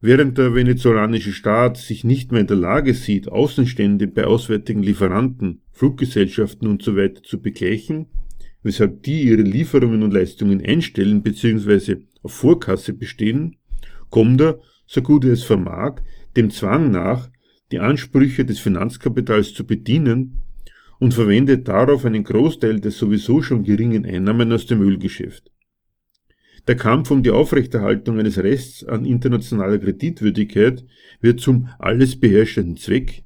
Während 0.00 0.36
der 0.36 0.54
venezolanische 0.54 1.32
Staat 1.32 1.78
sich 1.78 2.04
nicht 2.04 2.30
mehr 2.30 2.42
in 2.42 2.46
der 2.46 2.56
Lage 2.56 2.94
sieht, 2.94 3.28
Außenstände 3.28 4.06
bei 4.06 4.24
auswärtigen 4.24 4.82
Lieferanten, 4.82 5.62
Fluggesellschaften 5.72 6.68
usw. 6.68 7.14
So 7.14 7.20
zu 7.22 7.42
begleichen, 7.42 8.06
weshalb 8.62 9.02
die 9.04 9.22
ihre 9.22 9.42
Lieferungen 9.42 10.02
und 10.02 10.12
Leistungen 10.12 10.64
einstellen 10.64 11.22
bzw. 11.22 11.96
auf 12.22 12.32
Vorkasse 12.32 12.92
bestehen, 12.92 13.56
kommt 14.10 14.40
er, 14.40 14.60
so 14.86 15.02
gut 15.02 15.24
er 15.24 15.32
es 15.32 15.44
vermag, 15.44 16.02
dem 16.36 16.50
Zwang 16.50 16.90
nach, 16.90 17.30
die 17.72 17.78
Ansprüche 17.78 18.44
des 18.44 18.60
Finanzkapitals 18.60 19.54
zu 19.54 19.66
bedienen 19.66 20.42
und 20.98 21.14
verwendet 21.14 21.68
darauf 21.68 22.04
einen 22.04 22.24
Großteil 22.24 22.80
der 22.80 22.90
sowieso 22.90 23.42
schon 23.42 23.64
geringen 23.64 24.04
Einnahmen 24.04 24.52
aus 24.52 24.66
dem 24.66 24.80
Ölgeschäft. 24.80 25.50
Der 26.66 26.76
Kampf 26.76 27.10
um 27.10 27.22
die 27.22 27.30
Aufrechterhaltung 27.30 28.18
eines 28.18 28.38
Rests 28.38 28.82
an 28.84 29.04
internationaler 29.04 29.78
Kreditwürdigkeit 29.78 30.84
wird 31.20 31.40
zum 31.40 31.68
alles 31.78 32.18
beherrschenden 32.18 32.76
Zweck, 32.76 33.22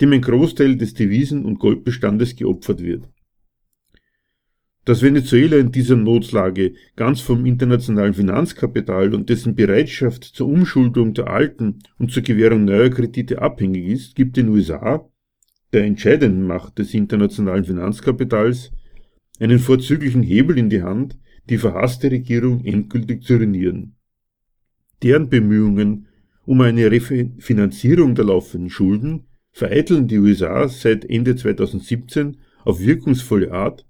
dem 0.00 0.12
ein 0.12 0.22
Großteil 0.22 0.76
des 0.76 0.94
Devisen- 0.94 1.44
und 1.44 1.60
Goldbestandes 1.60 2.34
geopfert 2.34 2.82
wird. 2.82 3.08
Dass 4.84 5.02
Venezuela 5.02 5.56
in 5.56 5.72
dieser 5.72 5.96
Notlage 5.96 6.74
ganz 6.96 7.20
vom 7.20 7.46
internationalen 7.46 8.12
Finanzkapital 8.12 9.14
und 9.14 9.30
dessen 9.30 9.54
Bereitschaft 9.54 10.24
zur 10.24 10.48
Umschuldung 10.48 11.14
der 11.14 11.28
alten 11.28 11.78
und 11.98 12.10
zur 12.10 12.22
Gewährung 12.22 12.64
neuer 12.64 12.90
Kredite 12.90 13.40
abhängig 13.40 13.86
ist, 13.86 14.16
gibt 14.16 14.36
den 14.36 14.48
USA, 14.48 15.08
der 15.74 15.84
entscheidenden 15.84 16.46
Macht 16.46 16.78
des 16.78 16.94
internationalen 16.94 17.64
Finanzkapitals, 17.64 18.72
einen 19.40 19.58
vorzüglichen 19.58 20.22
Hebel 20.22 20.56
in 20.56 20.70
die 20.70 20.82
Hand, 20.82 21.18
die 21.50 21.58
verhasste 21.58 22.10
Regierung 22.10 22.64
endgültig 22.64 23.24
zu 23.24 23.36
ruinieren. 23.36 23.96
Deren 25.02 25.28
Bemühungen 25.28 26.06
um 26.46 26.60
eine 26.60 26.90
Refinanzierung 26.90 28.14
der 28.14 28.26
laufenden 28.26 28.70
Schulden 28.70 29.26
vereiteln 29.50 30.08
die 30.08 30.18
USA 30.18 30.68
seit 30.68 31.04
Ende 31.04 31.36
2017 31.36 32.38
auf 32.64 32.80
wirkungsvolle 32.80 33.52
Art, 33.52 33.86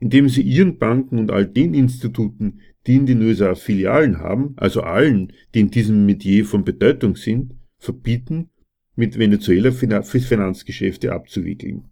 indem 0.00 0.28
sie 0.28 0.42
ihren 0.42 0.78
Banken 0.78 1.18
und 1.18 1.30
all 1.30 1.46
den 1.46 1.74
Instituten, 1.74 2.60
die 2.86 2.96
in 2.96 3.06
den 3.06 3.22
USA 3.22 3.54
Filialen 3.54 4.18
haben, 4.18 4.54
also 4.56 4.82
allen, 4.82 5.32
die 5.54 5.60
in 5.60 5.70
diesem 5.70 6.06
Metier 6.06 6.44
von 6.44 6.64
Bedeutung 6.64 7.16
sind, 7.16 7.54
verbieten, 7.78 8.50
mit 8.94 9.18
Venezuela 9.18 9.72
Finanzgeschäfte 9.72 11.12
abzuwickeln. 11.12 11.90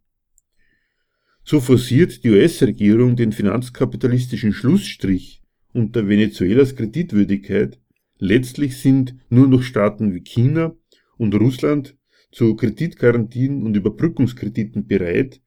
So 1.44 1.60
forciert 1.60 2.22
die 2.22 2.30
US-Regierung 2.30 3.16
den 3.16 3.32
finanzkapitalistischen 3.32 4.52
Schlussstrich 4.52 5.42
unter 5.72 6.06
Venezuelas 6.06 6.76
Kreditwürdigkeit. 6.76 7.78
Letztlich 8.18 8.76
sind 8.76 9.14
nur 9.30 9.48
noch 9.48 9.62
Staaten 9.62 10.14
wie 10.14 10.20
China 10.20 10.74
und 11.16 11.34
Russland 11.34 11.96
zu 12.30 12.54
Kreditgarantien 12.54 13.62
und 13.62 13.76
Überbrückungskrediten 13.76 14.86
bereit, 14.86 15.40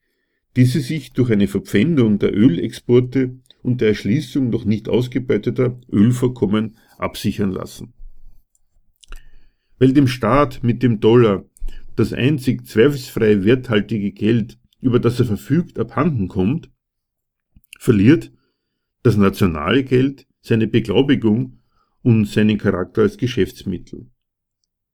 die 0.55 0.65
sie 0.65 0.81
sich 0.81 1.13
durch 1.13 1.31
eine 1.31 1.47
Verpfändung 1.47 2.19
der 2.19 2.35
Ölexporte 2.35 3.37
und 3.61 3.81
der 3.81 3.89
Erschließung 3.89 4.49
noch 4.49 4.65
nicht 4.65 4.89
ausgebeuteter 4.89 5.79
Ölvorkommen 5.91 6.77
absichern 6.97 7.51
lassen. 7.51 7.93
Weil 9.83 9.91
dem 9.91 10.07
Staat 10.07 10.63
mit 10.63 10.81
dem 10.81 11.01
Dollar 11.01 11.43
das 11.97 12.13
einzig 12.13 12.65
zweifelsfrei 12.65 13.43
werthaltige 13.43 14.13
Geld 14.13 14.57
über 14.79 14.97
das 14.97 15.19
er 15.19 15.25
verfügt, 15.25 15.77
abhanden 15.77 16.29
kommt, 16.29 16.71
verliert 17.77 18.31
das 19.01 19.17
nationale 19.17 19.83
Geld 19.83 20.25
seine 20.39 20.67
Beglaubigung 20.67 21.59
und 22.01 22.29
seinen 22.29 22.57
Charakter 22.57 23.01
als 23.01 23.17
Geschäftsmittel. 23.17 24.09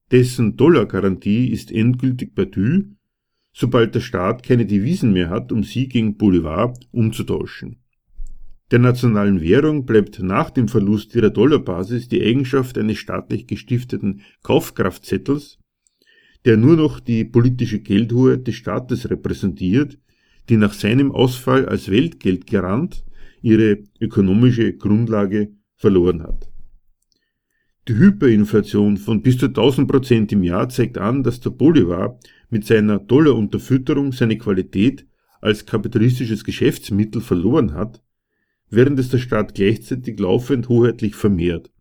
Dessen 0.09 0.57
Dollargarantie 0.57 1.51
ist 1.51 1.71
endgültig 1.71 2.33
perdu, 2.33 2.95
sobald 3.53 3.93
der 3.93 4.01
Staat 4.01 4.41
keine 4.41 4.65
Devisen 4.65 5.13
mehr 5.13 5.29
hat, 5.29 5.51
um 5.51 5.63
sie 5.63 5.87
gegen 5.87 6.17
Bolivar 6.17 6.73
umzutauschen. 6.89 7.77
Der 8.71 8.79
nationalen 8.79 9.41
Währung 9.41 9.85
bleibt 9.85 10.19
nach 10.21 10.51
dem 10.51 10.67
Verlust 10.67 11.15
ihrer 11.15 11.31
Dollarbasis 11.31 12.07
die 12.07 12.21
Eigenschaft 12.21 12.77
eines 12.77 12.99
staatlich 12.99 13.47
gestifteten 13.47 14.21
Kaufkraftzettels, 14.43 15.57
der 16.45 16.55
nur 16.55 16.75
noch 16.75 16.99
die 16.99 17.25
politische 17.25 17.79
Geldhoheit 17.79 18.47
des 18.47 18.55
Staates 18.55 19.09
repräsentiert, 19.09 19.97
die 20.49 20.57
nach 20.57 20.73
seinem 20.73 21.11
Ausfall 21.11 21.65
als 21.65 21.89
Weltgeldgarant 21.89 23.03
ihre 23.41 23.79
ökonomische 23.99 24.73
Grundlage 24.73 25.51
verloren 25.75 26.21
hat. 26.21 26.49
Die 27.87 27.95
Hyperinflation 27.95 28.97
von 28.97 29.23
bis 29.23 29.39
zu 29.39 29.47
1000 29.47 29.87
Prozent 29.89 30.31
im 30.31 30.43
Jahr 30.43 30.69
zeigt 30.69 30.99
an, 30.99 31.23
dass 31.23 31.39
der 31.39 31.49
Bolivar 31.49 32.19
mit 32.51 32.65
seiner 32.65 32.99
Dollarunterfütterung 32.99 34.11
seine 34.11 34.37
Qualität 34.37 35.07
als 35.41 35.65
kapitalistisches 35.65 36.43
Geschäftsmittel 36.43 37.21
verloren 37.21 37.73
hat, 37.73 38.03
während 38.69 38.99
es 38.99 39.09
der 39.09 39.17
Staat 39.17 39.55
gleichzeitig 39.55 40.19
laufend 40.19 40.69
hoheitlich 40.69 41.15
vermehrt. 41.15 41.71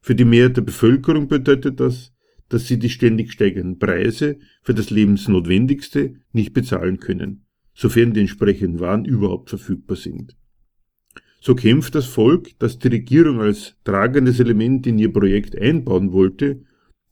Für 0.00 0.14
die 0.14 0.24
Mehrheit 0.24 0.56
der 0.56 0.62
Bevölkerung 0.62 1.28
bedeutet 1.28 1.80
das, 1.80 2.12
dass 2.48 2.68
sie 2.68 2.78
die 2.78 2.90
ständig 2.90 3.32
steigenden 3.32 3.78
Preise 3.78 4.38
für 4.62 4.74
das 4.74 4.90
Lebensnotwendigste 4.90 6.16
nicht 6.32 6.52
bezahlen 6.52 7.00
können, 7.00 7.46
sofern 7.74 8.12
die 8.12 8.20
entsprechenden 8.20 8.80
Waren 8.80 9.04
überhaupt 9.04 9.48
verfügbar 9.48 9.96
sind. 9.96 10.36
So 11.40 11.54
kämpft 11.54 11.94
das 11.94 12.06
Volk, 12.06 12.58
das 12.58 12.78
die 12.78 12.88
Regierung 12.88 13.40
als 13.40 13.76
tragendes 13.84 14.40
Element 14.40 14.86
in 14.86 14.98
ihr 14.98 15.12
Projekt 15.12 15.58
einbauen 15.58 16.12
wollte 16.12 16.62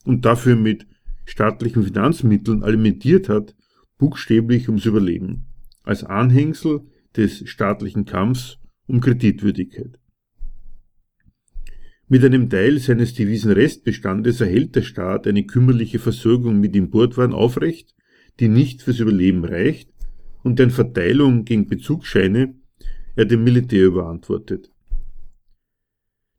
und 0.05 0.25
dafür 0.25 0.57
mit 0.57 0.87
staatlichen 1.25 1.83
Finanzmitteln 1.83 2.63
alimentiert 2.63 3.29
hat, 3.29 3.55
buchstäblich 3.99 4.69
ums 4.69 4.87
Überleben, 4.87 5.47
als 5.83 6.05
Anhängsel 6.05 6.81
des 7.17 7.49
staatlichen 7.49 8.05
Kampfs 8.05 8.59
um 8.87 9.01
Kreditwürdigkeit. 9.01 9.99
Mit 12.09 12.25
einem 12.25 12.51
Teil 12.51 12.79
seines 12.79 13.15
Devisenrestbestandes 13.15 14.41
erhält 14.41 14.77
der 14.77 14.83
Staat 14.83 15.27
eine 15.27 15.47
kümmerliche 15.47 15.99
Versorgung 15.99 16.61
mit 16.61 16.77
Importwaren 16.77 17.33
aufrecht, 17.33 17.95
die 18.39 18.49
nicht 18.49 18.83
fürs 18.83 19.01
Überleben 19.01 19.45
reicht 19.45 19.91
und 20.43 20.59
deren 20.59 20.71
Verteilung 20.71 21.45
gegen 21.45 21.69
Bezugsscheine 21.69 22.55
er 23.15 23.25
dem 23.25 23.45
Militär 23.45 23.87
überantwortet. 23.87 24.71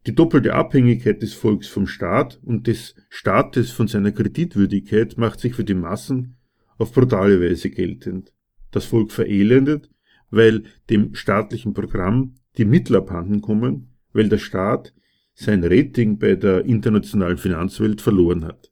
Die 0.05 0.13
doppelte 0.13 0.53
Abhängigkeit 0.53 1.21
des 1.21 1.33
Volks 1.33 1.67
vom 1.67 1.87
Staat 1.87 2.39
und 2.43 2.67
des 2.67 2.95
Staates 3.09 3.71
von 3.71 3.87
seiner 3.87 4.11
Kreditwürdigkeit 4.11 5.17
macht 5.17 5.39
sich 5.39 5.55
für 5.55 5.63
die 5.63 5.75
Massen 5.75 6.35
auf 6.77 6.91
brutale 6.91 7.39
Weise 7.39 7.69
geltend. 7.69 8.33
Das 8.71 8.85
Volk 8.85 9.11
verelendet, 9.11 9.89
weil 10.33 10.63
dem 10.89 11.13
staatlichen 11.13 11.73
Programm 11.73 12.35
die 12.57 12.65
Mittel 12.65 12.95
abhanden 12.95 13.41
kommen, 13.41 13.89
weil 14.13 14.29
der 14.29 14.39
Staat 14.39 14.93
sein 15.35 15.63
Rating 15.63 16.17
bei 16.17 16.35
der 16.35 16.65
internationalen 16.65 17.37
Finanzwelt 17.37 18.01
verloren 18.01 18.45
hat. 18.45 18.71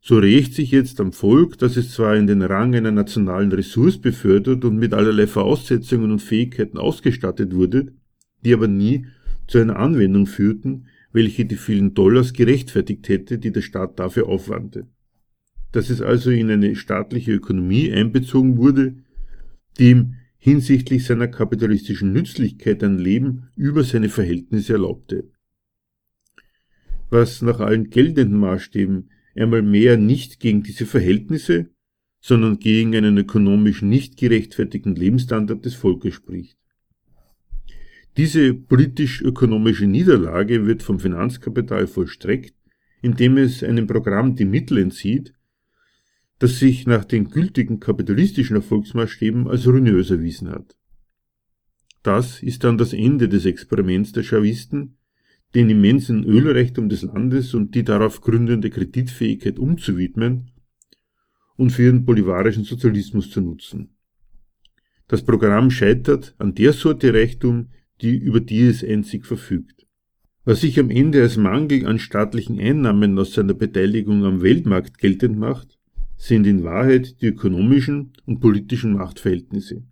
So 0.00 0.18
rächt 0.18 0.54
sich 0.54 0.70
jetzt 0.70 1.00
am 1.00 1.12
Volk, 1.12 1.56
dass 1.58 1.76
es 1.76 1.92
zwar 1.92 2.16
in 2.16 2.26
den 2.26 2.42
Rang 2.42 2.74
einer 2.74 2.90
nationalen 2.90 3.52
Ressource 3.52 3.98
befördert 3.98 4.64
und 4.64 4.76
mit 4.76 4.92
allerlei 4.92 5.26
Voraussetzungen 5.26 6.10
und 6.10 6.20
Fähigkeiten 6.20 6.76
ausgestattet 6.76 7.54
wurde, 7.54 7.92
die 8.44 8.52
aber 8.52 8.68
nie 8.68 9.06
zu 9.46 9.58
einer 9.58 9.76
Anwendung 9.76 10.26
führten, 10.26 10.88
welche 11.12 11.44
die 11.46 11.56
vielen 11.56 11.94
Dollars 11.94 12.32
gerechtfertigt 12.32 13.08
hätte, 13.08 13.38
die 13.38 13.52
der 13.52 13.62
Staat 13.62 13.98
dafür 13.98 14.28
aufwandte. 14.28 14.88
Dass 15.72 15.90
es 15.90 16.02
also 16.02 16.30
in 16.30 16.50
eine 16.50 16.76
staatliche 16.76 17.32
Ökonomie 17.32 17.90
einbezogen 17.92 18.58
wurde, 18.58 18.96
die 19.78 19.90
ihm 19.90 20.14
hinsichtlich 20.36 21.04
seiner 21.04 21.28
kapitalistischen 21.28 22.12
Nützlichkeit 22.12 22.82
ein 22.84 22.98
Leben 22.98 23.48
über 23.56 23.82
seine 23.82 24.08
Verhältnisse 24.08 24.74
erlaubte. 24.74 25.30
Was 27.10 27.42
nach 27.42 27.60
allen 27.60 27.90
geltenden 27.90 28.38
Maßstäben 28.38 29.10
einmal 29.36 29.62
mehr 29.62 29.96
nicht 29.96 30.40
gegen 30.40 30.62
diese 30.62 30.86
Verhältnisse, 30.86 31.70
sondern 32.20 32.58
gegen 32.58 32.94
einen 32.96 33.18
ökonomisch 33.18 33.82
nicht 33.82 34.16
gerechtfertigten 34.16 34.94
Lebensstandard 34.94 35.64
des 35.64 35.74
Volkes 35.74 36.14
spricht. 36.14 36.56
Diese 38.16 38.54
politisch-ökonomische 38.54 39.86
Niederlage 39.86 40.66
wird 40.66 40.82
vom 40.82 41.00
Finanzkapital 41.00 41.86
vollstreckt, 41.86 42.54
indem 43.02 43.36
es 43.36 43.62
einem 43.62 43.86
Programm 43.86 44.36
die 44.36 44.44
Mittel 44.44 44.78
entzieht, 44.78 45.34
das 46.44 46.58
sich 46.58 46.86
nach 46.86 47.06
den 47.06 47.30
gültigen 47.30 47.80
kapitalistischen 47.80 48.56
Erfolgsmaßstäben 48.56 49.48
als 49.48 49.66
ruinös 49.66 50.10
erwiesen 50.10 50.50
hat. 50.50 50.76
Das 52.02 52.42
ist 52.42 52.64
dann 52.64 52.76
das 52.76 52.92
Ende 52.92 53.30
des 53.30 53.46
Experiments 53.46 54.12
der 54.12 54.24
Chavisten, 54.24 54.98
den 55.54 55.70
immensen 55.70 56.22
Ölreichtum 56.22 56.90
des 56.90 57.00
Landes 57.00 57.54
und 57.54 57.74
die 57.74 57.82
darauf 57.82 58.20
gründende 58.20 58.68
Kreditfähigkeit 58.68 59.58
umzuwidmen 59.58 60.50
und 61.56 61.70
für 61.70 61.84
ihren 61.84 62.04
bolivarischen 62.04 62.64
Sozialismus 62.64 63.30
zu 63.30 63.40
nutzen. 63.40 63.96
Das 65.08 65.22
Programm 65.22 65.70
scheitert 65.70 66.34
an 66.36 66.54
der 66.54 66.74
Sorte 66.74 67.14
Reichtum, 67.14 67.68
die 68.02 68.18
über 68.18 68.40
die 68.40 68.66
es 68.66 68.84
einzig 68.84 69.24
verfügt. 69.24 69.86
Was 70.44 70.60
sich 70.60 70.78
am 70.78 70.90
Ende 70.90 71.22
als 71.22 71.38
Mangel 71.38 71.86
an 71.86 71.98
staatlichen 71.98 72.60
Einnahmen 72.60 73.18
aus 73.18 73.32
seiner 73.32 73.54
Beteiligung 73.54 74.26
am 74.26 74.42
Weltmarkt 74.42 74.98
geltend 74.98 75.38
macht, 75.38 75.78
sind 76.16 76.46
in 76.46 76.64
Wahrheit 76.64 77.20
die 77.20 77.26
ökonomischen 77.26 78.12
und 78.26 78.40
politischen 78.40 78.94
Machtverhältnisse, 78.94 79.82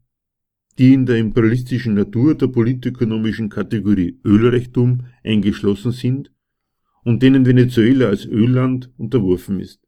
die 0.78 0.94
in 0.94 1.06
der 1.06 1.18
imperialistischen 1.18 1.94
Natur 1.94 2.34
der 2.34 2.46
politökonomischen 2.48 3.48
Kategorie 3.48 4.18
Ölreichtum 4.24 5.06
eingeschlossen 5.24 5.92
sind 5.92 6.32
und 7.04 7.22
denen 7.22 7.46
Venezuela 7.46 8.08
als 8.08 8.26
Ölland 8.26 8.90
unterworfen 8.96 9.60
ist. 9.60 9.80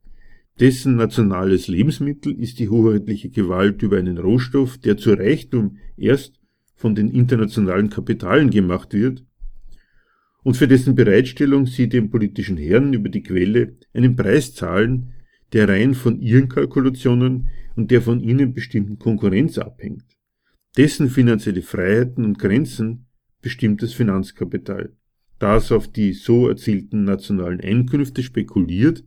Dessen 0.61 0.97
nationales 0.97 1.66
Lebensmittel 1.66 2.32
ist 2.41 2.59
die 2.59 2.68
hoheitliche 2.68 3.30
Gewalt 3.30 3.82
über 3.82 3.99
einen 3.99 4.18
Rohstoff, 4.18 4.78
der 4.78 4.97
zu 4.97 5.14
Reichtum 5.14 5.78
erst 5.97 6.39
von 6.76 6.95
den 6.95 7.09
internationalen 7.09 7.91
Kapitalen 7.91 8.51
gemacht 8.51 8.93
wird 8.93 9.24
und 10.45 10.57
für 10.57 10.68
dessen 10.68 10.95
Bereitstellung 10.95 11.66
sie 11.66 11.89
den 11.89 12.11
politischen 12.11 12.57
Herren 12.57 12.93
über 12.93 13.09
die 13.09 13.22
Quelle 13.22 13.76
einen 13.95 14.14
Preis 14.14 14.55
zahlen, 14.55 15.14
der 15.55 15.69
rein 15.69 15.95
von 15.95 16.21
ihren 16.21 16.49
Kalkulationen 16.49 17.49
und 17.77 17.91
der 17.91 18.03
von 18.03 18.21
ihnen 18.21 18.53
bestimmten 18.53 18.99
Konkurrenz 18.99 19.57
abhängt. 19.57 20.05
Dessen 20.77 21.09
finanzielle 21.09 21.63
Freiheiten 21.63 22.25
und 22.25 22.39
Grenzen 22.39 23.07
bestimmt 23.41 23.81
das 23.83 23.93
Finanzkapital, 23.93 24.93
das 25.39 25.71
auf 25.71 25.87
die 25.89 26.13
so 26.13 26.49
erzielten 26.49 27.05
nationalen 27.05 27.61
Einkünfte 27.61 28.23
spekuliert, 28.23 29.05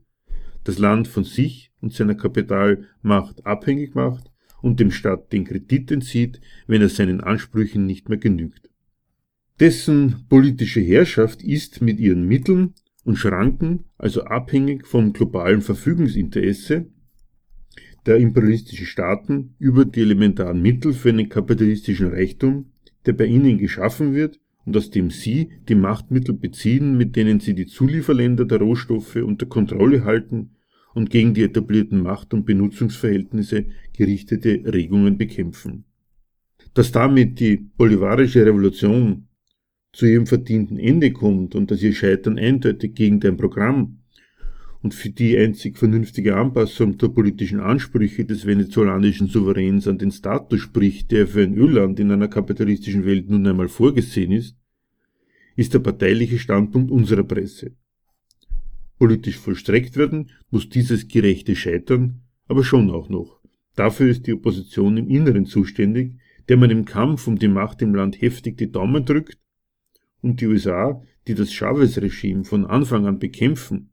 das 0.63 0.79
Land 0.79 1.07
von 1.09 1.25
sich 1.25 1.71
und 1.81 1.93
seiner 1.93 2.15
Kapitalmacht 2.15 3.45
abhängig 3.45 3.93
macht 3.93 4.31
und 4.61 4.79
dem 4.79 4.91
Staat 4.91 5.33
den 5.33 5.43
Kredit 5.43 5.91
entzieht, 5.91 6.39
wenn 6.65 6.81
er 6.81 6.89
seinen 6.89 7.21
Ansprüchen 7.21 7.85
nicht 7.85 8.07
mehr 8.07 8.17
genügt. 8.17 8.69
Dessen 9.59 10.25
politische 10.29 10.81
Herrschaft 10.81 11.41
ist 11.43 11.81
mit 11.81 11.99
ihren 11.99 12.23
Mitteln 12.27 12.73
und 13.07 13.15
Schranken 13.15 13.85
also 13.97 14.25
abhängig 14.25 14.85
vom 14.85 15.13
globalen 15.13 15.61
Verfügungsinteresse 15.61 16.87
der 18.05 18.17
imperialistischen 18.17 18.85
Staaten 18.85 19.55
über 19.59 19.85
die 19.85 20.01
elementaren 20.01 20.61
Mittel 20.61 20.91
für 20.91 21.09
einen 21.09 21.29
kapitalistischen 21.29 22.09
Reichtum, 22.09 22.73
der 23.05 23.13
bei 23.13 23.25
ihnen 23.25 23.59
geschaffen 23.59 24.13
wird 24.13 24.41
und 24.65 24.75
aus 24.75 24.91
dem 24.91 25.09
sie 25.09 25.51
die 25.69 25.75
Machtmittel 25.75 26.35
beziehen, 26.35 26.97
mit 26.97 27.15
denen 27.15 27.39
sie 27.39 27.55
die 27.55 27.65
Zulieferländer 27.65 28.43
der 28.43 28.59
Rohstoffe 28.59 29.15
unter 29.15 29.45
Kontrolle 29.45 30.03
halten 30.03 30.57
und 30.93 31.09
gegen 31.09 31.33
die 31.33 31.43
etablierten 31.43 32.03
Macht- 32.03 32.33
und 32.33 32.45
Benutzungsverhältnisse 32.45 33.67
gerichtete 33.95 34.63
Regungen 34.65 35.17
bekämpfen. 35.17 35.85
Dass 36.73 36.91
damit 36.91 37.39
die 37.39 37.55
bolivarische 37.55 38.45
Revolution 38.45 39.27
zu 39.97 40.05
ihrem 40.05 40.27
verdienten 40.27 40.77
Ende 40.77 41.11
kommt 41.11 41.55
und 41.55 41.71
dass 41.71 41.81
ihr 41.81 41.91
Scheitern 41.91 42.37
eindeutig 42.37 42.93
gegen 42.93 43.19
dein 43.19 43.35
Programm 43.35 43.97
und 44.83 44.93
für 44.93 45.09
die 45.09 45.35
einzig 45.35 45.75
vernünftige 45.75 46.35
Anpassung 46.35 46.99
der 46.99 47.07
politischen 47.07 47.59
Ansprüche 47.59 48.23
des 48.23 48.45
venezolanischen 48.45 49.25
Souveräns 49.25 49.87
an 49.87 49.97
den 49.97 50.11
Status 50.11 50.59
spricht, 50.59 51.09
der 51.11 51.25
für 51.25 51.41
ein 51.41 51.55
Ölland 51.57 51.99
in 51.99 52.11
einer 52.11 52.27
kapitalistischen 52.27 53.05
Welt 53.07 53.27
nun 53.27 53.47
einmal 53.47 53.69
vorgesehen 53.69 54.31
ist, 54.31 54.55
ist 55.55 55.73
der 55.73 55.79
parteiliche 55.79 56.37
Standpunkt 56.37 56.91
unserer 56.91 57.23
Presse. 57.23 57.71
Politisch 58.99 59.37
vollstreckt 59.37 59.97
werden 59.97 60.29
muss 60.51 60.69
dieses 60.69 61.07
gerechte 61.07 61.55
Scheitern 61.55 62.21
aber 62.47 62.63
schon 62.63 62.91
auch 62.91 63.09
noch. 63.09 63.41
Dafür 63.75 64.09
ist 64.09 64.27
die 64.27 64.33
Opposition 64.33 64.95
im 64.97 65.09
Inneren 65.09 65.47
zuständig, 65.47 66.19
der 66.49 66.57
man 66.57 66.69
im 66.69 66.85
Kampf 66.85 67.25
um 67.25 67.39
die 67.39 67.47
Macht 67.47 67.81
im 67.81 67.95
Land 67.95 68.21
heftig 68.21 68.59
die 68.59 68.71
Daumen 68.71 69.03
drückt 69.03 69.39
und 70.21 70.41
die 70.41 70.47
USA, 70.47 71.01
die 71.27 71.35
das 71.35 71.53
Chavez-Regime 71.53 72.43
von 72.43 72.65
Anfang 72.65 73.05
an 73.05 73.19
bekämpfen 73.19 73.91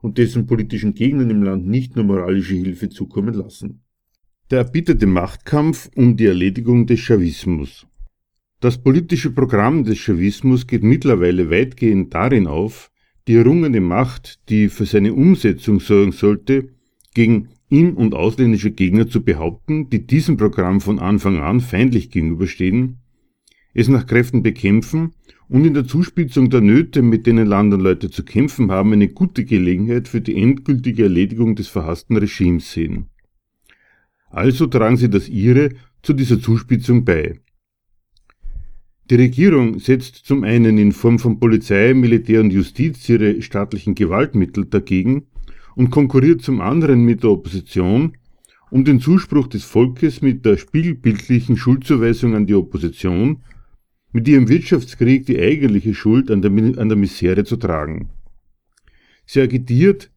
und 0.00 0.18
dessen 0.18 0.46
politischen 0.46 0.94
Gegnern 0.94 1.30
im 1.30 1.42
Land 1.42 1.66
nicht 1.66 1.96
nur 1.96 2.04
moralische 2.04 2.54
Hilfe 2.54 2.88
zukommen 2.88 3.34
lassen. 3.34 3.82
Der 4.50 4.58
erbitterte 4.58 5.06
Machtkampf 5.06 5.90
um 5.94 6.16
die 6.16 6.26
Erledigung 6.26 6.86
des 6.86 7.00
Chavismus. 7.00 7.86
Das 8.60 8.82
politische 8.82 9.30
Programm 9.30 9.84
des 9.84 9.98
Chavismus 9.98 10.66
geht 10.66 10.82
mittlerweile 10.82 11.50
weitgehend 11.50 12.14
darin 12.14 12.46
auf, 12.46 12.90
die 13.26 13.34
errungene 13.36 13.80
Macht, 13.80 14.48
die 14.48 14.68
für 14.68 14.84
seine 14.84 15.14
Umsetzung 15.14 15.80
sorgen 15.80 16.12
sollte, 16.12 16.68
gegen 17.14 17.48
in- 17.68 17.94
und 17.94 18.14
ausländische 18.14 18.70
Gegner 18.70 19.08
zu 19.08 19.24
behaupten, 19.24 19.88
die 19.88 20.06
diesem 20.06 20.36
Programm 20.36 20.80
von 20.80 20.98
Anfang 20.98 21.38
an 21.38 21.60
feindlich 21.60 22.10
gegenüberstehen, 22.10 22.98
es 23.74 23.88
nach 23.88 24.06
Kräften 24.06 24.42
bekämpfen 24.42 25.12
und 25.52 25.66
in 25.66 25.74
der 25.74 25.86
Zuspitzung 25.86 26.48
der 26.48 26.62
Nöte, 26.62 27.02
mit 27.02 27.26
denen 27.26 27.46
Land 27.46 27.74
und 27.74 27.80
Leute 27.80 28.08
zu 28.08 28.24
kämpfen 28.24 28.70
haben, 28.70 28.94
eine 28.94 29.08
gute 29.08 29.44
Gelegenheit 29.44 30.08
für 30.08 30.22
die 30.22 30.34
endgültige 30.40 31.02
Erledigung 31.02 31.56
des 31.56 31.68
verhassten 31.68 32.16
Regimes 32.16 32.72
sehen. 32.72 33.10
Also 34.30 34.66
tragen 34.66 34.96
sie 34.96 35.10
das 35.10 35.28
ihre 35.28 35.68
zu 36.02 36.14
dieser 36.14 36.40
Zuspitzung 36.40 37.04
bei. 37.04 37.38
Die 39.10 39.16
Regierung 39.16 39.78
setzt 39.78 40.24
zum 40.24 40.42
einen 40.42 40.78
in 40.78 40.92
Form 40.92 41.18
von 41.18 41.38
Polizei, 41.38 41.92
Militär 41.92 42.40
und 42.40 42.50
Justiz 42.50 43.06
ihre 43.10 43.42
staatlichen 43.42 43.94
Gewaltmittel 43.94 44.64
dagegen 44.64 45.26
und 45.76 45.90
konkurriert 45.90 46.40
zum 46.40 46.62
anderen 46.62 47.04
mit 47.04 47.24
der 47.24 47.30
Opposition, 47.30 48.16
um 48.70 48.86
den 48.86 49.00
Zuspruch 49.00 49.48
des 49.48 49.64
Volkes 49.64 50.22
mit 50.22 50.46
der 50.46 50.56
spiegelbildlichen 50.56 51.58
Schuldzuweisung 51.58 52.34
an 52.34 52.46
die 52.46 52.54
Opposition 52.54 53.42
mit 54.12 54.28
ihrem 54.28 54.48
Wirtschaftskrieg 54.48 55.26
die 55.26 55.40
eigentliche 55.40 55.94
Schuld 55.94 56.30
an 56.30 56.42
der, 56.42 56.50
an 56.50 56.88
der 56.88 56.96
Misere 56.96 57.44
zu 57.44 57.56
tragen. 57.56 58.10
Sie 59.26 59.40
agitiert 59.40 60.10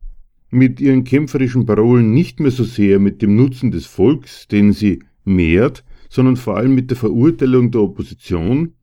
mit 0.49 0.79
ihren 0.79 1.03
kämpferischen 1.03 1.65
Parolen 1.65 2.13
nicht 2.13 2.39
mehr 2.39 2.51
so 2.51 2.63
sehr 2.63 2.99
mit 2.99 3.21
dem 3.21 3.35
Nutzen 3.35 3.71
des 3.71 3.85
Volks, 3.85 4.47
den 4.47 4.73
sie 4.73 5.03
mehrt, 5.23 5.83
sondern 6.09 6.37
vor 6.37 6.57
allem 6.57 6.75
mit 6.75 6.89
der 6.89 6.97
Verurteilung 6.97 7.71
der 7.71 7.81
Opposition 7.81 8.73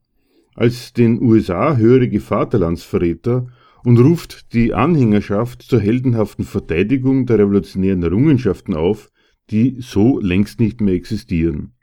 als 0.55 0.93
den 0.93 1.21
USA 1.21 1.77
hörige 1.77 2.19
Vaterlandsverräter 2.19 3.47
und 3.83 3.99
ruft 3.99 4.53
die 4.53 4.73
Anhängerschaft 4.73 5.63
zur 5.63 5.79
heldenhaften 5.79 6.45
Verteidigung 6.45 7.25
der 7.25 7.39
revolutionären 7.39 8.03
Errungenschaften 8.03 8.75
auf, 8.75 9.09
die 9.49 9.77
so 9.79 10.19
längst 10.19 10.59
nicht 10.59 10.79
mehr 10.79 10.93
existieren. 10.93 11.73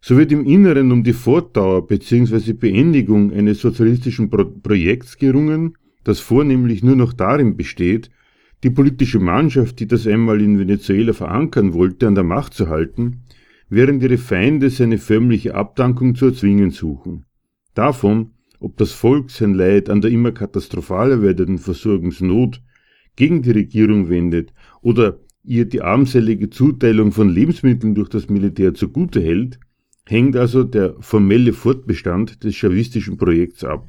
So 0.00 0.16
wird 0.16 0.32
im 0.32 0.44
Inneren 0.44 0.92
um 0.92 1.02
die 1.02 1.12
Fortdauer 1.12 1.86
bzw. 1.86 2.52
Beendigung 2.52 3.32
eines 3.32 3.60
sozialistischen 3.60 4.30
Pro 4.30 4.44
Projekts 4.44 5.18
gerungen, 5.18 5.76
das 6.04 6.20
vornehmlich 6.20 6.82
nur 6.82 6.96
noch 6.96 7.12
darin 7.12 7.56
besteht, 7.56 8.10
die 8.62 8.70
politische 8.70 9.18
Mannschaft, 9.18 9.80
die 9.80 9.86
das 9.86 10.06
einmal 10.06 10.40
in 10.40 10.58
Venezuela 10.58 11.12
verankern 11.12 11.74
wollte, 11.74 12.06
an 12.06 12.14
der 12.14 12.24
Macht 12.24 12.54
zu 12.54 12.68
halten, 12.68 13.22
während 13.68 14.02
ihre 14.02 14.18
Feinde 14.18 14.70
seine 14.70 14.98
förmliche 14.98 15.54
Abdankung 15.54 16.14
zu 16.14 16.26
erzwingen 16.26 16.70
suchen. 16.70 17.24
Davon, 17.74 18.30
ob 18.60 18.76
das 18.76 18.92
Volk 18.92 19.30
sein 19.30 19.54
Leid 19.54 19.90
an 19.90 20.00
der 20.00 20.10
immer 20.10 20.32
katastrophaler 20.32 21.20
werdenden 21.20 21.58
Versorgungsnot 21.58 22.62
gegen 23.16 23.42
die 23.42 23.50
Regierung 23.50 24.08
wendet 24.08 24.52
oder 24.82 25.18
ihr 25.44 25.66
die 25.66 25.82
armselige 25.82 26.50
Zuteilung 26.50 27.12
von 27.12 27.28
Lebensmitteln 27.28 27.94
durch 27.94 28.08
das 28.08 28.28
Militär 28.28 28.74
zugute 28.74 29.20
hält, 29.20 29.60
hängt 30.08 30.36
also 30.36 30.64
der 30.64 30.94
formelle 31.00 31.52
Fortbestand 31.52 32.44
des 32.44 32.54
chavistischen 32.54 33.16
Projekts 33.16 33.64
ab. 33.64 33.88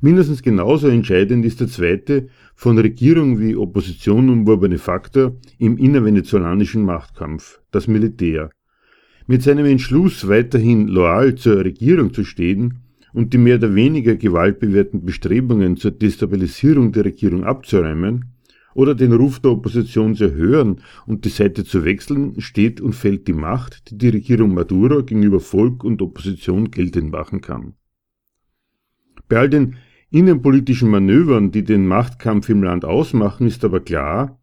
Mindestens 0.00 0.42
genauso 0.42 0.88
entscheidend 0.88 1.44
ist 1.44 1.60
der 1.60 1.68
zweite, 1.68 2.28
von 2.56 2.76
Regierung 2.76 3.38
wie 3.38 3.54
Opposition 3.54 4.28
umworbene 4.30 4.78
Faktor 4.78 5.36
im 5.58 5.78
innervenezolanischen 5.78 6.84
Machtkampf, 6.84 7.60
das 7.70 7.86
Militär. 7.86 8.50
Mit 9.28 9.42
seinem 9.42 9.66
Entschluss, 9.66 10.26
weiterhin 10.26 10.88
loyal 10.88 11.36
zur 11.36 11.64
Regierung 11.64 12.12
zu 12.12 12.24
stehen 12.24 12.80
und 13.12 13.32
die 13.32 13.38
mehr 13.38 13.56
oder 13.56 13.76
weniger 13.76 14.16
gewaltbewährten 14.16 15.04
Bestrebungen 15.04 15.76
zur 15.76 15.92
Destabilisierung 15.92 16.90
der 16.90 17.04
Regierung 17.04 17.44
abzuräumen, 17.44 18.32
oder 18.74 18.94
den 18.94 19.12
Ruf 19.12 19.40
der 19.40 19.52
Opposition 19.52 20.14
zu 20.14 20.32
hören 20.32 20.80
und 21.06 21.24
die 21.24 21.30
Seite 21.30 21.64
zu 21.64 21.84
wechseln, 21.84 22.40
steht 22.40 22.80
und 22.80 22.94
fällt 22.94 23.28
die 23.28 23.32
Macht, 23.32 23.90
die 23.90 23.98
die 23.98 24.08
Regierung 24.08 24.54
Maduro 24.54 25.04
gegenüber 25.04 25.40
Volk 25.40 25.84
und 25.84 26.02
Opposition 26.02 26.70
geltend 26.70 27.12
machen 27.12 27.40
kann. 27.40 27.74
Bei 29.28 29.38
all 29.38 29.50
den 29.50 29.76
innenpolitischen 30.10 30.90
Manövern, 30.90 31.50
die 31.50 31.64
den 31.64 31.86
Machtkampf 31.86 32.48
im 32.48 32.62
Land 32.62 32.84
ausmachen, 32.84 33.46
ist 33.46 33.64
aber 33.64 33.80
klar, 33.80 34.38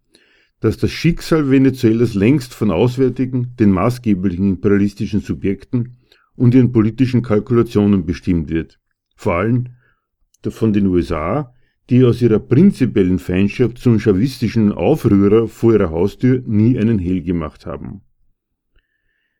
dass 0.59 0.77
das 0.77 0.91
Schicksal 0.91 1.49
Venezuelas 1.49 2.15
längst 2.15 2.53
von 2.53 2.71
auswärtigen, 2.71 3.55
den 3.57 3.71
maßgeblichen 3.71 4.49
imperialistischen 4.49 5.21
Subjekten 5.21 5.97
und 6.35 6.55
ihren 6.55 6.71
politischen 6.71 7.21
Kalkulationen 7.21 8.05
bestimmt 8.05 8.49
wird. 8.49 8.79
Vor 9.15 9.35
allem 9.35 9.69
von 10.47 10.73
den 10.73 10.87
USA, 10.87 11.53
die 11.89 12.03
aus 12.03 12.21
ihrer 12.21 12.39
prinzipiellen 12.39 13.19
Feindschaft 13.19 13.79
zum 13.79 13.99
chavistischen 13.99 14.71
Aufrührer 14.71 15.47
vor 15.47 15.73
ihrer 15.73 15.89
Haustür 15.89 16.43
nie 16.45 16.77
einen 16.77 16.99
Hehl 16.99 17.21
gemacht 17.23 17.65
haben. 17.65 18.01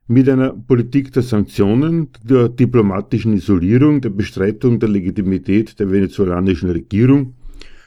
Mit 0.07 0.27
einer 0.27 0.53
Politik 0.53 1.13
der 1.13 1.21
Sanktionen, 1.21 2.09
der 2.23 2.49
diplomatischen 2.49 3.33
Isolierung, 3.33 4.01
der 4.01 4.09
Bestreitung 4.09 4.79
der 4.79 4.89
Legitimität 4.89 5.79
der 5.79 5.91
venezolanischen 5.91 6.71
Regierung 6.71 7.35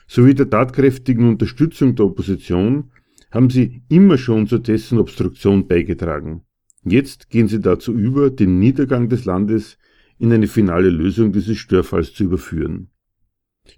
sowie 0.07 0.35
der 0.35 0.49
tatkräftigen 0.49 1.29
Unterstützung 1.29 1.97
der 1.97 2.07
Opposition 2.07 2.93
haben 3.33 3.51
sie 3.51 3.83
immer 3.89 4.19
schon 4.19 4.47
zu 4.47 4.59
dessen 4.59 4.99
Obstruktion 4.99 5.67
beigetragen. 5.67 6.43
Jetzt 6.85 7.29
gehen 7.29 7.49
sie 7.49 7.61
dazu 7.61 7.93
über, 7.93 8.31
den 8.31 8.61
Niedergang 8.61 9.09
des 9.09 9.25
Landes 9.25 9.79
in 10.19 10.33
eine 10.33 10.47
finale 10.47 10.91
Lösung 10.91 11.33
dieses 11.33 11.59
Störfalls 11.59 12.15
zu 12.15 12.23
überführen. 12.25 12.92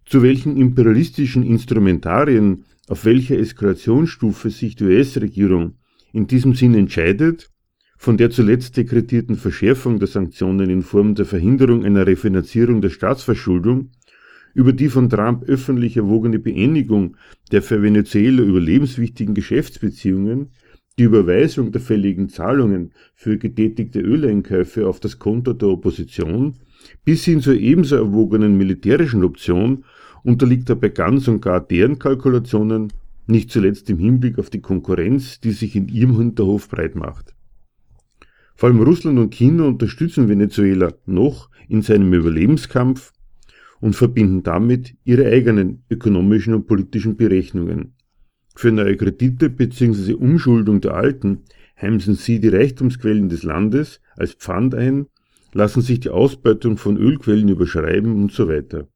Zu 0.06 0.22
welchen 0.22 0.56
imperialistischen 0.56 1.42
Instrumentarien, 1.42 2.64
auf 2.88 3.04
welcher 3.04 3.38
Eskalationsstufe 3.38 4.50
sich 4.50 4.76
die 4.76 4.84
US-Regierung 4.84 5.74
in 6.12 6.26
diesem 6.26 6.54
Sinn 6.54 6.74
entscheidet, 6.74 7.50
von 7.96 8.16
der 8.16 8.30
zuletzt 8.30 8.76
dekretierten 8.76 9.36
Verschärfung 9.36 9.98
der 9.98 10.08
Sanktionen 10.08 10.70
in 10.70 10.82
Form 10.82 11.14
der 11.14 11.24
Verhinderung 11.24 11.84
einer 11.84 12.06
Refinanzierung 12.06 12.80
der 12.80 12.90
Staatsverschuldung 12.90 13.90
über 14.52 14.72
die 14.72 14.88
von 14.88 15.10
Trump 15.10 15.42
öffentlich 15.48 15.96
erwogene 15.96 16.38
Beendigung 16.38 17.16
der 17.50 17.62
für 17.62 17.82
Venezuela 17.82 18.42
überlebenswichtigen 18.42 19.34
Geschäftsbeziehungen, 19.34 20.50
die 20.98 21.04
Überweisung 21.04 21.72
der 21.72 21.80
fälligen 21.80 22.28
Zahlungen 22.28 22.92
für 23.14 23.36
getätigte 23.36 24.00
Öleinkäufe 24.00 24.86
auf 24.86 25.00
das 25.00 25.18
Konto 25.18 25.52
der 25.54 25.68
Opposition 25.70 26.54
bis 27.04 27.24
hin 27.24 27.40
zur 27.40 27.54
ebenso 27.54 27.96
erwogenen 27.96 28.56
militärischen 28.56 29.24
Option 29.24 29.84
unterliegt 30.22 30.70
dabei 30.70 30.88
ganz 30.88 31.28
und 31.28 31.40
gar 31.40 31.60
deren 31.60 31.98
Kalkulationen, 31.98 32.92
nicht 33.26 33.50
zuletzt 33.50 33.88
im 33.90 33.98
Hinblick 33.98 34.38
auf 34.38 34.50
die 34.50 34.60
Konkurrenz, 34.60 35.40
die 35.40 35.52
sich 35.52 35.76
in 35.76 35.88
ihrem 35.88 36.18
Hinterhof 36.18 36.68
breit 36.68 36.94
macht. 36.94 37.34
Vor 38.54 38.68
allem 38.68 38.80
Russland 38.80 39.18
und 39.18 39.34
China 39.34 39.64
unterstützen 39.64 40.28
Venezuela 40.28 40.92
noch 41.06 41.50
in 41.68 41.82
seinem 41.82 42.12
Überlebenskampf 42.12 43.12
und 43.80 43.96
verbinden 43.96 44.42
damit 44.42 44.96
ihre 45.04 45.26
eigenen 45.26 45.82
ökonomischen 45.90 46.54
und 46.54 46.66
politischen 46.66 47.16
Berechnungen. 47.16 47.94
Für 48.54 48.70
neue 48.70 48.96
Kredite 48.96 49.50
bzw. 49.50 50.14
Umschuldung 50.14 50.80
der 50.80 50.94
alten 50.94 51.42
heimsen 51.80 52.14
sie 52.14 52.40
die 52.40 52.48
Reichtumsquellen 52.48 53.28
des 53.28 53.42
Landes 53.42 54.00
als 54.16 54.34
Pfand 54.34 54.74
ein, 54.74 55.06
lassen 55.54 55.80
sich 55.80 56.00
die 56.00 56.10
Ausbeutung 56.10 56.76
von 56.76 56.98
Ölquellen 56.98 57.48
überschreiben 57.48 58.12
und 58.12 58.32
so 58.32 58.48
weiter. 58.48 58.88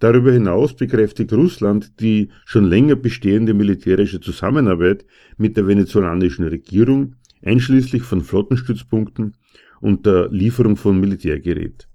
Darüber 0.00 0.32
hinaus 0.32 0.74
bekräftigt 0.74 1.32
Russland 1.32 2.00
die 2.00 2.28
schon 2.44 2.64
länger 2.64 2.96
bestehende 2.96 3.54
militärische 3.54 4.20
Zusammenarbeit 4.20 5.06
mit 5.38 5.56
der 5.56 5.66
venezolanischen 5.66 6.46
Regierung, 6.46 7.14
einschließlich 7.42 8.02
von 8.02 8.20
Flottenstützpunkten 8.20 9.36
und 9.80 10.04
der 10.04 10.28
Lieferung 10.30 10.76
von 10.76 11.00
Militärgerät. 11.00 11.88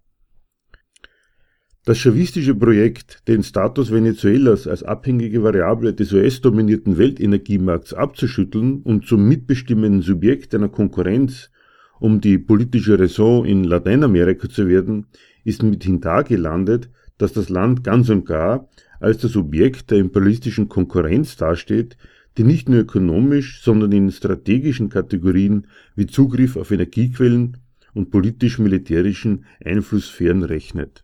Das 1.85 1.97
chavistische 1.97 2.55
Projekt, 2.55 3.27
den 3.27 3.41
Status 3.41 3.91
Venezuelas 3.91 4.67
als 4.67 4.83
abhängige 4.83 5.43
Variable 5.43 5.93
des 5.93 6.13
US-dominierten 6.13 6.97
Weltenergiemarkts 6.97 7.93
abzuschütteln 7.93 8.81
und 8.83 9.07
zum 9.07 9.27
mitbestimmenden 9.27 10.01
Subjekt 10.01 10.53
einer 10.53 10.69
Konkurrenz 10.69 11.49
um 11.99 12.21
die 12.21 12.37
politische 12.37 12.97
Raison 12.99 13.45
in 13.45 13.63
Lateinamerika 13.63 14.49
zu 14.49 14.67
werden, 14.67 15.07
ist 15.43 15.63
mithin 15.63 16.01
da 16.01 16.23
dass 17.17 17.33
das 17.33 17.49
Land 17.49 17.83
ganz 17.83 18.09
und 18.09 18.25
gar 18.25 18.69
als 18.99 19.19
das 19.19 19.35
Objekt 19.35 19.91
der 19.91 19.99
imperialistischen 19.99 20.69
Konkurrenz 20.69 21.35
dasteht, 21.35 21.97
die 22.37 22.43
nicht 22.43 22.69
nur 22.69 22.79
ökonomisch, 22.79 23.61
sondern 23.61 23.91
in 23.91 24.11
strategischen 24.11 24.89
Kategorien 24.89 25.67
wie 25.95 26.07
Zugriff 26.07 26.55
auf 26.55 26.71
Energiequellen 26.71 27.57
und 27.93 28.11
politisch-militärischen 28.11 29.45
Einflusssphären 29.63 30.43
rechnet. 30.43 31.03